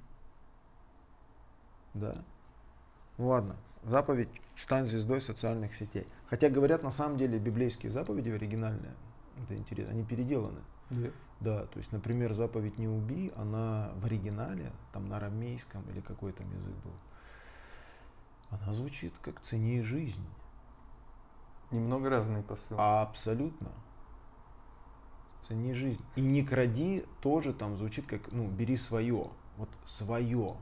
Да. 1.95 2.23
Ладно. 3.17 3.55
Заповедь 3.83 4.29
стань 4.61 4.85
звездой 4.85 5.21
социальных 5.21 5.75
сетей. 5.75 6.05
Хотя 6.27 6.49
говорят, 6.49 6.83
на 6.83 6.91
самом 6.91 7.17
деле 7.17 7.39
библейские 7.39 7.91
заповеди 7.91 8.29
оригинальные. 8.29 8.93
Это 9.43 9.55
интересно. 9.55 9.93
Они 9.93 10.03
переделаны. 10.03 10.61
Да. 10.89 11.09
Да, 11.39 11.65
то 11.65 11.79
есть, 11.79 11.91
например, 11.91 12.33
заповедь 12.33 12.77
не 12.77 12.87
убий, 12.87 13.31
она 13.35 13.91
в 13.95 14.05
оригинале, 14.05 14.71
там 14.93 15.09
на 15.09 15.17
арамейском 15.17 15.81
или 15.89 15.99
какой 15.99 16.33
там 16.33 16.47
язык 16.53 16.75
был, 16.83 16.93
она 18.51 18.73
звучит 18.73 19.13
как 19.23 19.41
цени 19.41 19.81
жизнь. 19.81 20.23
Немного 21.71 22.09
разные 22.11 22.43
посылы. 22.43 22.79
А 22.79 23.01
абсолютно. 23.01 23.71
Цени 25.47 25.73
жизнь. 25.73 26.03
И 26.15 26.21
не 26.21 26.43
кради 26.43 27.05
тоже 27.21 27.53
там 27.53 27.75
звучит 27.77 28.05
как, 28.05 28.31
ну, 28.31 28.47
бери 28.47 28.77
свое. 28.77 29.31
Вот 29.57 29.69
свое. 29.85 30.55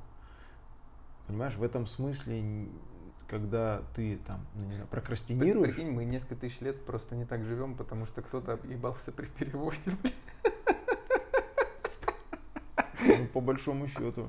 Понимаешь, 1.27 1.55
в 1.55 1.63
этом 1.63 1.87
смысле, 1.87 2.69
когда 3.29 3.83
ты 3.95 4.17
там, 4.25 4.45
ну, 4.55 4.65
не 4.65 4.73
знаю, 4.73 4.87
прокрастинируешь, 4.89 5.75
Прикинь, 5.75 5.91
мы 5.91 6.05
несколько 6.05 6.35
тысяч 6.35 6.59
лет 6.61 6.83
просто 6.85 7.15
не 7.15 7.25
так 7.25 7.43
живем, 7.43 7.75
потому 7.75 8.05
что 8.05 8.21
кто-то 8.21 8.53
объебался 8.53 9.11
при 9.11 9.27
переводе. 9.27 9.79
ну, 13.01 13.27
по 13.33 13.41
большому 13.41 13.87
счету. 13.87 14.27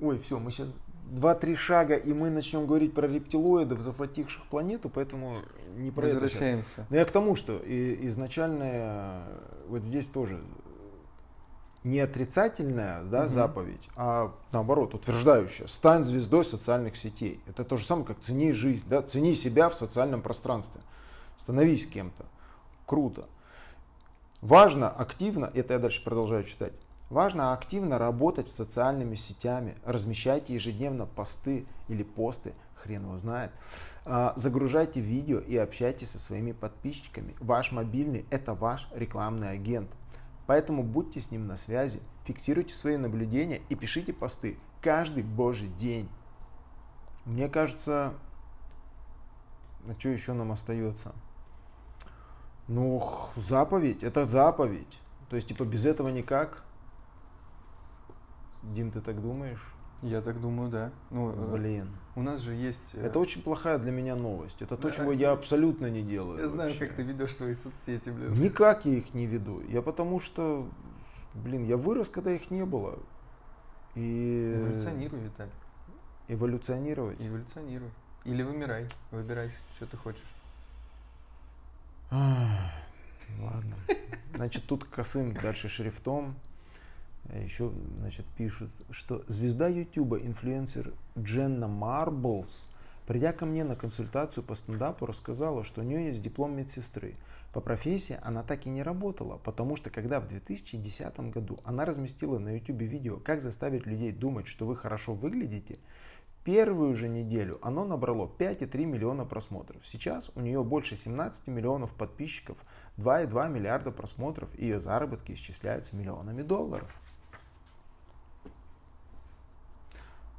Ой, 0.00 0.18
все, 0.18 0.38
мы 0.38 0.50
сейчас 0.50 0.74
два-три 1.10 1.54
шага, 1.54 1.94
и 1.94 2.12
мы 2.12 2.30
начнем 2.30 2.66
говорить 2.66 2.92
про 2.94 3.06
рептилоидов, 3.06 3.80
захвативших 3.80 4.44
планету, 4.46 4.88
поэтому 4.88 5.42
не 5.76 5.90
про 5.90 6.06
это 6.06 6.14
щас. 6.14 6.22
Возвращаемся. 6.22 6.86
Но 6.90 6.96
я 6.96 7.04
к 7.04 7.12
тому, 7.12 7.36
что 7.36 7.56
и, 7.58 8.08
изначальная, 8.08 9.22
вот 9.68 9.84
здесь 9.84 10.06
тоже 10.06 10.42
не 11.84 12.00
отрицательная 12.00 13.02
да, 13.04 13.24
Мгм. 13.24 13.28
заповедь, 13.28 13.88
а 13.94 14.32
наоборот, 14.52 14.94
утверждающая. 14.94 15.66
Стань 15.66 16.02
звездой 16.02 16.44
социальных 16.44 16.96
сетей. 16.96 17.40
Это 17.46 17.64
то 17.64 17.76
же 17.76 17.84
самое, 17.84 18.06
как 18.06 18.20
цени 18.20 18.52
жизнь. 18.52 18.84
Да? 18.88 19.02
Цени 19.02 19.34
себя 19.34 19.68
в 19.68 19.74
социальном 19.74 20.22
пространстве. 20.22 20.80
Становись 21.38 21.86
кем-то. 21.86 22.24
Круто. 22.86 23.26
Важно 24.40 24.90
активно, 24.90 25.50
это 25.54 25.74
я 25.74 25.78
дальше 25.78 26.04
продолжаю 26.04 26.44
читать, 26.44 26.72
важно 27.08 27.54
активно 27.54 27.98
работать 27.98 28.50
с 28.50 28.56
социальными 28.56 29.14
сетями, 29.14 29.74
размещайте 29.86 30.52
ежедневно 30.52 31.06
посты 31.06 31.64
или 31.88 32.02
посты, 32.02 32.52
хрен 32.74 33.04
его 33.04 33.16
знает, 33.16 33.52
А, 34.04 34.34
загружайте 34.36 35.00
видео 35.00 35.38
и 35.38 35.56
общайтесь 35.56 36.10
со 36.10 36.18
своими 36.18 36.52
подписчиками. 36.52 37.34
Ваш 37.40 37.72
мобильный– 37.72 38.26
это 38.30 38.52
ваш 38.52 38.86
рекламный 38.94 39.50
агент. 39.50 39.88
Поэтому 40.46 40.82
будьте 40.82 41.20
с 41.20 41.30
ним 41.30 41.46
на 41.46 41.56
связи, 41.56 42.00
фиксируйте 42.24 42.74
свои 42.74 42.96
наблюдения 42.96 43.62
и 43.68 43.74
пишите 43.74 44.12
посты 44.12 44.58
каждый 44.82 45.22
божий 45.22 45.68
день. 45.68 46.08
Мне 47.24 47.48
кажется, 47.48 48.14
а 49.86 49.94
что 49.98 50.10
еще 50.10 50.34
нам 50.34 50.52
остается? 50.52 51.12
Ну, 52.68 53.02
заповедь, 53.36 54.02
это 54.02 54.24
заповедь. 54.24 54.98
То 55.28 55.36
есть, 55.36 55.48
типа, 55.48 55.64
без 55.64 55.86
этого 55.86 56.08
никак. 56.08 56.62
Дим, 58.62 58.90
ты 58.90 59.00
так 59.00 59.20
думаешь? 59.20 59.73
Я 60.04 60.20
так 60.20 60.38
думаю, 60.38 60.70
да. 60.70 60.92
Ну, 61.10 61.30
э, 61.32 61.52
Блин. 61.52 61.88
у 62.14 62.20
нас 62.22 62.40
же 62.40 62.52
есть... 62.52 62.90
э, 62.92 63.06
Это 63.06 63.18
очень 63.18 63.42
плохая 63.42 63.78
для 63.78 63.90
меня 63.90 64.14
новость. 64.14 64.60
Это 64.60 64.76
то, 64.76 64.88
Да. 64.90 64.94
чего 64.94 65.12
я 65.12 65.32
абсолютно 65.32 65.86
не 65.88 66.02
делаю. 66.02 66.38
Я 66.40 66.48
знаю, 66.48 66.70
вообще. 66.70 66.86
как 66.86 66.96
ты 66.96 67.02
ведешь 67.02 67.34
свои 67.34 67.54
соцсети, 67.54 68.10
блин. 68.10 68.34
Никак 68.38 68.84
я 68.84 68.92
их 68.98 69.14
не 69.14 69.26
веду. 69.26 69.62
Я 69.66 69.80
потому 69.80 70.20
что, 70.20 70.68
блин, 71.32 71.64
я 71.64 71.78
вырос, 71.78 72.10
когда 72.10 72.32
их 72.32 72.50
не 72.50 72.66
было. 72.66 72.98
И 73.94 74.52
Эволюционируй, 74.60 75.20
Виталий. 75.20 75.52
эволюционировать. 76.28 77.20
Эволюционируй. 77.26 77.88
Или 78.24 78.42
вымирай. 78.42 78.88
Выбирай, 79.10 79.50
что 79.76 79.86
ты 79.86 79.96
хочешь. 79.96 80.20
Ладно. 82.10 83.76
Значит, 84.34 84.66
тут 84.66 84.84
косым 84.84 85.32
дальше 85.32 85.68
шрифтом. 85.68 86.34
Еще, 87.32 87.72
значит, 87.98 88.26
пишут, 88.36 88.70
что 88.90 89.24
звезда 89.28 89.68
Ютуба, 89.68 90.18
инфлюенсер 90.18 90.92
Дженна 91.18 91.68
Марблс, 91.68 92.68
придя 93.06 93.32
ко 93.32 93.46
мне 93.46 93.64
на 93.64 93.76
консультацию 93.76 94.44
по 94.44 94.54
стендапу, 94.54 95.06
рассказала, 95.06 95.64
что 95.64 95.80
у 95.80 95.84
нее 95.84 96.06
есть 96.06 96.22
диплом 96.22 96.56
медсестры. 96.56 97.14
По 97.52 97.60
профессии 97.60 98.18
она 98.22 98.42
так 98.42 98.66
и 98.66 98.70
не 98.70 98.82
работала, 98.82 99.38
потому 99.38 99.76
что 99.76 99.88
когда 99.88 100.20
в 100.20 100.28
2010 100.28 101.20
году 101.30 101.58
она 101.64 101.84
разместила 101.84 102.38
на 102.38 102.56
YouTube 102.56 102.82
видео 102.82 103.16
«Как 103.18 103.40
заставить 103.40 103.86
людей 103.86 104.12
думать, 104.12 104.46
что 104.46 104.66
вы 104.66 104.76
хорошо 104.76 105.14
выглядите», 105.14 105.78
первую 106.44 106.94
же 106.94 107.08
неделю 107.08 107.58
оно 107.62 107.84
набрало 107.84 108.30
5,3 108.38 108.84
миллиона 108.84 109.24
просмотров. 109.24 109.86
Сейчас 109.86 110.30
у 110.34 110.40
нее 110.40 110.62
больше 110.62 110.96
17 110.96 111.46
миллионов 111.46 111.94
подписчиков, 111.94 112.58
2,2 112.98 113.50
миллиарда 113.50 113.90
просмотров, 113.90 114.48
и 114.58 114.64
ее 114.64 114.80
заработки 114.80 115.32
исчисляются 115.32 115.96
миллионами 115.96 116.42
долларов. 116.42 116.94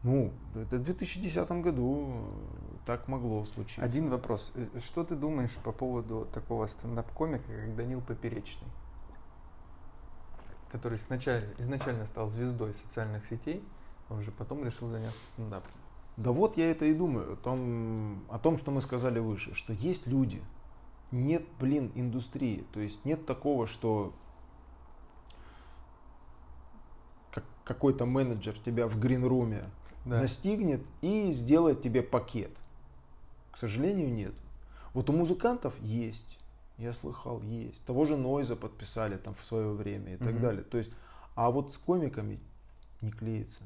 Ну, 0.06 0.32
это 0.54 0.78
в 0.78 0.84
2010 0.84 1.50
году 1.64 2.28
так 2.86 3.08
могло 3.08 3.44
случиться. 3.46 3.82
Один 3.82 4.12
вопрос. 4.12 4.52
Э, 4.54 4.68
Что 4.80 5.04
ты 5.04 5.16
думаешь 5.16 5.56
по 5.64 5.72
поводу 5.72 6.28
такого 6.32 6.68
стендап-комика, 6.68 7.44
как 7.48 7.76
Данил 7.76 8.02
Поперечный? 8.02 8.68
Который 10.72 11.00
сначала, 11.00 11.42
изначально 11.58 12.06
стал 12.06 12.28
звездой 12.30 12.76
социальных 12.76 13.26
сетей, 13.26 13.64
а 14.08 14.14
уже 14.14 14.32
потом 14.32 14.64
решил 14.64 14.90
заняться 14.90 15.26
стендапом. 15.26 15.72
Да 16.18 16.32
вот 16.32 16.56
я 16.56 16.70
это 16.70 16.86
и 16.86 16.94
думаю, 16.94 17.34
о 17.34 17.36
том, 17.38 18.24
о 18.30 18.38
том, 18.38 18.60
что 18.60 18.70
мы 18.70 18.82
сказали 18.82 19.18
выше, 19.18 19.56
что 19.56 19.74
есть 19.74 20.06
люди, 20.06 20.40
нет, 21.10 21.44
блин, 21.60 21.92
индустрии. 21.96 22.64
То 22.74 22.80
есть 22.80 23.04
нет 23.06 23.26
такого, 23.26 23.66
что 23.66 24.14
как- 27.32 27.44
какой-то 27.64 28.06
менеджер 28.06 28.56
тебя 28.60 28.86
в 28.88 29.00
гринруме 29.00 29.66
Да. 30.06 30.22
настигнет 30.22 30.82
и 31.02 31.32
сделает 31.32 31.82
тебе 31.82 32.02
пакет. 32.04 32.52
К 33.52 33.58
сожалению, 33.58 34.14
нет. 34.14 34.34
Вот 34.94 35.10
у 35.10 35.14
музыкантов 35.14 35.74
есть, 35.82 36.38
я 36.78 36.94
слыхал, 36.94 37.42
есть. 37.42 37.84
Того 37.86 38.06
же 38.06 38.16
Нойза 38.16 38.56
подписали 38.56 39.18
там 39.18 39.34
в 39.36 39.44
свое 39.46 39.72
время 39.72 40.14
и 40.14 40.18
так 40.18 40.34
Мгм. 40.34 40.42
далее. 40.42 40.64
То 40.64 40.78
есть, 40.78 40.92
а 41.36 41.52
вот 41.52 41.74
с 41.74 41.78
комиками 41.78 42.40
не 43.02 43.12
клеится. 43.12 43.64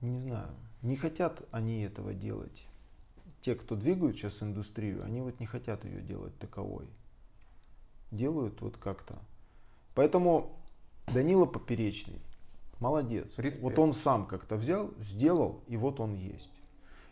Не 0.00 0.18
знаю. 0.18 0.48
Не 0.82 0.96
хотят 0.96 1.42
они 1.50 1.82
этого 1.82 2.12
делать. 2.12 2.66
Те, 3.40 3.54
кто 3.54 3.74
двигают 3.76 4.16
сейчас 4.16 4.42
индустрию, 4.42 5.04
они 5.04 5.20
вот 5.20 5.38
не 5.40 5.46
хотят 5.46 5.84
ее 5.84 6.00
делать 6.00 6.36
таковой. 6.38 6.86
Делают 8.10 8.60
вот 8.60 8.76
как-то. 8.76 9.18
Поэтому 9.94 10.56
Данила 11.12 11.46
Поперечный, 11.46 12.20
молодец. 12.84 13.32
Респект. 13.38 13.62
Вот 13.62 13.78
он 13.78 13.94
сам 13.94 14.26
как-то 14.26 14.56
взял, 14.56 14.90
сделал, 14.98 15.62
и 15.66 15.76
вот 15.76 16.00
он 16.00 16.14
есть. 16.14 16.52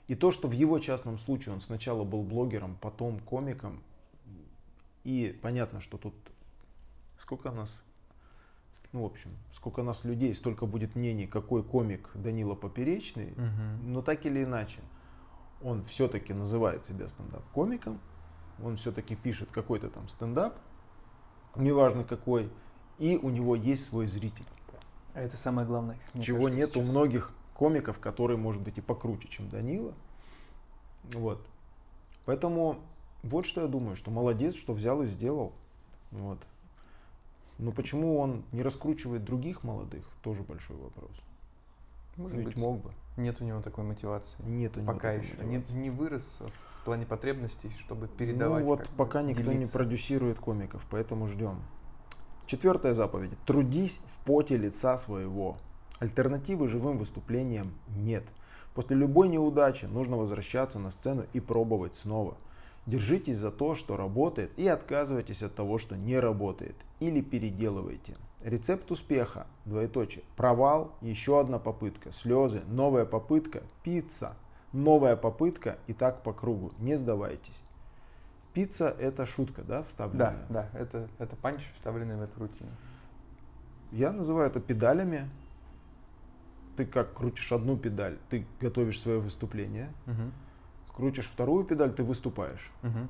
И 0.09 0.15
то, 0.15 0.31
что 0.31 0.49
в 0.49 0.53
его 0.53 0.79
частном 0.79 1.19
случае 1.19 1.55
он 1.55 1.61
сначала 1.61 2.05
был 2.05 2.23
блогером, 2.23 2.77
потом 2.81 3.19
комиком, 3.21 3.83
и 5.05 5.37
понятно, 5.43 5.81
что 5.81 5.97
тут 5.99 6.15
сколько 7.17 7.51
нас, 7.51 7.83
ну, 8.93 9.03
в 9.03 9.07
общем, 9.07 9.31
сколько 9.55 9.83
нас 9.83 10.05
людей, 10.05 10.35
столько 10.35 10.67
будет 10.67 10.95
мнений, 10.95 11.27
какой 11.27 11.63
комик 11.63 12.11
Данила 12.15 12.55
Поперечный, 12.55 13.33
Мгм. 13.37 13.93
но 13.93 14.03
так 14.03 14.27
или 14.27 14.45
иначе, 14.45 14.81
он 15.63 15.85
все-таки 15.85 16.35
называет 16.35 16.85
себя 16.85 17.09
стендап-комиком, 17.09 17.99
он 18.63 18.77
все-таки 18.77 19.17
пишет 19.17 19.49
какой-то 19.51 19.89
там 19.89 20.09
стендап, 20.09 20.59
неважно 21.57 22.05
какой, 22.05 22.51
и 22.99 23.17
у 23.17 23.31
него 23.31 23.57
есть 23.57 23.87
свой 23.89 24.07
зритель. 24.07 24.47
А 25.15 25.21
Это 25.21 25.37
самое 25.37 25.67
главное. 25.67 25.99
Чего 26.21 26.45
кажется, 26.45 26.59
нет 26.59 26.71
у 26.77 26.81
сейчас. 26.81 26.91
многих 26.91 27.33
комиков, 27.55 27.99
которые, 27.99 28.37
может 28.37 28.63
быть, 28.63 28.79
и 28.79 28.81
покруче, 28.81 29.29
чем 29.29 29.49
Данила. 29.49 29.93
Вот. 31.13 31.45
Поэтому 32.25 32.79
вот 33.23 33.47
что 33.47 33.61
я 33.63 33.67
думаю, 33.69 33.97
что 33.97 34.11
молодец, 34.11 34.55
что 34.55 34.73
взял 34.73 35.03
и 35.03 35.07
сделал. 35.07 35.53
Вот. 36.11 36.39
Но 37.59 37.73
почему 37.73 38.19
он 38.19 38.43
не 38.53 38.63
раскручивает 38.63 39.25
других 39.25 39.63
молодых, 39.63 40.05
тоже 40.23 40.43
большой 40.43 40.77
вопрос. 40.77 41.11
Может 42.17 42.37
Ведь 42.39 42.47
быть, 42.47 42.57
мог 42.57 42.81
бы. 42.83 42.93
нет 43.17 43.41
у 43.41 43.45
него 43.45 43.63
такой 43.63 43.85
мотивации. 43.85 44.43
Нет 44.43 44.77
у 44.77 44.81
него 44.81 44.93
Пока 44.93 45.13
еще. 45.13 45.37
мотивации. 45.37 45.73
Не, 45.75 45.83
не 45.83 45.91
вырос 45.91 46.25
в 46.81 46.85
плане 46.85 47.07
потребностей, 47.07 47.71
чтобы 47.79 48.09
передавать. 48.09 48.63
Ну 48.63 48.67
вот 48.69 48.81
как 48.81 48.89
бы, 48.91 48.97
пока 48.97 49.23
никто 49.23 49.43
не 49.43 49.51
делиться. 49.55 49.79
продюсирует 49.79 50.39
комиков, 50.39 50.85
поэтому 50.91 51.27
ждем. 51.27 51.63
Четвертая 52.53 52.93
заповедь. 52.93 53.31
Трудись 53.47 53.99
в 54.05 54.27
поте 54.27 54.59
лица 54.59 54.99
своего. 54.99 55.57
Альтернативы 56.01 56.69
живым 56.69 56.99
выступлениям 56.99 57.73
нет. 57.97 58.25
После 58.75 58.95
любой 58.95 59.31
неудачи 59.31 59.87
нужно 59.87 60.19
возвращаться 60.19 60.79
на 60.79 60.91
сцену 60.91 61.25
и 61.33 61.41
пробовать 61.41 61.97
снова. 61.97 62.37
Держитесь 62.85 63.39
за 63.39 63.51
то, 63.51 63.75
что 63.75 63.97
работает, 63.97 64.51
и 64.59 64.69
отказывайтесь 64.69 65.43
от 65.43 65.55
того, 65.55 65.79
что 65.79 65.97
не 65.97 66.19
работает. 66.19 66.77
Или 67.01 67.23
переделывайте. 67.23 68.19
Рецепт 68.43 68.91
успеха. 68.91 69.47
Двоеточие. 69.65 70.23
Провал. 70.37 70.93
Еще 71.01 71.41
одна 71.41 71.59
попытка. 71.59 72.13
Слезы. 72.13 72.61
Новая 72.69 73.07
попытка. 73.07 73.63
Пицца. 73.83 74.37
Новая 74.75 75.17
попытка. 75.17 75.79
И 75.87 75.95
так 75.95 76.23
по 76.23 76.35
кругу. 76.35 76.71
Не 76.81 76.99
сдавайтесь. 76.99 77.63
Пицца 78.55 78.91
это 78.99 79.25
шутка, 79.25 79.63
да, 79.63 79.79
Да, 79.79 79.85
вставленная? 79.85 80.47
да, 80.51 80.69
это, 80.75 81.09
это 81.19 81.37
панч, 81.37 81.63
вставленный 81.75 82.17
в 82.17 82.23
эту 82.23 82.39
рутину. 82.41 82.71
Я 83.91 84.13
называю 84.13 84.49
это 84.49 84.61
педалями. 84.61 85.29
Ты 86.77 86.87
как 86.87 87.13
крутишь 87.15 87.53
одну 87.53 87.77
педаль, 87.77 88.19
ты 88.31 88.47
готовишь 88.61 89.01
свое 89.01 89.21
выступление. 89.21 89.93
Мгм. 90.07 90.33
Крутишь 90.95 91.27
вторую 91.27 91.65
педаль, 91.65 91.93
ты 91.95 92.03
выступаешь. 92.03 92.71
Мгм. 92.83 93.09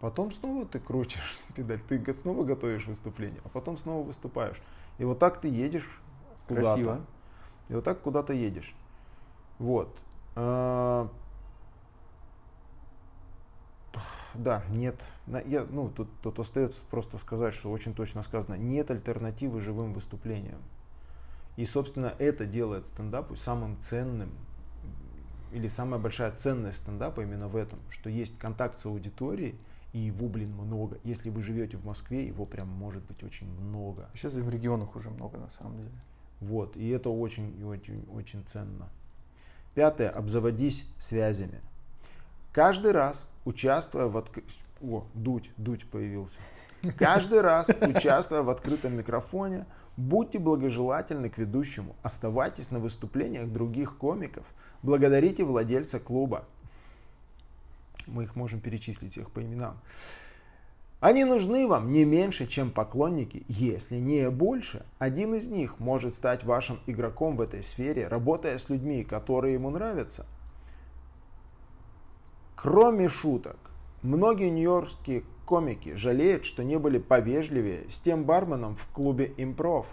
Потом 0.00 0.32
снова 0.32 0.64
ты 0.66 0.78
крутишь 0.78 1.38
педаль, 1.54 1.80
ты 1.88 2.14
снова 2.14 2.44
готовишь 2.44 2.86
выступление, 2.86 3.40
а 3.44 3.48
потом 3.48 3.76
снова 3.78 4.04
выступаешь. 4.06 4.60
И 4.98 5.04
вот 5.04 5.18
так 5.18 5.40
ты 5.40 5.48
едешь 5.48 5.88
куда-то. 6.46 6.72
Красиво. 6.72 7.00
И 7.68 7.74
вот 7.74 7.84
так 7.84 8.00
куда-то 8.00 8.32
едешь. 8.32 8.74
Вот. 9.58 9.94
А, 10.34 11.08
Да, 14.34 14.62
нет. 14.70 14.96
Я, 15.46 15.66
ну, 15.70 15.88
тут, 15.90 16.08
тут 16.22 16.38
остается 16.38 16.82
просто 16.90 17.18
сказать, 17.18 17.54
что 17.54 17.70
очень 17.70 17.94
точно 17.94 18.22
сказано. 18.22 18.54
Нет 18.54 18.90
альтернативы 18.90 19.60
живым 19.60 19.92
выступлениям. 19.92 20.60
И, 21.56 21.64
собственно, 21.64 22.14
это 22.18 22.46
делает 22.46 22.86
стендапу 22.86 23.36
самым 23.36 23.80
ценным 23.80 24.30
или 25.52 25.68
самая 25.68 25.98
большая 25.98 26.30
ценность 26.32 26.78
стендапа 26.78 27.22
именно 27.22 27.48
в 27.48 27.56
этом, 27.56 27.78
что 27.90 28.10
есть 28.10 28.36
контакт 28.38 28.78
с 28.78 28.86
аудиторией, 28.86 29.58
и 29.92 29.98
его, 29.98 30.28
блин, 30.28 30.52
много. 30.52 30.98
Если 31.04 31.30
вы 31.30 31.42
живете 31.42 31.78
в 31.78 31.84
Москве, 31.84 32.26
его 32.26 32.44
прям 32.44 32.68
может 32.68 33.02
быть 33.04 33.22
очень 33.22 33.50
много. 33.60 34.10
Сейчас 34.14 34.36
и 34.36 34.40
в 34.42 34.50
регионах 34.50 34.94
уже 34.94 35.08
много 35.08 35.38
на 35.38 35.48
самом 35.48 35.78
деле. 35.78 35.90
Вот, 36.40 36.76
и 36.76 36.88
это 36.90 37.08
очень, 37.08 37.58
и 37.58 37.64
очень, 37.64 38.06
очень 38.12 38.44
ценно. 38.44 38.90
Пятое. 39.74 40.10
Обзаводись 40.10 40.86
связями. 40.98 41.60
Каждый 42.52 42.92
раз, 42.92 43.26
участвуя 43.48 44.06
в 44.06 44.16
отк... 44.16 44.38
О, 44.82 45.04
дуть, 45.14 45.50
дуть 45.56 45.86
появился. 45.86 46.38
Каждый 46.96 47.40
раз, 47.40 47.68
участвуя 47.80 48.42
в 48.42 48.50
открытом 48.50 48.96
микрофоне, 48.96 49.64
будьте 49.96 50.38
благожелательны 50.38 51.30
к 51.30 51.38
ведущему, 51.38 51.96
оставайтесь 52.02 52.70
на 52.70 52.78
выступлениях 52.78 53.50
других 53.50 53.96
комиков, 53.96 54.44
благодарите 54.82 55.44
владельца 55.44 55.98
клуба. 55.98 56.44
Мы 58.06 58.24
их 58.24 58.36
можем 58.36 58.60
перечислить 58.60 59.12
всех 59.12 59.30
по 59.30 59.42
именам. 59.42 59.78
Они 61.00 61.24
нужны 61.24 61.66
вам 61.66 61.92
не 61.92 62.04
меньше, 62.04 62.46
чем 62.46 62.70
поклонники, 62.70 63.44
если 63.48 63.96
не 63.96 64.30
больше. 64.30 64.84
Один 64.98 65.34
из 65.34 65.48
них 65.48 65.78
может 65.78 66.14
стать 66.14 66.44
вашим 66.44 66.80
игроком 66.86 67.36
в 67.36 67.40
этой 67.40 67.62
сфере, 67.62 68.08
работая 68.08 68.58
с 68.58 68.68
людьми, 68.68 69.04
которые 69.04 69.54
ему 69.54 69.70
нравятся. 69.70 70.26
Кроме 72.60 73.08
шуток, 73.08 73.56
многие 74.02 74.50
нью-йоркские 74.50 75.22
комики 75.46 75.94
жалеют, 75.94 76.44
что 76.44 76.64
не 76.64 76.76
были 76.76 76.98
повежливее 76.98 77.88
с 77.88 78.00
тем 78.00 78.24
барменом 78.24 78.74
в 78.74 78.88
клубе 78.88 79.32
импров, 79.36 79.86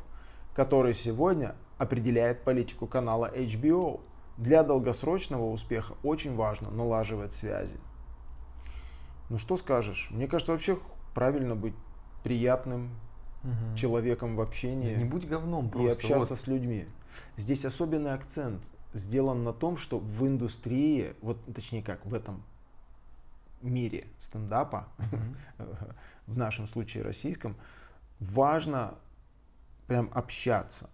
который 0.56 0.96
сегодня 0.96 1.56
определяет 1.78 2.44
политику 2.44 2.88
канала 2.88 3.32
HBO. 3.32 4.02
Для 4.38 4.64
долгосрочного 4.64 5.50
успеха 5.52 5.94
очень 6.02 6.36
важно 6.36 6.72
налаживать 6.72 7.36
связи. 7.36 7.78
Ну 9.30 9.38
что 9.38 9.58
скажешь? 9.58 10.08
Мне 10.10 10.28
кажется, 10.28 10.52
вообще 10.52 10.80
правильно 11.14 11.56
быть 11.56 11.76
приятным 12.24 12.90
Мгм. 13.44 13.76
человеком 13.76 14.34
в 14.34 14.38
Да 14.38 14.44
общении 14.44 14.96
не 14.96 15.06
будь 15.06 15.28
говном 15.28 15.68
и 15.68 15.70
просто. 15.70 15.92
общаться 15.92 16.34
вот. 16.34 16.40
с 16.40 16.48
людьми. 16.48 16.88
Здесь 17.38 17.64
особенный 17.64 18.14
акцент 18.14 18.64
сделан 18.94 19.44
на 19.44 19.54
том, 19.54 19.78
что 19.78 20.00
в 20.00 20.28
индустрии, 20.28 21.14
вот 21.22 21.38
точнее 21.54 21.84
как 21.84 22.04
в 22.06 22.14
этом 22.14 22.42
мире 23.68 24.08
стендапа, 24.20 24.88
в 26.28 26.38
нашем 26.38 26.68
случае 26.68 27.04
российском, 27.04 27.56
важно 28.20 28.96
прям 29.88 30.10
общаться. 30.14 30.90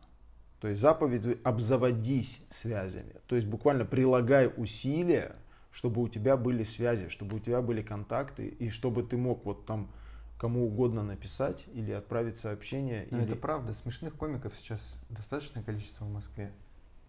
То 0.60 0.68
есть 0.68 0.80
заповедь 0.80 1.40
обзаводись 1.44 2.46
связями. 2.52 3.16
То 3.28 3.36
есть 3.36 3.48
буквально 3.48 3.86
прилагай 3.86 4.52
усилия, 4.56 5.36
чтобы 5.72 6.02
у 6.02 6.08
тебя 6.08 6.38
были 6.38 6.64
связи, 6.64 7.10
чтобы 7.10 7.38
у 7.38 7.40
тебя 7.40 7.62
были 7.62 7.82
контакты, 7.82 8.48
и 8.48 8.70
чтобы 8.70 9.04
ты 9.04 9.18
мог 9.18 9.46
вот 9.46 9.66
там 9.66 9.90
кому 10.38 10.66
угодно 10.66 11.04
написать 11.04 11.66
или 11.74 11.92
отправить 11.92 12.38
сообщение. 12.38 13.08
Ну, 13.12 13.20
или... 13.20 13.26
Это 13.26 13.36
правда, 13.36 13.74
смешных 13.74 14.16
комиков 14.16 14.54
сейчас 14.58 14.96
достаточное 15.10 15.64
количество 15.64 16.04
в 16.06 16.12
Москве, 16.12 16.52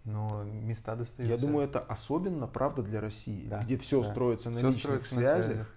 но 0.05 0.43
места 0.45 0.97
достаются. 0.97 1.35
Я 1.35 1.41
думаю, 1.41 1.67
это 1.69 1.81
особенно 1.81 2.47
правда 2.47 2.83
для 2.83 3.01
России, 3.01 3.47
Да, 3.49 3.63
где 3.63 3.77
все 3.77 4.03
да. 4.03 4.11
строится 4.11 4.51
на 4.51 4.59
Всё 4.59 4.69
личных 4.69 4.83
строится 4.85 5.15
на 5.15 5.21
связях. 5.21 5.45
связях. 5.47 5.75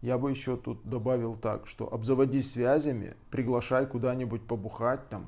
Я 0.00 0.16
бы 0.16 0.30
еще 0.30 0.56
тут 0.56 0.80
добавил 0.88 1.34
так, 1.34 1.66
что 1.66 1.92
обзаводись 1.92 2.52
связями, 2.52 3.16
приглашай 3.30 3.84
куда-нибудь 3.86 4.46
побухать 4.46 5.08
там, 5.08 5.26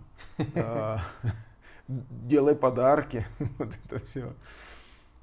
а, 0.54 1.00
делай 1.88 2.54
подарки, 2.54 3.26
вот 3.58 3.70
это 3.84 4.04
все. 4.06 4.32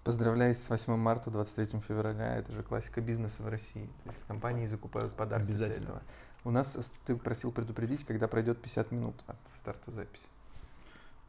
Поздравляю 0.04 0.54
с 0.56 0.70
8 0.70 0.96
марта, 0.96 1.30
23 1.32 1.82
февраля. 1.82 2.38
Это 2.38 2.52
же 2.54 2.64
классика 2.64 3.02
бизнеса 3.02 3.44
в 3.44 3.50
России. 3.50 3.90
То 4.04 4.10
есть 4.10 4.20
компании 4.28 4.66
закупают 4.68 5.14
подарки 5.14 5.46
для 5.48 5.56
Обязательно. 5.66 5.84
этого. 5.84 6.02
У 6.46 6.52
нас 6.52 6.76
с- 6.78 6.94
ты 7.06 7.16
просил 7.18 7.52
предупредить, 7.52 8.06
когда 8.06 8.30
пройдет 8.30 8.62
50 8.62 8.92
минут 8.92 9.16
от 9.28 9.36
старта 9.58 9.92
записи. 9.92 10.24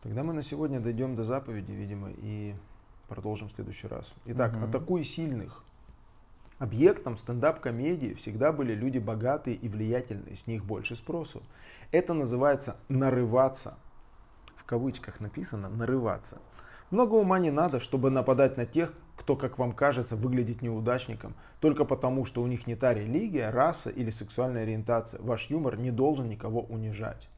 Тогда 0.03 0.23
мы 0.23 0.33
на 0.33 0.43
сегодня 0.43 0.81
дойдем 0.81 1.17
до 1.17 1.25
заповеди, 1.25 1.73
видимо, 1.73 2.11
и 2.11 2.55
продолжим 3.09 3.49
в 3.49 3.53
следующий 3.53 3.89
раз. 3.89 4.13
Итак, 4.27 4.53
Мгм. 4.53 4.65
атакуй 4.65 5.05
сильных. 5.05 5.65
Объектом 6.59 7.17
стендап-комедии 7.17 8.15
всегда 8.15 8.53
были 8.53 8.75
люди 8.75 8.99
богатые 8.99 9.57
и 9.57 9.69
влиятельные, 9.69 10.37
с 10.37 10.47
них 10.47 10.65
больше 10.65 10.97
спросу. 10.97 11.43
Это 11.93 12.15
называется 12.15 12.77
нарываться. 12.89 13.79
В 14.57 14.65
кавычках 14.65 15.21
написано 15.21 15.69
нарываться. 15.69 16.39
Много 16.91 17.15
ума 17.15 17.39
не 17.39 17.51
надо, 17.51 17.81
чтобы 17.81 18.11
нападать 18.11 18.57
на 18.57 18.67
тех, 18.67 18.93
кто, 19.17 19.37
как 19.37 19.59
вам 19.59 19.73
кажется, 19.73 20.17
выглядит 20.17 20.63
неудачником, 20.63 21.35
только 21.61 21.85
потому, 21.85 22.25
что 22.25 22.43
у 22.43 22.47
них 22.47 22.67
не 22.67 22.77
та 22.77 22.95
религия, 22.95 23.51
раса 23.51 23.91
или 23.91 24.11
сексуальная 24.11 24.63
ориентация. 24.63 25.21
Ваш 25.21 25.51
юмор 25.51 25.77
не 25.77 25.91
должен 25.91 26.29
никого 26.29 26.63
унижать. 26.63 27.29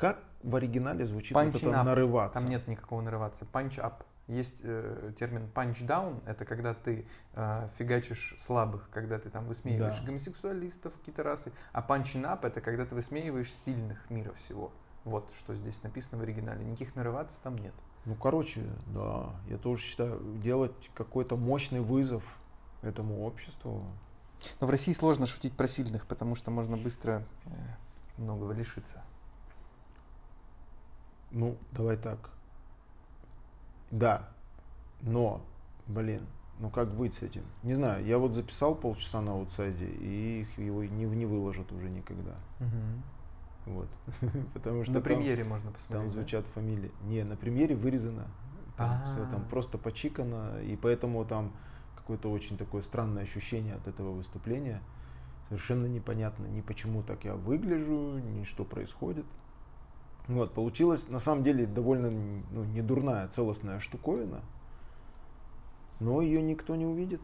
Как 0.00 0.18
в 0.42 0.56
оригинале 0.56 1.04
звучит 1.04 1.32
вот 1.34 1.44
Punching 1.44 1.56
это 1.58 1.66
up. 1.66 1.84
нарываться? 1.84 2.40
Там 2.40 2.48
нет 2.48 2.66
никакого 2.66 3.02
нарываться. 3.02 3.44
Punch 3.44 3.78
up. 3.78 4.02
Есть 4.28 4.60
э, 4.62 5.12
термин 5.18 5.50
punch 5.54 5.86
down. 5.86 6.22
Это 6.24 6.46
когда 6.46 6.72
ты 6.72 7.06
э, 7.34 7.68
фигачишь 7.76 8.34
слабых, 8.38 8.88
когда 8.90 9.18
ты 9.18 9.28
там 9.28 9.44
высмеиваешь 9.44 9.98
Да. 9.98 10.06
гомосексуалистов, 10.06 10.94
какие-то 10.94 11.22
расы. 11.22 11.52
А 11.74 11.86
up 11.86 12.46
это 12.46 12.62
когда 12.62 12.86
ты 12.86 12.94
высмеиваешь 12.94 13.52
сильных 13.52 14.08
мира 14.08 14.32
всего. 14.44 14.72
Вот 15.04 15.30
что 15.38 15.54
здесь 15.54 15.82
написано 15.82 16.18
в 16.18 16.22
оригинале. 16.22 16.64
Никаких 16.64 16.94
нарываться 16.94 17.38
там 17.42 17.58
нет. 17.58 17.74
Ну, 18.06 18.14
короче, 18.14 18.64
да, 18.86 19.34
я 19.50 19.58
тоже 19.58 19.82
считаю, 19.82 20.18
делать 20.42 20.90
какой-то 20.94 21.36
мощный 21.36 21.80
вызов 21.80 22.38
этому 22.80 23.26
обществу. 23.26 23.84
Но 24.60 24.66
в 24.66 24.70
России 24.70 24.94
сложно 24.94 25.26
шутить 25.26 25.54
про 25.54 25.68
сильных, 25.68 26.06
потому 26.06 26.34
что 26.34 26.50
можно 26.50 26.78
быстро 26.78 27.26
э, 27.44 27.50
многого 28.16 28.52
лишиться. 28.52 29.02
Ну, 31.30 31.56
давай 31.72 31.96
так. 31.96 32.30
Да, 33.90 34.28
но, 35.00 35.40
блин, 35.86 36.22
ну 36.58 36.70
как 36.70 36.92
быть 36.94 37.14
с 37.14 37.22
этим? 37.22 37.42
Не 37.62 37.74
знаю, 37.74 38.04
я 38.04 38.18
вот 38.18 38.32
записал 38.32 38.74
полчаса 38.74 39.20
на 39.20 39.32
аутсайде, 39.32 39.86
и 39.86 40.40
их 40.42 40.58
его 40.58 40.84
не, 40.84 41.04
не 41.04 41.26
выложат 41.26 41.72
уже 41.72 41.88
никогда. 41.88 42.34
Вот. 43.66 43.88
Потому 44.54 44.84
что 44.84 44.92
На 44.92 45.00
там- 45.00 45.04
премьере 45.04 45.44
можно 45.44 45.70
посмотреть. 45.72 46.00
Там 46.00 46.06
да? 46.08 46.12
звучат 46.12 46.46
фамилии. 46.48 46.90
Не, 47.02 47.24
на 47.24 47.36
премьере 47.36 47.74
вырезано. 47.76 48.26
Там 48.76 49.04
все 49.04 49.16
там 49.26 49.42
А. 49.46 49.50
просто 49.50 49.76
почикано. 49.76 50.60
И 50.62 50.76
поэтому 50.76 51.24
там 51.24 51.52
какое-то 51.96 52.30
очень 52.30 52.56
такое 52.56 52.82
странное 52.82 53.22
ощущение 53.24 53.74
от 53.74 53.86
этого 53.86 54.12
выступления. 54.12 54.80
Совершенно 55.48 55.86
непонятно 55.86 56.46
ни 56.46 56.60
почему 56.62 57.02
так 57.02 57.24
я 57.24 57.34
выгляжу, 57.34 58.18
ни 58.18 58.44
что 58.44 58.64
происходит. 58.64 59.26
Вот, 60.30 60.54
получилось 60.54 61.08
на 61.08 61.18
самом 61.18 61.42
деле 61.42 61.66
довольно 61.66 62.10
ну, 62.10 62.64
недурная 62.64 63.28
целостная 63.28 63.80
штуковина. 63.80 64.40
Но 65.98 66.22
ее 66.22 66.40
никто 66.40 66.76
не 66.76 66.86
увидит, 66.86 67.20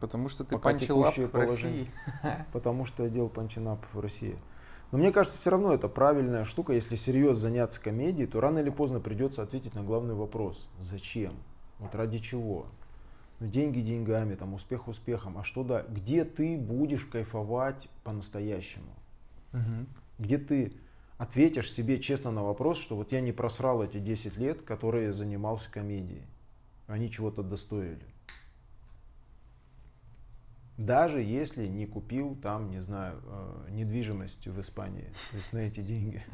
Потому 0.00 0.28
что 0.28 0.44
ты 0.44 0.54
Пока 0.54 0.70
панчил 0.70 1.02
ап 1.02 1.14
текущее 1.14 1.26
в. 1.28 1.34
России. 1.34 1.90
потому 2.52 2.84
что 2.84 3.04
я 3.04 3.08
делал 3.08 3.30
панчинап 3.30 3.84
в 3.92 4.00
России. 4.00 4.38
Но 4.92 4.98
мне 4.98 5.12
кажется, 5.12 5.38
все 5.38 5.50
равно 5.50 5.72
это 5.72 5.88
правильная 5.88 6.44
штука. 6.44 6.74
Если 6.74 6.94
серьезно 6.94 7.40
заняться 7.40 7.80
комедией, 7.80 8.26
то 8.26 8.40
рано 8.40 8.58
или 8.58 8.70
поздно 8.70 9.00
придется 9.00 9.42
ответить 9.42 9.74
на 9.74 9.82
главный 9.82 10.14
вопрос. 10.14 10.68
Зачем? 10.80 11.34
Вот 11.78 11.94
ради 11.94 12.18
чего? 12.18 12.66
Ну, 13.40 13.46
деньги 13.46 13.80
деньгами, 13.80 14.34
там, 14.34 14.54
успех 14.54 14.88
успехом. 14.88 15.38
А 15.38 15.44
что 15.44 15.62
да? 15.64 15.84
Где 15.88 16.24
ты 16.24 16.58
будешь 16.58 17.04
кайфовать 17.06 17.88
по-настоящему? 18.04 18.92
Где 20.18 20.38
ты 20.38 20.72
ответишь 21.18 21.72
себе 21.72 22.00
честно 22.00 22.30
на 22.30 22.42
вопрос, 22.42 22.78
что 22.78 22.96
вот 22.96 23.12
я 23.12 23.20
не 23.20 23.32
просрал 23.32 23.82
эти 23.82 23.98
10 23.98 24.36
лет, 24.36 24.62
которые 24.62 25.12
занимался 25.12 25.70
комедией. 25.70 26.24
Они 26.86 27.10
чего-то 27.10 27.42
достоили. 27.42 28.06
Даже 30.78 31.20
если 31.20 31.66
не 31.66 31.86
купил 31.86 32.36
там, 32.36 32.70
не 32.70 32.80
знаю, 32.80 33.20
э, 33.24 33.66
недвижимость 33.70 34.46
в 34.46 34.60
Испании, 34.60 35.12
то 35.32 35.36
есть 35.36 35.52
на 35.52 35.58
эти 35.58 35.80
деньги, 35.80 36.24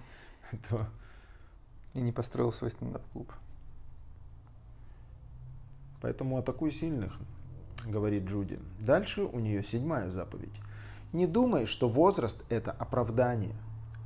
то 0.68 0.86
И 1.94 2.00
не 2.00 2.12
построил 2.12 2.52
свой 2.52 2.70
стендап-клуб. 2.70 3.32
Поэтому 6.02 6.36
атакуй 6.36 6.70
сильных, 6.72 7.16
говорит 7.86 8.24
Джуди. 8.24 8.58
Дальше 8.80 9.22
у 9.22 9.38
нее 9.38 9.62
седьмая 9.62 10.10
заповедь. 10.10 10.52
Не 11.14 11.26
думай, 11.26 11.64
что 11.64 11.88
возраст 11.88 12.44
это 12.50 12.72
оправдание. 12.72 13.54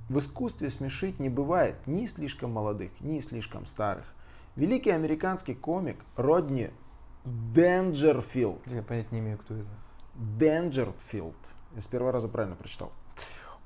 В 0.08 0.20
искусстве 0.20 0.70
смешить 0.70 1.20
не 1.20 1.28
бывает 1.28 1.76
ни 1.86 2.06
слишком 2.06 2.52
молодых, 2.52 2.90
ни 3.00 3.20
слишком 3.20 3.66
старых. 3.66 4.06
Великий 4.56 4.90
американский 4.90 5.54
комик 5.54 5.98
Родни 6.16 6.70
Денджерфилд 7.24 8.66
Я 8.66 8.82
понять 8.82 9.12
не 9.12 9.18
имею, 9.18 9.38
кто 9.38 9.54
это. 9.54 9.68
Денджерфилд, 10.14 11.36
я 11.74 11.82
с 11.82 11.86
первого 11.86 12.10
раза 12.10 12.28
правильно 12.28 12.56
прочитал, 12.56 12.90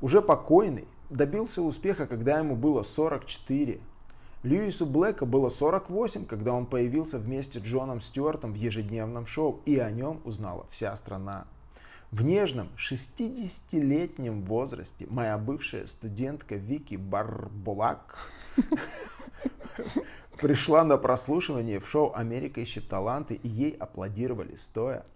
уже 0.01 0.21
покойный, 0.21 0.89
добился 1.11 1.63
успеха, 1.63 2.07
когда 2.07 2.39
ему 2.39 2.57
было 2.57 2.83
44. 2.83 3.81
Льюису 4.43 4.85
Блэка 4.85 5.25
было 5.25 5.49
48, 5.49 6.27
когда 6.27 6.53
он 6.53 6.67
появился 6.67 7.19
вместе 7.19 7.61
с 7.61 7.63
Джоном 7.63 8.01
Стюартом 8.01 8.53
в 8.53 8.57
ежедневном 8.57 9.27
шоу, 9.27 9.61
и 9.65 9.79
о 9.79 9.91
нем 9.93 10.21
узнала 10.25 10.67
вся 10.71 10.95
страна. 10.97 11.47
В 12.13 12.21
нежном 12.21 12.69
60-летнем 12.77 14.43
возрасте 14.43 15.07
моя 15.09 15.39
бывшая 15.39 15.87
студентка 15.87 16.57
Вики 16.57 16.97
Барбулак 16.97 18.29
пришла 20.39 20.85
на 20.85 20.99
прослушивание 20.99 21.81
в 21.81 21.89
шоу 21.89 22.13
«Америка 22.15 22.61
ищет 22.61 22.87
таланты», 22.87 23.37
и 23.37 23.49
ей 23.49 23.71
аплодировали 23.71 24.57
стоя. 24.57 25.07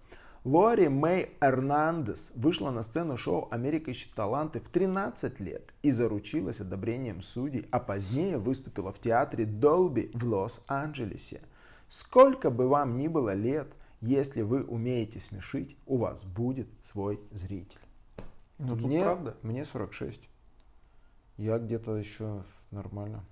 Лори 0.43 0.89
Мэй 0.89 1.33
Эрнандес 1.43 2.33
вышла 2.35 2.71
на 2.71 2.83
сцену 2.83 3.19
шоу 3.19 3.49
«Америка 3.51 3.91
ищет 3.91 4.15
таланты» 4.15 4.61
в 4.61 4.71
13 4.71 5.39
лет 5.39 5.75
и 5.83 5.91
заручилась 5.91 6.63
одобрением 6.63 7.21
судей, 7.21 7.67
а 7.73 7.79
позднее 7.79 8.39
выступила 8.39 8.91
в 8.91 9.01
театре 9.01 9.45
Долби 9.45 10.11
в 10.15 10.25
Лос-Анджелесе. 10.25 11.43
Сколько 11.89 12.49
бы 12.49 12.67
вам 12.67 12.97
ни 12.97 13.07
было 13.07 13.35
лет, 13.35 13.69
если 14.07 14.43
вы 14.43 14.63
умеете 14.65 15.19
смешить, 15.21 15.77
у 15.87 15.97
вас 15.99 16.25
будет 16.25 16.69
свой 16.83 17.21
зритель. 17.33 17.81
Ну, 18.59 18.69
тут 18.77 18.87
мне, 18.87 19.03
правда. 19.03 19.37
Мне 19.43 19.65
46. 19.65 20.29
Я 21.37 21.59
где-то 21.59 21.97
еще 21.97 22.43
нормально. 22.71 23.25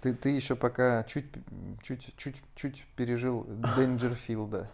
Ты, 0.00 0.14
ты 0.14 0.30
еще 0.30 0.56
пока 0.56 1.02
чуть, 1.04 1.26
чуть, 1.82 2.14
чуть, 2.16 2.36
чуть 2.54 2.86
пережил 2.96 3.46
Денджерфилда. 3.76 4.70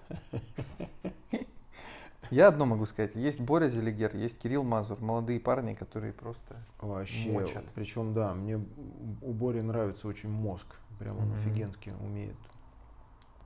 Я 2.30 2.48
одно 2.48 2.66
могу 2.66 2.86
сказать. 2.86 3.14
Есть 3.14 3.40
Боря 3.40 3.68
Зелегер, 3.68 4.16
есть 4.16 4.38
Кирилл 4.38 4.64
Мазур. 4.64 5.00
Молодые 5.00 5.38
парни, 5.40 5.74
которые 5.74 6.12
просто... 6.12 6.56
Вообще. 6.80 7.30
Мочат. 7.30 7.64
Причем, 7.74 8.14
да, 8.14 8.34
мне 8.34 8.56
у 8.56 9.32
Бори 9.32 9.60
нравится 9.62 10.08
очень 10.08 10.28
мозг. 10.28 10.66
Прям 10.98 11.18
он 11.18 11.28
Мгм. 11.28 11.34
офигенски 11.38 11.92
умеет 12.00 12.36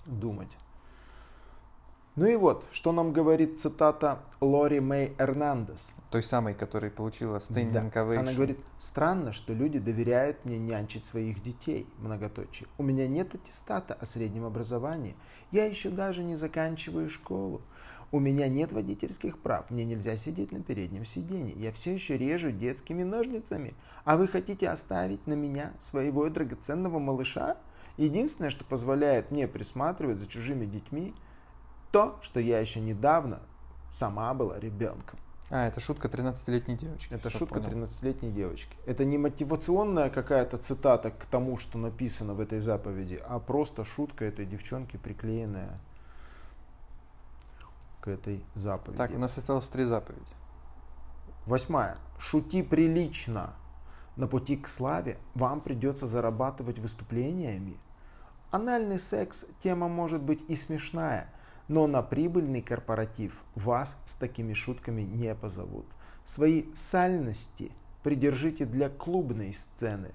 думать. 0.07 0.51
Ну 2.17 2.27
и 2.27 2.35
вот, 2.35 2.65
что 2.73 2.91
нам 2.91 3.13
говорит 3.13 3.61
цитата 3.61 4.19
Лори 4.41 4.81
Мэй 4.81 5.15
Эрнандес. 5.17 5.95
Той 6.11 6.25
самой, 6.25 6.55
которая 6.55 6.91
получила 6.91 7.39
standing 7.39 7.93
Да. 7.93 8.21
Она 8.21 8.33
говорит, 8.33 8.59
странно, 8.81 9.33
что 9.33 9.53
люди 9.53 9.79
доверяют 9.79 10.45
мне 10.45 10.59
нянчить 10.59 11.07
своих 11.07 11.41
детей, 11.41 11.87
многоточие. 11.99 12.69
У 12.79 12.83
меня 12.83 13.07
нет 13.07 13.35
аттестата 13.35 13.95
о 13.95 14.07
среднем 14.07 14.45
образовании. 14.45 15.15
Я 15.53 15.67
еще 15.67 15.89
даже 15.89 16.25
не 16.25 16.35
заканчиваю 16.35 17.09
школу. 17.09 17.63
У 18.13 18.19
меня 18.19 18.49
нет 18.49 18.73
водительских 18.73 19.39
прав. 19.39 19.71
Мне 19.71 19.85
нельзя 19.85 20.17
сидеть 20.17 20.51
на 20.51 20.61
переднем 20.61 21.05
сиденье. 21.05 21.55
Я 21.55 21.71
все 21.71 21.95
еще 21.95 22.19
режу 22.19 22.51
детскими 22.51 23.05
ножницами. 23.05 23.75
А 24.05 24.17
вы 24.17 24.27
хотите 24.27 24.69
оставить 24.69 25.29
на 25.29 25.35
меня 25.35 25.75
своего 25.79 26.29
драгоценного 26.29 26.99
малыша? 26.99 27.57
Единственное, 27.97 28.51
что 28.51 28.65
позволяет 28.65 29.31
мне 29.31 29.47
присматривать 29.47 30.19
за 30.19 30.27
чужими 30.27 30.67
детьми, 30.67 31.15
то, 31.91 32.19
что 32.23 32.41
я 32.41 32.61
еще 32.61 32.81
недавно 32.81 33.41
сама 33.91 34.33
была 34.35 34.59
ребенком. 34.59 35.19
А, 35.51 35.67
это 35.67 35.81
шутка 35.81 36.07
13-летней 36.07 36.77
девочки. 36.77 37.13
Это 37.13 37.29
шутка 37.29 37.61
понял. 37.61 37.85
13-летней 37.85 38.31
девочки. 38.31 38.77
Это 38.87 39.05
не 39.05 39.19
мотивационная 39.19 40.09
какая-то 40.09 40.59
цитата 40.59 41.11
к 41.11 41.27
тому, 41.27 41.57
что 41.57 41.77
написано 41.77 42.35
в 42.35 42.41
этой 42.41 42.61
заповеди, 42.61 43.21
а 43.27 43.41
просто 43.41 43.85
шутка 43.85 44.25
этой 44.25 44.47
девчонки, 44.47 44.97
приклеенная 44.97 45.81
к 48.01 48.09
этой 48.09 48.45
заповеди. 48.55 48.97
Так, 48.97 49.11
у 49.11 49.19
нас 49.19 49.37
осталось 49.37 49.67
три 49.67 49.85
заповеди. 49.85 50.23
Восьмая. 51.47 51.97
Шути 52.19 52.63
прилично. 52.63 53.55
На 54.15 54.29
пути 54.29 54.57
к 54.57 54.69
славе 54.69 55.19
вам 55.35 55.61
придется 55.61 56.07
зарабатывать 56.07 56.79
выступлениями. 56.79 57.77
Анальный 58.51 58.99
секс– 58.99 59.47
тема 59.63 59.89
может 59.89 60.23
быть 60.23 60.45
и 60.49 60.55
смешная, 60.55 61.33
но 61.71 61.87
на 61.87 62.03
прибыльный 62.03 62.63
корпоратив 62.63 63.33
вас 63.55 63.97
с 64.05 64.15
такими 64.15 64.55
шутками 64.55 65.03
не 65.03 65.33
позовут. 65.37 65.87
Свои 66.25 66.65
сальности 66.75 67.71
придержите 68.03 68.67
для 68.67 68.89
клубной 68.89 69.55
сцены. 69.55 70.11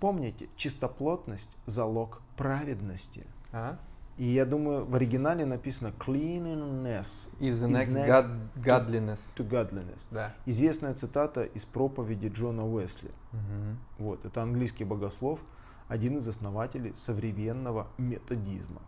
Помните, 0.00 0.50
чистоплотность– 0.54 1.56
залог 1.66 2.20
праведности. 2.36 3.24
А? 3.52 3.78
И 4.18 4.26
я 4.26 4.44
думаю, 4.44 4.84
в 4.84 4.94
оригинале 4.94 5.46
написано 5.46 5.94
cleanliness 5.98 7.30
Is 7.40 7.52
the 7.52 7.70
is 7.70 7.72
next 7.72 7.96
next 7.96 8.06
God, 8.06 8.28
godliness. 8.62 9.34
to 9.34 9.48
godliness. 9.48 10.02
Да. 10.10 10.34
Известная 10.44 10.92
цитата 10.92 11.42
из 11.42 11.64
проповеди 11.64 12.26
Джона 12.28 12.68
Уэсли. 12.68 13.10
Мгм. 13.32 13.78
Вот, 13.98 14.26
это 14.26 14.42
английский 14.42 14.84
богослов, 14.84 15.40
один 15.88 16.18
из 16.18 16.28
основателей 16.28 16.92
современного 16.96 17.86
методизма. 17.96 18.82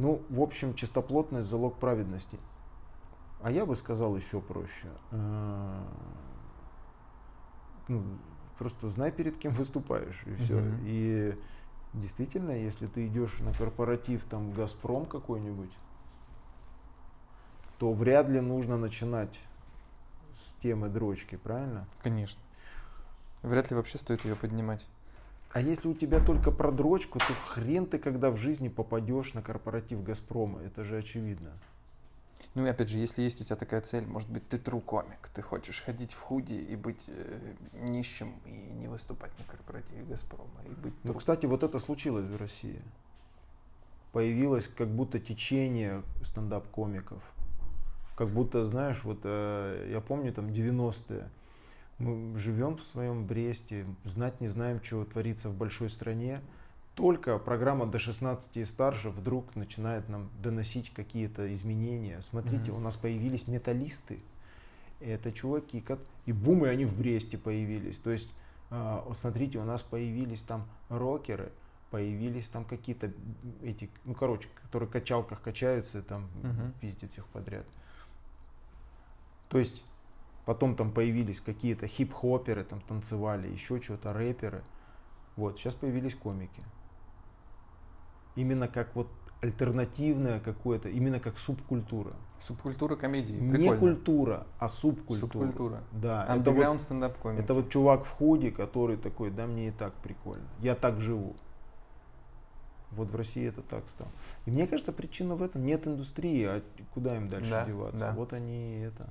Ну, 0.00 0.22
в 0.30 0.40
общем, 0.40 0.72
чистоплотность– 0.72 1.48
залог 1.50 1.78
праведности. 1.78 2.38
А 3.42 3.50
я 3.50 3.66
бы 3.66 3.76
сказал 3.76 4.16
еще 4.16 4.40
проще. 4.40 4.88
Э, 5.10 5.82
Ну, 7.88 8.02
просто 8.58 8.88
знай, 8.88 9.12
перед 9.12 9.36
кем 9.36 9.52
выступаешь, 9.52 10.22
и 10.24 10.34
все. 10.36 10.54
Мгм. 10.54 10.80
И 10.84 11.38
действительно, 11.92 12.52
если 12.52 12.86
ты 12.86 13.08
идешь 13.08 13.40
на 13.40 13.52
корпоратив, 13.52 14.24
там, 14.24 14.52
Газпром 14.52 15.04
какой-нибудь, 15.04 15.72
то 17.78 17.92
вряд 17.92 18.28
ли 18.30 18.40
нужно 18.40 18.78
начинать 18.78 19.38
с 20.34 20.54
темы 20.62 20.88
дрочки, 20.88 21.36
правильно? 21.36 21.86
Конечно. 22.02 22.40
Вряд 23.42 23.70
ли 23.70 23.76
вообще 23.76 23.98
стоит 23.98 24.24
ее 24.24 24.34
поднимать. 24.34 24.86
А 25.52 25.60
если 25.60 25.88
у 25.88 25.94
тебя 25.94 26.24
только 26.24 26.52
про 26.52 26.70
дрочку, 26.70 27.18
то 27.18 27.32
хрен 27.48 27.86
ты 27.86 27.98
когда 27.98 28.30
в 28.30 28.36
жизни 28.36 28.68
попадешь 28.68 29.34
на 29.34 29.42
корпоратив 29.42 30.02
Газпрома. 30.02 30.60
Это 30.62 30.84
же 30.84 30.98
очевидно. 30.98 31.50
Ну 32.54 32.66
и 32.66 32.68
опять 32.68 32.88
же, 32.88 32.98
если 32.98 33.22
есть 33.22 33.40
у 33.40 33.44
тебя 33.44 33.56
такая 33.56 33.80
цель, 33.80 34.06
может 34.06 34.28
быть, 34.28 34.48
ты 34.48 34.56
true 34.56 34.80
комик, 34.80 35.28
ты 35.34 35.40
хочешь 35.42 35.82
ходить 35.82 36.12
в 36.12 36.20
худи 36.20 36.54
и 36.54 36.74
быть 36.74 37.04
э, 37.08 37.54
нищим 37.74 38.34
и 38.44 38.50
не 38.50 38.88
выступать 38.88 39.30
на 39.38 39.44
корпоративе 39.44 40.02
Газпрома, 40.02 40.60
и 40.66 40.70
быть 40.70 40.94
Ну, 41.04 41.12
true. 41.12 41.18
кстати, 41.18 41.46
вот 41.46 41.62
это 41.62 41.78
случилось 41.78 42.26
в 42.26 42.36
России. 42.36 42.82
Появилось 44.12 44.66
как 44.66 44.88
будто 44.88 45.20
течение 45.20 46.02
стендап-комиков. 46.22 47.22
Как 48.16 48.28
будто, 48.28 48.64
знаешь, 48.64 49.02
вот 49.04 49.20
э, 49.22 49.88
я 49.92 50.00
помню 50.00 50.32
там 50.32 50.46
90-е. 50.46 51.28
Мы 52.00 52.38
живем 52.38 52.78
в 52.78 52.82
своем 52.82 53.26
Бресте, 53.26 53.84
знать 54.04 54.40
не 54.40 54.48
знаем, 54.48 54.82
что 54.82 55.04
творится 55.04 55.50
в 55.50 55.54
большой 55.54 55.90
стране. 55.90 56.40
Только 56.94 57.38
программа 57.38 57.86
до 57.86 57.98
16 57.98 58.56
и 58.56 58.64
старше 58.64 59.10
вдруг 59.10 59.54
начинает 59.54 60.08
нам 60.08 60.30
доносить 60.42 60.90
какие-то 60.92 61.54
изменения. 61.54 62.20
Смотрите, 62.22 62.72
Мгм. 62.72 62.76
у 62.76 62.80
нас 62.80 62.96
появились 62.96 63.46
металлисты. 63.48 64.20
Это 65.00 65.30
чуваки, 65.30 65.84
и 66.26 66.32
бумы 66.32 66.68
они 66.68 66.86
в 66.86 66.98
Бресте 66.98 67.36
появились. 67.38 67.98
То 67.98 68.10
есть, 68.10 68.30
а, 68.70 69.06
смотрите, 69.14 69.58
у 69.58 69.64
нас 69.64 69.82
появились 69.82 70.40
там 70.40 70.64
рокеры, 70.88 71.52
появились 71.90 72.48
там 72.48 72.64
какие-то 72.64 73.12
эти, 73.62 73.90
ну 74.04 74.14
короче, 74.14 74.48
которые 74.62 74.88
в 74.88 74.92
качалках 74.92 75.42
качаются, 75.42 76.02
там 76.02 76.28
Мгм. 76.42 76.72
пиздят 76.80 77.10
всех 77.12 77.26
подряд. 77.26 77.66
То 79.48 79.58
есть 79.58 79.82
потом 80.50 80.74
там 80.74 80.90
появились 80.90 81.40
какие-то 81.40 81.86
хип-хоперы, 81.86 82.64
там 82.64 82.80
танцевали, 82.80 83.46
еще 83.46 83.80
что-то, 83.80 84.12
рэперы. 84.12 84.64
Вот, 85.36 85.56
сейчас 85.56 85.74
появились 85.74 86.16
комики. 86.16 86.64
Именно 88.34 88.66
как 88.66 88.96
вот 88.96 89.06
альтернативное 89.42 90.40
какое-то, 90.40 90.88
именно 90.88 91.20
как 91.20 91.38
субкультура. 91.38 92.14
Субкультура 92.40 92.96
комедии. 92.96 93.34
Не 93.34 93.52
Прикольно. 93.52 93.78
культура, 93.78 94.46
а 94.58 94.68
субкультура. 94.68 95.20
Субкультура. 95.20 95.84
Да, 95.92 96.26
это 96.36 96.50
вот, 96.50 96.82
стендап 96.82 97.16
комик. 97.18 97.38
это 97.38 97.54
вот 97.54 97.70
чувак 97.70 98.04
в 98.04 98.10
худи, 98.10 98.50
который 98.50 98.96
такой, 98.96 99.30
да 99.30 99.46
мне 99.46 99.68
и 99.68 99.70
так 99.70 99.92
прикольно. 100.02 100.48
Я 100.58 100.74
так 100.74 101.00
живу. 101.00 101.36
Вот 102.90 103.08
в 103.08 103.14
России 103.14 103.46
это 103.46 103.62
так 103.62 103.88
стало. 103.88 104.10
И 104.46 104.50
мне 104.50 104.66
кажется, 104.66 104.92
причина 104.92 105.36
в 105.36 105.44
этом. 105.44 105.64
Нет 105.64 105.86
индустрии, 105.86 106.42
а 106.42 106.62
куда 106.92 107.16
им 107.16 107.28
дальше 107.28 107.50
Да, 107.50 107.64
деваться? 107.64 108.00
да. 108.00 108.12
Вот 108.16 108.32
они 108.32 108.80
это 108.80 109.08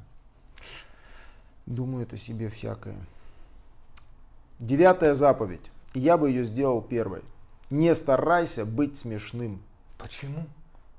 думают 1.69 2.11
о 2.11 2.17
себе 2.17 2.49
всякое. 2.49 2.97
Девятая 4.59 5.15
заповедь. 5.15 5.71
Я 5.93 6.17
бы 6.17 6.29
ее 6.29 6.43
сделал 6.43 6.81
первой. 6.81 7.21
Не 7.69 7.95
старайся 7.95 8.65
быть 8.65 8.97
смешным. 8.97 9.61
Почему? 9.97 10.45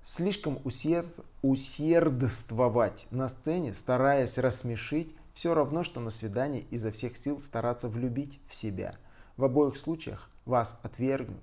Слишком 0.05 0.59
усерд- 0.64 1.25
усердствовать 1.43 3.07
на 3.11 3.29
сцене, 3.29 3.75
стараясь 3.75 4.39
рассмешить, 4.39 5.14
все 5.35 5.55
равно, 5.55 5.83
что 5.85 6.01
на 6.01 6.11
свидании 6.11 6.66
изо 6.71 6.91
всех 6.91 7.16
сил 7.16 7.41
стараться 7.41 7.89
влюбить 7.89 8.41
в 8.49 8.55
себя. 8.55 8.95
В 9.37 9.45
обоих 9.45 9.77
случаях 9.77 10.31
вас 10.47 10.77
отвергнут. 10.83 11.43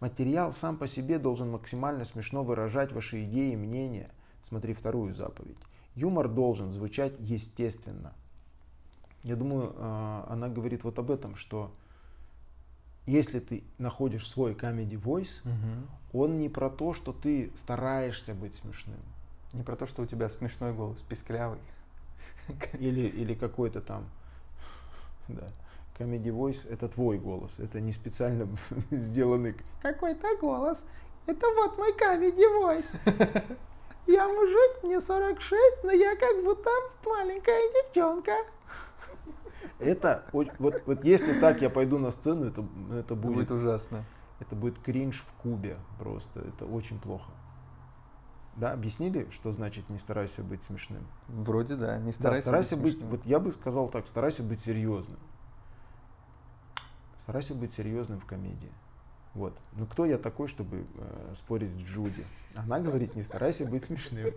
Материал 0.00 0.52
сам 0.52 0.76
по 0.76 0.86
себе 0.86 1.18
должен 1.18 1.50
максимально 1.50 2.04
смешно 2.04 2.42
выражать 2.42 2.92
ваши 2.92 3.24
идеи 3.24 3.52
и 3.52 3.56
мнения. 3.56 4.10
Смотри 4.48 4.72
вторую 4.72 5.12
заповедь. 5.12 5.58
Юмор 5.94 6.28
должен 6.28 6.70
звучать 6.70 7.12
естественно. 7.18 8.14
Я 9.22 9.36
думаю, 9.36 9.74
э, 9.76 10.22
она 10.28 10.48
говорит 10.48 10.84
вот 10.84 10.98
об 10.98 11.10
этом, 11.10 11.36
что 11.36 11.70
если 13.06 13.40
ты 13.40 13.64
находишь 13.78 14.28
свой 14.28 14.54
comedy 14.54 15.00
voice, 15.00 15.30
Мгм. 15.44 15.88
он 16.12 16.38
не 16.38 16.48
про 16.48 16.70
то, 16.70 16.94
что 16.94 17.12
ты 17.12 17.50
стараешься 17.56 18.34
быть 18.34 18.54
смешным. 18.54 19.00
Не 19.52 19.62
про 19.62 19.76
то, 19.76 19.86
что 19.86 20.02
у 20.02 20.06
тебя 20.06 20.28
смешной 20.28 20.72
голос, 20.72 21.00
писклявый. 21.08 21.58
Или, 22.78 23.00
или 23.08 23.34
какой-то 23.34 23.80
там... 23.80 24.08
Да. 25.28 25.46
Comedy 25.98 26.32
voice 26.34 26.66
это 26.68 26.88
твой 26.88 27.18
голос. 27.18 27.50
Это 27.58 27.78
не 27.80 27.92
специально 27.92 28.48
сделанный 28.90 29.54
какой-то 29.82 30.36
голос. 30.40 30.78
Это 31.26 31.46
вот 31.56 31.76
мой 31.78 31.92
comedy 31.92 32.36
voice. 32.62 32.96
Я 34.06 34.26
мужик, 34.28 34.82
мне 34.82 35.00
46, 35.00 35.84
но 35.84 35.92
я 35.92 36.16
как 36.16 36.42
будто 36.42 36.70
маленькая 37.04 37.60
девчонка. 37.74 38.32
Это 39.80 40.24
вот, 40.32 40.48
вот 40.58 41.04
если 41.04 41.38
так 41.40 41.62
я 41.62 41.70
пойду 41.70 41.98
на 41.98 42.10
сцену, 42.10 42.46
это, 42.46 42.64
это 42.92 43.14
будет 43.14 43.36
будет 43.36 43.50
ужасно. 43.50 44.04
Это 44.38 44.54
будет 44.56 44.78
кринж 44.78 45.22
в 45.26 45.32
кубе 45.42 45.76
просто. 45.98 46.40
Это 46.40 46.64
очень 46.64 46.98
плохо. 46.98 47.30
Да, 48.56 48.72
объяснили, 48.72 49.28
что 49.30 49.52
значит 49.52 49.88
не 49.88 49.98
старайся 49.98 50.42
быть 50.42 50.62
смешным? 50.62 51.06
Вроде 51.28 51.76
да, 51.76 51.98
не 51.98 52.06
Да, 52.06 52.12
старайся, 52.12 52.42
старайся 52.42 52.76
быть, 52.76 52.94
смешным. 52.94 53.10
вот 53.10 53.26
я 53.26 53.38
бы 53.38 53.52
сказал 53.52 53.88
так, 53.88 54.06
старайся 54.06 54.42
быть 54.42 54.60
серьезным. 54.60 55.18
Старайся 57.18 57.54
быть 57.54 57.72
серьезным 57.72 58.18
в 58.18 58.24
комедии. 58.26 58.72
Вот. 59.34 59.56
Ну 59.74 59.86
кто 59.86 60.04
я 60.04 60.18
такой, 60.18 60.48
чтобы 60.48 60.84
э, 60.96 61.32
спорить 61.36 61.70
с 61.70 61.76
Джуди? 61.76 62.24
Она 62.56 62.80
говорит, 62.80 63.14
не 63.14 63.22
старайся 63.22 63.64
быть 63.64 63.84
смешным. 63.84 64.34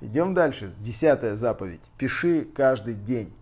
Идем 0.00 0.34
дальше. 0.34 0.74
Десятая 0.78 1.36
заповедь. 1.36 1.82
Пиши 1.96 2.44
каждый 2.44 2.94
день. 2.94 3.32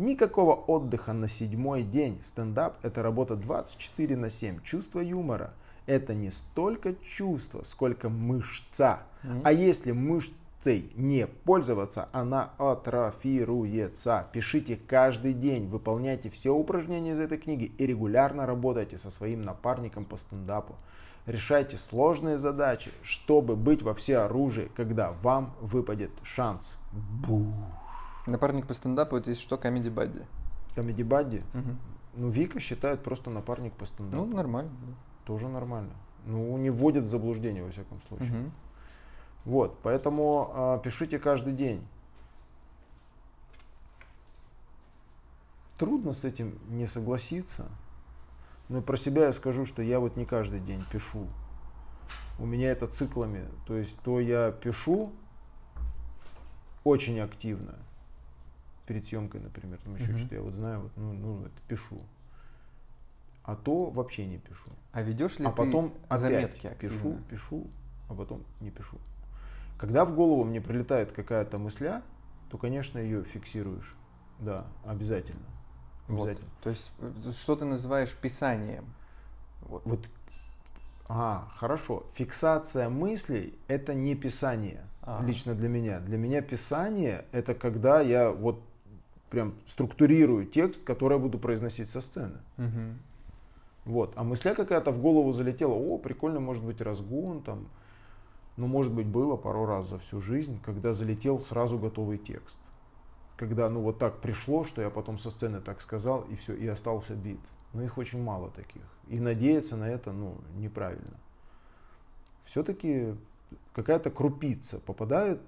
Никакого 0.00 0.54
отдыха 0.54 1.12
на 1.12 1.28
седьмой 1.28 1.82
день. 1.82 2.20
Стендап– 2.22 2.78
это 2.82 3.02
работа 3.02 3.36
24 3.36 4.16
на 4.16 4.30
7. 4.30 4.62
Чувство 4.62 5.00
юмора– 5.00 5.52
это 5.86 6.14
не 6.14 6.30
столько 6.30 6.94
чувство, 6.94 7.62
сколько 7.64 8.08
мышца. 8.08 9.00
Мгм. 9.22 9.42
А 9.44 9.52
если 9.52 9.92
мышцей 9.92 10.90
не 10.96 11.26
пользоваться, 11.26 12.08
она 12.12 12.48
атрофируется. 12.56 14.26
Пишите 14.32 14.78
каждый 14.86 15.34
день, 15.34 15.68
выполняйте 15.68 16.30
все 16.30 16.54
упражнения 16.54 17.12
из 17.12 17.20
этой 17.20 17.36
книги 17.36 17.70
и 17.76 17.84
регулярно 17.84 18.46
работайте 18.46 18.96
со 18.96 19.10
своим 19.10 19.42
напарником 19.42 20.06
по 20.06 20.16
стендапу. 20.16 20.76
Решайте 21.26 21.76
сложные 21.76 22.38
задачи, 22.38 22.90
чтобы 23.02 23.54
быть 23.54 23.82
во 23.82 23.92
всеоружии, 23.92 24.70
когда 24.74 25.12
вам 25.20 25.54
выпадет 25.60 26.12
шанс. 26.22 26.78
Бу. 26.90 27.52
Напарник 28.30 28.66
по 28.66 28.74
стендапу 28.74 29.16
это 29.16 29.30
есть 29.30 29.42
что, 29.42 29.58
комеди 29.58 29.88
бадди. 29.88 30.24
Комеди 30.74 31.02
Бадди. 31.02 31.42
Ну, 32.14 32.28
Вика 32.28 32.60
считает 32.60 33.02
просто 33.02 33.30
напарник 33.30 33.72
по 33.72 33.86
стендапу. 33.86 34.24
Ну, 34.24 34.36
нормально. 34.36 34.70
Тоже 35.24 35.48
нормально. 35.48 35.92
Ну, 36.26 36.56
не 36.58 36.70
вводит 36.70 37.04
в 37.04 37.08
заблуждение, 37.08 37.64
во 37.64 37.70
всяком 37.70 38.00
случае. 38.02 38.30
Мгм. 38.30 38.52
Вот, 39.44 39.78
поэтому 39.82 40.50
а, 40.52 40.78
пишите 40.78 41.18
каждый 41.18 41.54
день. 41.54 41.86
Трудно 45.78 46.12
с 46.12 46.24
этим 46.24 46.58
не 46.68 46.86
согласиться. 46.86 47.68
Но 48.68 48.82
про 48.82 48.96
себя 48.96 49.26
я 49.26 49.32
скажу, 49.32 49.66
что 49.66 49.82
я 49.82 49.98
вот 49.98 50.16
не 50.16 50.26
каждый 50.26 50.60
день 50.60 50.84
пишу. 50.92 51.26
У 52.38 52.46
меня 52.46 52.70
это 52.70 52.86
циклами. 52.86 53.48
То 53.66 53.76
есть 53.76 53.98
то 54.00 54.20
я 54.20 54.52
пишу 54.52 55.12
очень 56.84 57.18
активно. 57.20 57.76
Перед 58.90 59.06
съемкой, 59.06 59.40
например, 59.40 59.78
там 59.84 59.94
еще 59.94 60.10
Мгм. 60.10 60.18
что-то 60.18 60.34
я 60.34 60.42
вот 60.42 60.54
знаю, 60.54 60.80
вот, 60.80 60.90
ну, 60.96 61.12
ну, 61.12 61.40
это 61.42 61.54
пишу. 61.68 62.00
а 63.44 63.54
то 63.54 63.88
вообще 63.88 64.26
не 64.26 64.38
пишу. 64.38 64.68
А 64.90 65.00
ведешь 65.00 65.38
ли 65.38 65.46
а 65.46 65.50
ты 65.50 65.56
потом 65.58 65.94
заметки 66.10 66.68
пишу, 66.80 66.94
активно? 66.94 67.22
пишу, 67.30 67.66
а 68.08 68.14
потом 68.14 68.42
не 68.60 68.72
пишу. 68.72 68.98
Когда 69.78 70.04
в 70.04 70.12
голову 70.12 70.42
мне 70.42 70.60
прилетает 70.60 71.12
какая-то 71.12 71.56
мысля, 71.58 72.02
то, 72.50 72.58
конечно, 72.58 72.98
ее 72.98 73.22
фиксируешь. 73.22 73.94
Да, 74.40 74.66
обязательно. 74.84 75.46
Вот. 76.08 76.24
Обязательно. 76.24 76.50
То 76.60 76.70
есть, 76.70 76.92
э, 76.98 77.30
что 77.30 77.54
ты 77.54 77.66
называешь 77.66 78.12
писанием? 78.16 78.86
Вот. 79.60 79.82
Вот. 79.84 80.08
А, 81.08 81.48
хорошо. 81.54 82.06
Фиксация 82.14 82.88
мыслей– 82.88 83.56
это 83.68 83.94
не 83.94 84.16
писание. 84.16 84.82
Ага. 85.02 85.26
Лично 85.26 85.54
для 85.54 85.68
меня. 85.68 86.00
Для 86.00 86.18
меня 86.18 86.42
писание– 86.42 87.24
это 87.30 87.54
когда 87.54 88.00
я 88.00 88.32
вот 88.32 88.64
прям 89.30 89.54
структурирую 89.64 90.44
текст, 90.46 90.84
который 90.84 91.14
я 91.14 91.18
буду 91.18 91.38
произносить 91.38 91.88
со 91.88 92.00
сцены. 92.00 92.38
Мгм. 92.56 92.98
Вот. 93.84 94.12
А 94.16 94.24
мысля 94.24 94.54
какая-то 94.54 94.90
в 94.90 95.00
голову 95.00 95.32
залетела, 95.32 95.72
о, 95.72 95.98
прикольно, 95.98 96.40
может 96.40 96.62
быть, 96.62 96.80
разгон 96.80 97.42
там. 97.42 97.68
Ну, 98.56 98.66
может 98.66 98.92
быть, 98.92 99.06
было 99.06 99.36
пару 99.36 99.64
раз 99.64 99.88
за 99.88 99.98
всю 99.98 100.20
жизнь, 100.20 100.60
когда 100.62 100.92
залетел 100.92 101.40
сразу 101.40 101.78
готовый 101.78 102.18
текст. 102.18 102.58
Когда, 103.36 103.70
ну, 103.70 103.80
вот 103.80 103.98
так 103.98 104.20
пришло, 104.20 104.64
что 104.64 104.82
я 104.82 104.90
потом 104.90 105.18
со 105.18 105.30
сцены 105.30 105.60
так 105.60 105.80
сказал, 105.80 106.22
и 106.22 106.36
все, 106.36 106.54
и 106.54 106.66
остался 106.66 107.14
бит. 107.14 107.40
Но 107.72 107.82
их 107.82 107.96
очень 107.96 108.22
мало 108.22 108.50
таких. 108.50 108.82
И 109.08 109.18
надеяться 109.18 109.76
на 109.76 109.88
это, 109.88 110.12
ну, 110.12 110.34
неправильно. 110.56 111.16
Все-таки 112.44 113.14
какая-то 113.72 114.10
крупица 114.10 114.78
попадает 114.80 115.40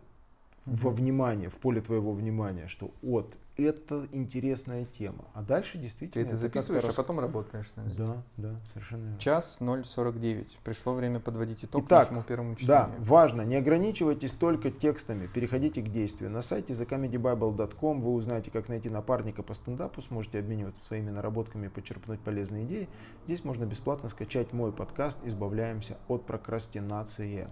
во 0.67 0.91
внимание, 0.91 1.49
в 1.49 1.55
поле 1.57 1.81
твоего 1.81 2.13
внимания, 2.13 2.69
что 2.69 2.91
вот, 3.03 3.35
это 3.57 4.09
интересная 4.13 4.87
тема. 4.87 5.27
А 5.35 5.43
дальше 5.43 5.73
Ты 5.73 5.79
действительно... 5.81 6.23
это 6.23 6.31
это 6.31 6.39
записываешь, 6.41 6.85
а 6.85 6.87
рас- 6.87 6.97
потом 6.97 7.21
работаешь 7.21 7.71
этим. 7.77 7.97
Да, 7.97 8.23
да, 8.39 8.61
совершенно 8.73 9.03
верно. 9.03 9.19
Час 9.19 9.59
049. 9.61 10.59
Пришло 10.65 10.95
время 10.95 11.21
подводить 11.21 11.63
итог 11.65 11.85
Итак, 11.85 12.05
нашему 12.05 12.23
первому 12.23 12.57
Да, 12.63 12.85
чтению. 12.87 13.05
важно, 13.07 13.43
не 13.43 13.57
ограничивайтесь 13.57 14.33
только 14.33 14.71
текстами, 14.71 15.27
переходите 15.27 15.83
к 15.83 15.91
действию. 15.91 16.31
На 16.31 16.41
сайте 16.41 16.73
thecomedybible.com 16.73 18.01
вы 18.01 18.13
узнаете, 18.15 18.51
как 18.51 18.69
найти 18.71 18.89
напарника 18.89 19.43
по 19.43 19.53
стендапу, 19.53 20.01
сможете 20.01 20.39
обмениваться 20.39 20.83
своими 20.85 21.11
наработками 21.11 21.67
и 21.67 21.69
почерпнуть 21.69 22.21
полезные 22.21 22.65
идеи. 22.65 22.89
Здесь 23.27 23.45
можно 23.45 23.67
бесплатно 23.67 24.09
скачать 24.09 24.55
мой 24.55 24.73
подкаст 24.73 25.19
«Избавляемся 25.25 25.99
от 26.09 26.25
прокрастинации». 26.25 27.49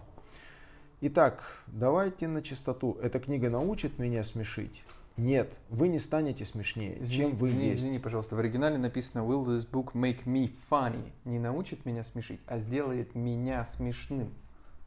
Итак, 1.02 1.42
давайте 1.66 2.28
на 2.28 2.42
чистоту. 2.42 2.98
Эта 3.02 3.20
книга 3.20 3.48
научит 3.48 3.98
меня 3.98 4.22
смешить? 4.22 4.82
Нет, 5.16 5.50
вы 5.70 5.88
не 5.88 5.98
станете 5.98 6.44
смешнее, 6.44 6.96
Извини, 7.02 7.16
чем 7.16 7.36
вы 7.36 7.48
извини, 7.48 7.68
есть. 7.68 7.80
извини, 7.80 7.98
пожалуйста. 7.98 8.36
В 8.36 8.38
оригинале 8.38 8.76
написано 8.76 9.22
Will 9.22 9.44
this 9.46 9.66
book 9.68 9.92
make 9.94 10.24
me 10.24 10.50
funny? 10.70 11.10
Не 11.24 11.38
научит 11.38 11.86
меня 11.86 12.04
смешить, 12.04 12.40
а 12.46 12.58
сделает 12.58 13.14
меня 13.14 13.64
смешным. 13.64 14.30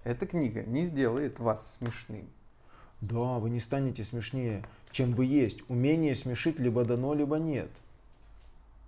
Эта 0.03 0.27
книга 0.27 0.61
не 0.63 0.83
сделает 0.83 1.39
вас 1.39 1.77
смешным. 1.77 2.27
Да, 3.01 3.39
вы 3.39 3.49
не 3.49 3.59
станете 3.59 4.03
смешнее, 4.03 4.63
чем 4.91 5.13
вы 5.13 5.25
есть. 5.25 5.67
Умение 5.67 6.13
смешить 6.13 6.59
либо 6.59 6.85
дано, 6.85 7.15
либо 7.15 7.37
нет. 7.37 7.69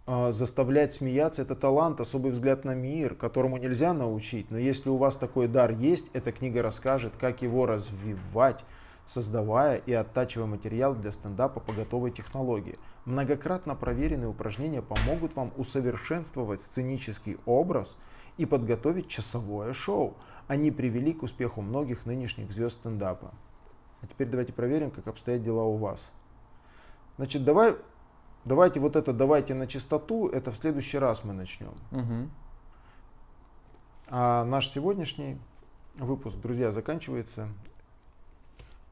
А, 0.07 0.31
Заставлять 0.31 0.93
смеяться– 0.93 1.41
это 1.43 1.55
талант, 1.55 1.99
особый 1.99 2.31
взгляд 2.31 2.63
на 2.63 2.75
мир, 2.75 3.15
которому 3.15 3.57
нельзя 3.57 3.93
научить. 3.93 4.51
Но 4.51 4.57
если 4.57 4.89
у 4.89 4.97
вас 4.97 5.15
такой 5.15 5.47
дар 5.47 5.71
есть, 5.71 6.05
эта 6.13 6.31
книга 6.31 6.61
расскажет, 6.61 7.13
как 7.19 7.41
его 7.41 7.65
развивать, 7.65 8.63
создавая 9.07 9.77
и 9.77 9.93
оттачивая 9.93 10.45
материал 10.45 10.93
для 10.93 11.11
стендапа 11.11 11.59
по 11.59 11.73
готовой 11.73 12.11
технологии. 12.11 12.77
Многократно 13.05 13.75
проверенные 13.75 14.29
упражнения 14.29 14.81
помогут 14.81 15.35
вам 15.35 15.51
усовершенствовать 15.57 16.61
сценический 16.61 17.37
образ 17.45 17.97
и 18.37 18.45
подготовить 18.45 19.07
часовое 19.07 19.73
шоу. 19.73 20.15
Они 20.47 20.69
привели 20.69 21.13
к 21.13 21.23
успеху 21.23 21.61
многих 21.61 22.05
нынешних 22.05 22.51
звезд 22.51 22.77
стендапа. 22.77 23.31
А 24.01 24.07
теперь 24.07 24.27
давайте 24.27 24.53
проверим, 24.53 24.91
как 24.91 25.07
обстоят 25.07 25.43
дела 25.43 25.63
у 25.63 25.77
вас. 25.77 26.07
Значит, 27.17 27.43
давай, 27.43 27.75
давайте 28.45 28.79
вот 28.79 28.95
это, 28.95 29.11
давайте 29.11 29.53
на 29.53 29.67
чистоту, 29.67 30.29
это 30.29 30.51
в 30.51 30.57
следующий 30.57 30.97
раз 30.97 31.23
мы 31.23 31.33
начнем. 31.33 31.73
Мгм. 31.91 32.31
А 34.07 34.45
наш 34.45 34.69
сегодняшний 34.69 35.37
выпуск, 35.95 36.37
друзья, 36.37 36.71
заканчивается 36.71 37.49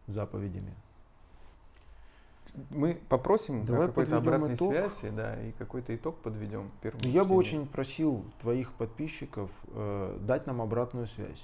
заповедями. 0.07 0.73
Мы 2.69 2.95
попросим 3.09 3.65
Давай 3.65 3.87
какой-то 3.87 4.17
обратной 4.17 4.53
итог. 4.53 4.71
связи, 4.71 5.09
да, 5.09 5.41
и 5.41 5.53
какой-то 5.53 5.95
итог 5.95 6.17
подведем. 6.17 6.71
я 6.83 6.91
бы 6.91 6.99
чтению. 6.99 7.33
очень 7.33 7.67
просил 7.67 8.25
твоих 8.41 8.73
подписчиков 8.73 9.49
э, 9.69 10.19
дать 10.21 10.45
нам 10.45 10.61
обратную 10.61 11.07
связь. 11.07 11.43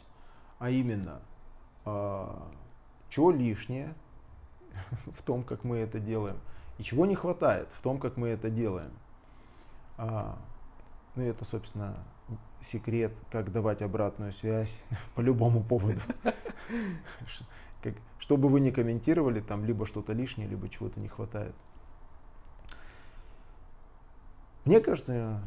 А 0.59 0.69
именно, 0.69 1.21
чего 3.09 3.31
лишнее 3.31 3.95
в 5.17 5.23
том, 5.23 5.43
как 5.43 5.63
мы 5.63 5.77
это 5.77 5.99
делаем, 5.99 6.37
и 6.79 6.83
чего 6.83 7.05
не 7.05 7.13
хватает 7.13 7.67
в 7.73 7.81
том, 7.81 7.99
как 7.99 8.17
мы 8.17 8.29
это 8.29 8.49
делаем. 8.49 8.91
А, 9.97 10.39
ну, 11.15 11.23
и 11.23 11.25
это, 11.27 11.43
собственно, 11.45 11.97
секрет, 12.61 13.11
как 13.31 13.51
давать 13.51 13.81
обратную 13.81 14.31
связь 14.31 14.83
по 15.15 15.21
любому 15.21 15.61
поводу. 15.61 15.99
Как- 17.81 17.95
Что 18.17 18.35
бы 18.35 18.49
вы 18.49 18.59
ни 18.59 18.71
комментировали, 18.71 19.39
там 19.39 19.63
либо 19.65 19.85
что-то 19.85 20.11
лишнее, 20.13 20.47
либо 20.49 20.67
чего-то 20.69 20.99
не 20.99 21.07
хватает. 21.07 21.55
Мне 24.65 24.81
кажется, 24.81 25.41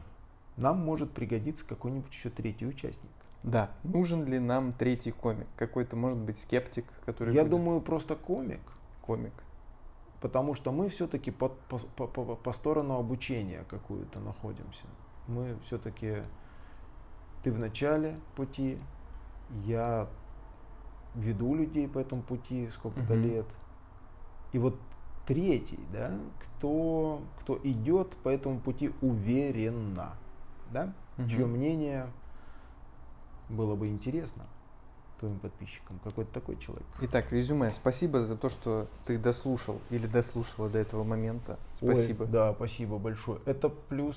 нам 0.56 0.78
может 0.78 1.12
пригодиться 1.12 1.64
какой-нибудь 1.66 2.12
еще 2.12 2.30
третий 2.30 2.66
участник. 2.66 3.10
Да, 3.42 3.70
нужен 3.84 4.24
ли 4.24 4.38
нам 4.38 4.72
третий 4.72 5.10
комик? 5.10 5.46
Какой-то, 5.56 5.96
может 5.96 6.18
быть, 6.18 6.38
скептик, 6.38 6.86
который 7.04 7.34
Я 7.34 7.42
будет 7.42 7.50
думаю, 7.50 7.80
просто 7.80 8.16
комик, 8.16 8.60
комик. 9.02 9.32
Потому 10.22 10.54
что 10.54 10.70
мы 10.70 10.88
все-таки 10.88 11.32
по, 11.32 11.48
по, 11.48 11.78
по- 12.06 12.36
по- 12.36 12.52
сторону 12.52 12.94
обучения 12.96 13.64
какую-то 13.68 14.20
находимся. 14.20 14.86
Мы 15.26 15.58
все-таки, 15.66 16.22
ты 17.42 17.50
в 17.50 17.58
начале 17.58 18.16
пути, 18.36 18.78
я 19.64 20.08
веду 21.16 21.56
людей 21.56 21.88
по 21.88 21.98
этому 21.98 22.22
пути 22.22 22.70
сколько-то 22.70 23.14
Мгм. 23.14 23.22
лет. 23.22 23.46
И 24.52 24.58
вот 24.58 24.78
третий, 25.26 25.80
да, 25.92 26.12
кто, 26.38 27.20
кто 27.40 27.58
идет 27.64 28.10
по 28.22 28.28
этому 28.28 28.60
пути 28.60 28.92
уверенно, 29.00 30.12
да, 30.70 30.92
Мгм. 31.16 31.28
чье 31.28 31.46
мнение 31.46 32.06
было 33.48 33.74
бы 33.74 33.88
интересно 33.88 34.44
твоим 35.22 35.38
подписчикам. 35.38 36.00
Какой-то 36.02 36.32
такой 36.32 36.56
человек. 36.56 36.86
Итак, 37.00 37.30
резюме. 37.32 37.70
Спасибо 37.70 38.26
за 38.26 38.36
то, 38.36 38.48
что 38.48 38.88
ты 39.06 39.18
дослушал 39.18 39.80
или 39.90 40.08
дослушала 40.08 40.68
до 40.68 40.80
этого 40.80 41.04
момента. 41.04 41.58
Ой, 41.80 41.94
Спасибо. 41.94 42.26
да, 42.26 42.52
спасибо 42.54 42.98
большое. 42.98 43.40
Это 43.44 43.68
плюс 43.68 44.16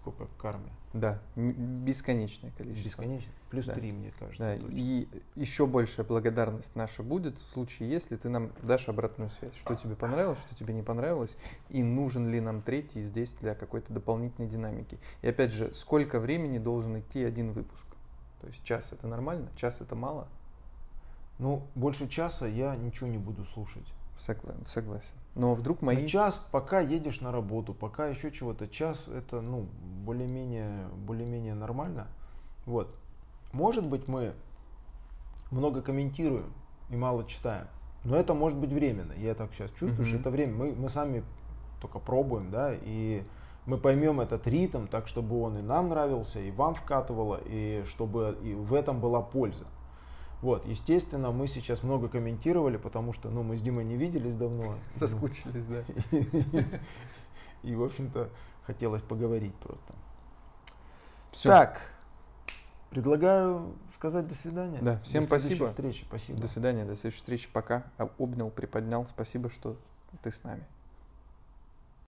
сколько 0.00 0.26
карме? 0.38 0.70
Да, 0.94 1.20
бесконечное 1.36 2.50
количество. 2.56 2.88
Бесконечно. 2.88 3.32
Плюс 3.50 3.66
Да. 3.66 3.74
три, 3.74 3.92
мне 3.92 4.12
кажется. 4.18 4.38
Да, 4.42 4.56
точно. 4.56 4.74
и 4.74 5.08
еще 5.36 5.66
большая 5.66 6.06
благодарность 6.06 6.74
наша 6.74 7.02
будет 7.02 7.38
в 7.38 7.46
случае, 7.52 7.90
если 7.90 8.16
ты 8.16 8.30
нам 8.30 8.50
дашь 8.62 8.88
обратную 8.88 9.28
связь. 9.38 9.54
Что 9.56 9.74
тебе 9.74 9.94
понравилось, 9.94 10.38
что 10.38 10.54
тебе 10.54 10.72
не 10.72 10.82
понравилось, 10.82 11.36
и 11.68 11.82
нужен 11.82 12.30
ли 12.30 12.40
нам 12.40 12.62
третий 12.62 13.02
здесь 13.02 13.34
для 13.34 13.54
какой-то 13.54 13.92
дополнительной 13.92 14.48
динамики. 14.48 14.98
И 15.20 15.28
опять 15.28 15.52
же, 15.52 15.72
сколько 15.74 16.18
времени 16.18 16.58
должен 16.58 16.98
идти 16.98 17.22
один 17.22 17.52
выпуск? 17.52 17.84
То 18.40 18.46
есть 18.46 18.62
час 18.64 18.88
это 18.92 19.06
нормально, 19.06 19.48
час 19.56 19.80
это 19.80 19.94
мало? 19.94 20.28
Ну, 21.38 21.62
больше 21.74 22.08
часа 22.08 22.46
я 22.46 22.76
ничего 22.76 23.08
не 23.08 23.18
буду 23.18 23.44
слушать. 23.46 23.86
Согла- 24.18 24.66
согласен. 24.66 25.14
Но 25.34 25.54
вдруг 25.54 25.80
мои... 25.80 26.06
час, 26.06 26.40
пока 26.50 26.80
едешь 26.80 27.20
на 27.20 27.32
работу, 27.32 27.72
пока 27.72 28.06
еще 28.08 28.30
чего-то, 28.30 28.68
час 28.68 29.08
это, 29.08 29.40
ну, 29.40 29.66
более-менее, 30.04 30.88
более-менее 31.06 31.54
нормально. 31.54 32.08
Вот. 32.66 32.94
Может 33.52 33.86
быть, 33.86 34.08
мы 34.08 34.34
много 35.50 35.80
комментируем 35.80 36.52
и 36.90 36.96
мало 36.96 37.24
читаем. 37.24 37.66
Но 38.04 38.16
это 38.16 38.34
может 38.34 38.58
быть 38.58 38.70
временно. 38.72 39.12
Я 39.12 39.34
так 39.34 39.52
сейчас 39.54 39.70
чувствую, 39.72 40.06
что 40.06 40.14
Мгм. 40.16 40.20
это 40.20 40.30
время. 40.30 40.54
Мы, 40.54 40.72
мы 40.74 40.88
сами 40.90 41.24
только 41.80 41.98
пробуем, 41.98 42.50
да, 42.50 42.74
и 42.74 43.24
мы 43.66 43.78
поймем 43.78 44.20
этот 44.20 44.46
ритм 44.46 44.86
так, 44.86 45.06
чтобы 45.06 45.40
он 45.42 45.58
и 45.58 45.62
нам 45.62 45.88
нравился, 45.88 46.40
и 46.40 46.50
вам 46.50 46.74
вкатывало, 46.74 47.40
и 47.44 47.84
чтобы 47.86 48.38
и 48.42 48.54
в 48.54 48.74
этом 48.74 49.00
была 49.00 49.20
польза. 49.22 49.66
Вот, 50.42 50.64
естественно, 50.64 51.32
мы 51.32 51.46
сейчас 51.46 51.82
много 51.82 52.08
комментировали, 52.08 52.78
потому 52.78 53.12
что, 53.12 53.28
ну, 53.28 53.42
мы 53.42 53.56
с 53.56 53.60
Димой 53.60 53.84
не 53.84 53.96
виделись 53.96 54.34
давно. 54.34 54.74
Соскучились, 54.92 55.66
да. 55.66 55.84
И, 57.62 57.74
в 57.74 57.84
общем-то, 57.84 58.30
хотелось 58.62 59.02
поговорить 59.02 59.54
просто. 59.56 59.94
Все. 61.30 61.50
Так, 61.50 61.92
предлагаю 62.88 63.74
сказать 63.94 64.26
до 64.26 64.34
свидания. 64.34 64.78
Да, 64.80 64.98
всем 65.00 65.22
До 65.22 65.26
спасибо. 65.26 65.68
встречи. 65.68 66.04
Спасибо. 66.04 66.40
До 66.40 66.48
свидания, 66.48 66.84
до 66.86 66.96
следующей 66.96 67.18
встречи. 67.18 67.48
Пока. 67.52 67.84
Обнял, 68.18 68.50
приподнял. 68.50 69.06
Спасибо, 69.08 69.50
что 69.50 69.76
ты 70.22 70.30
с 70.30 70.42
нами. 70.42 70.66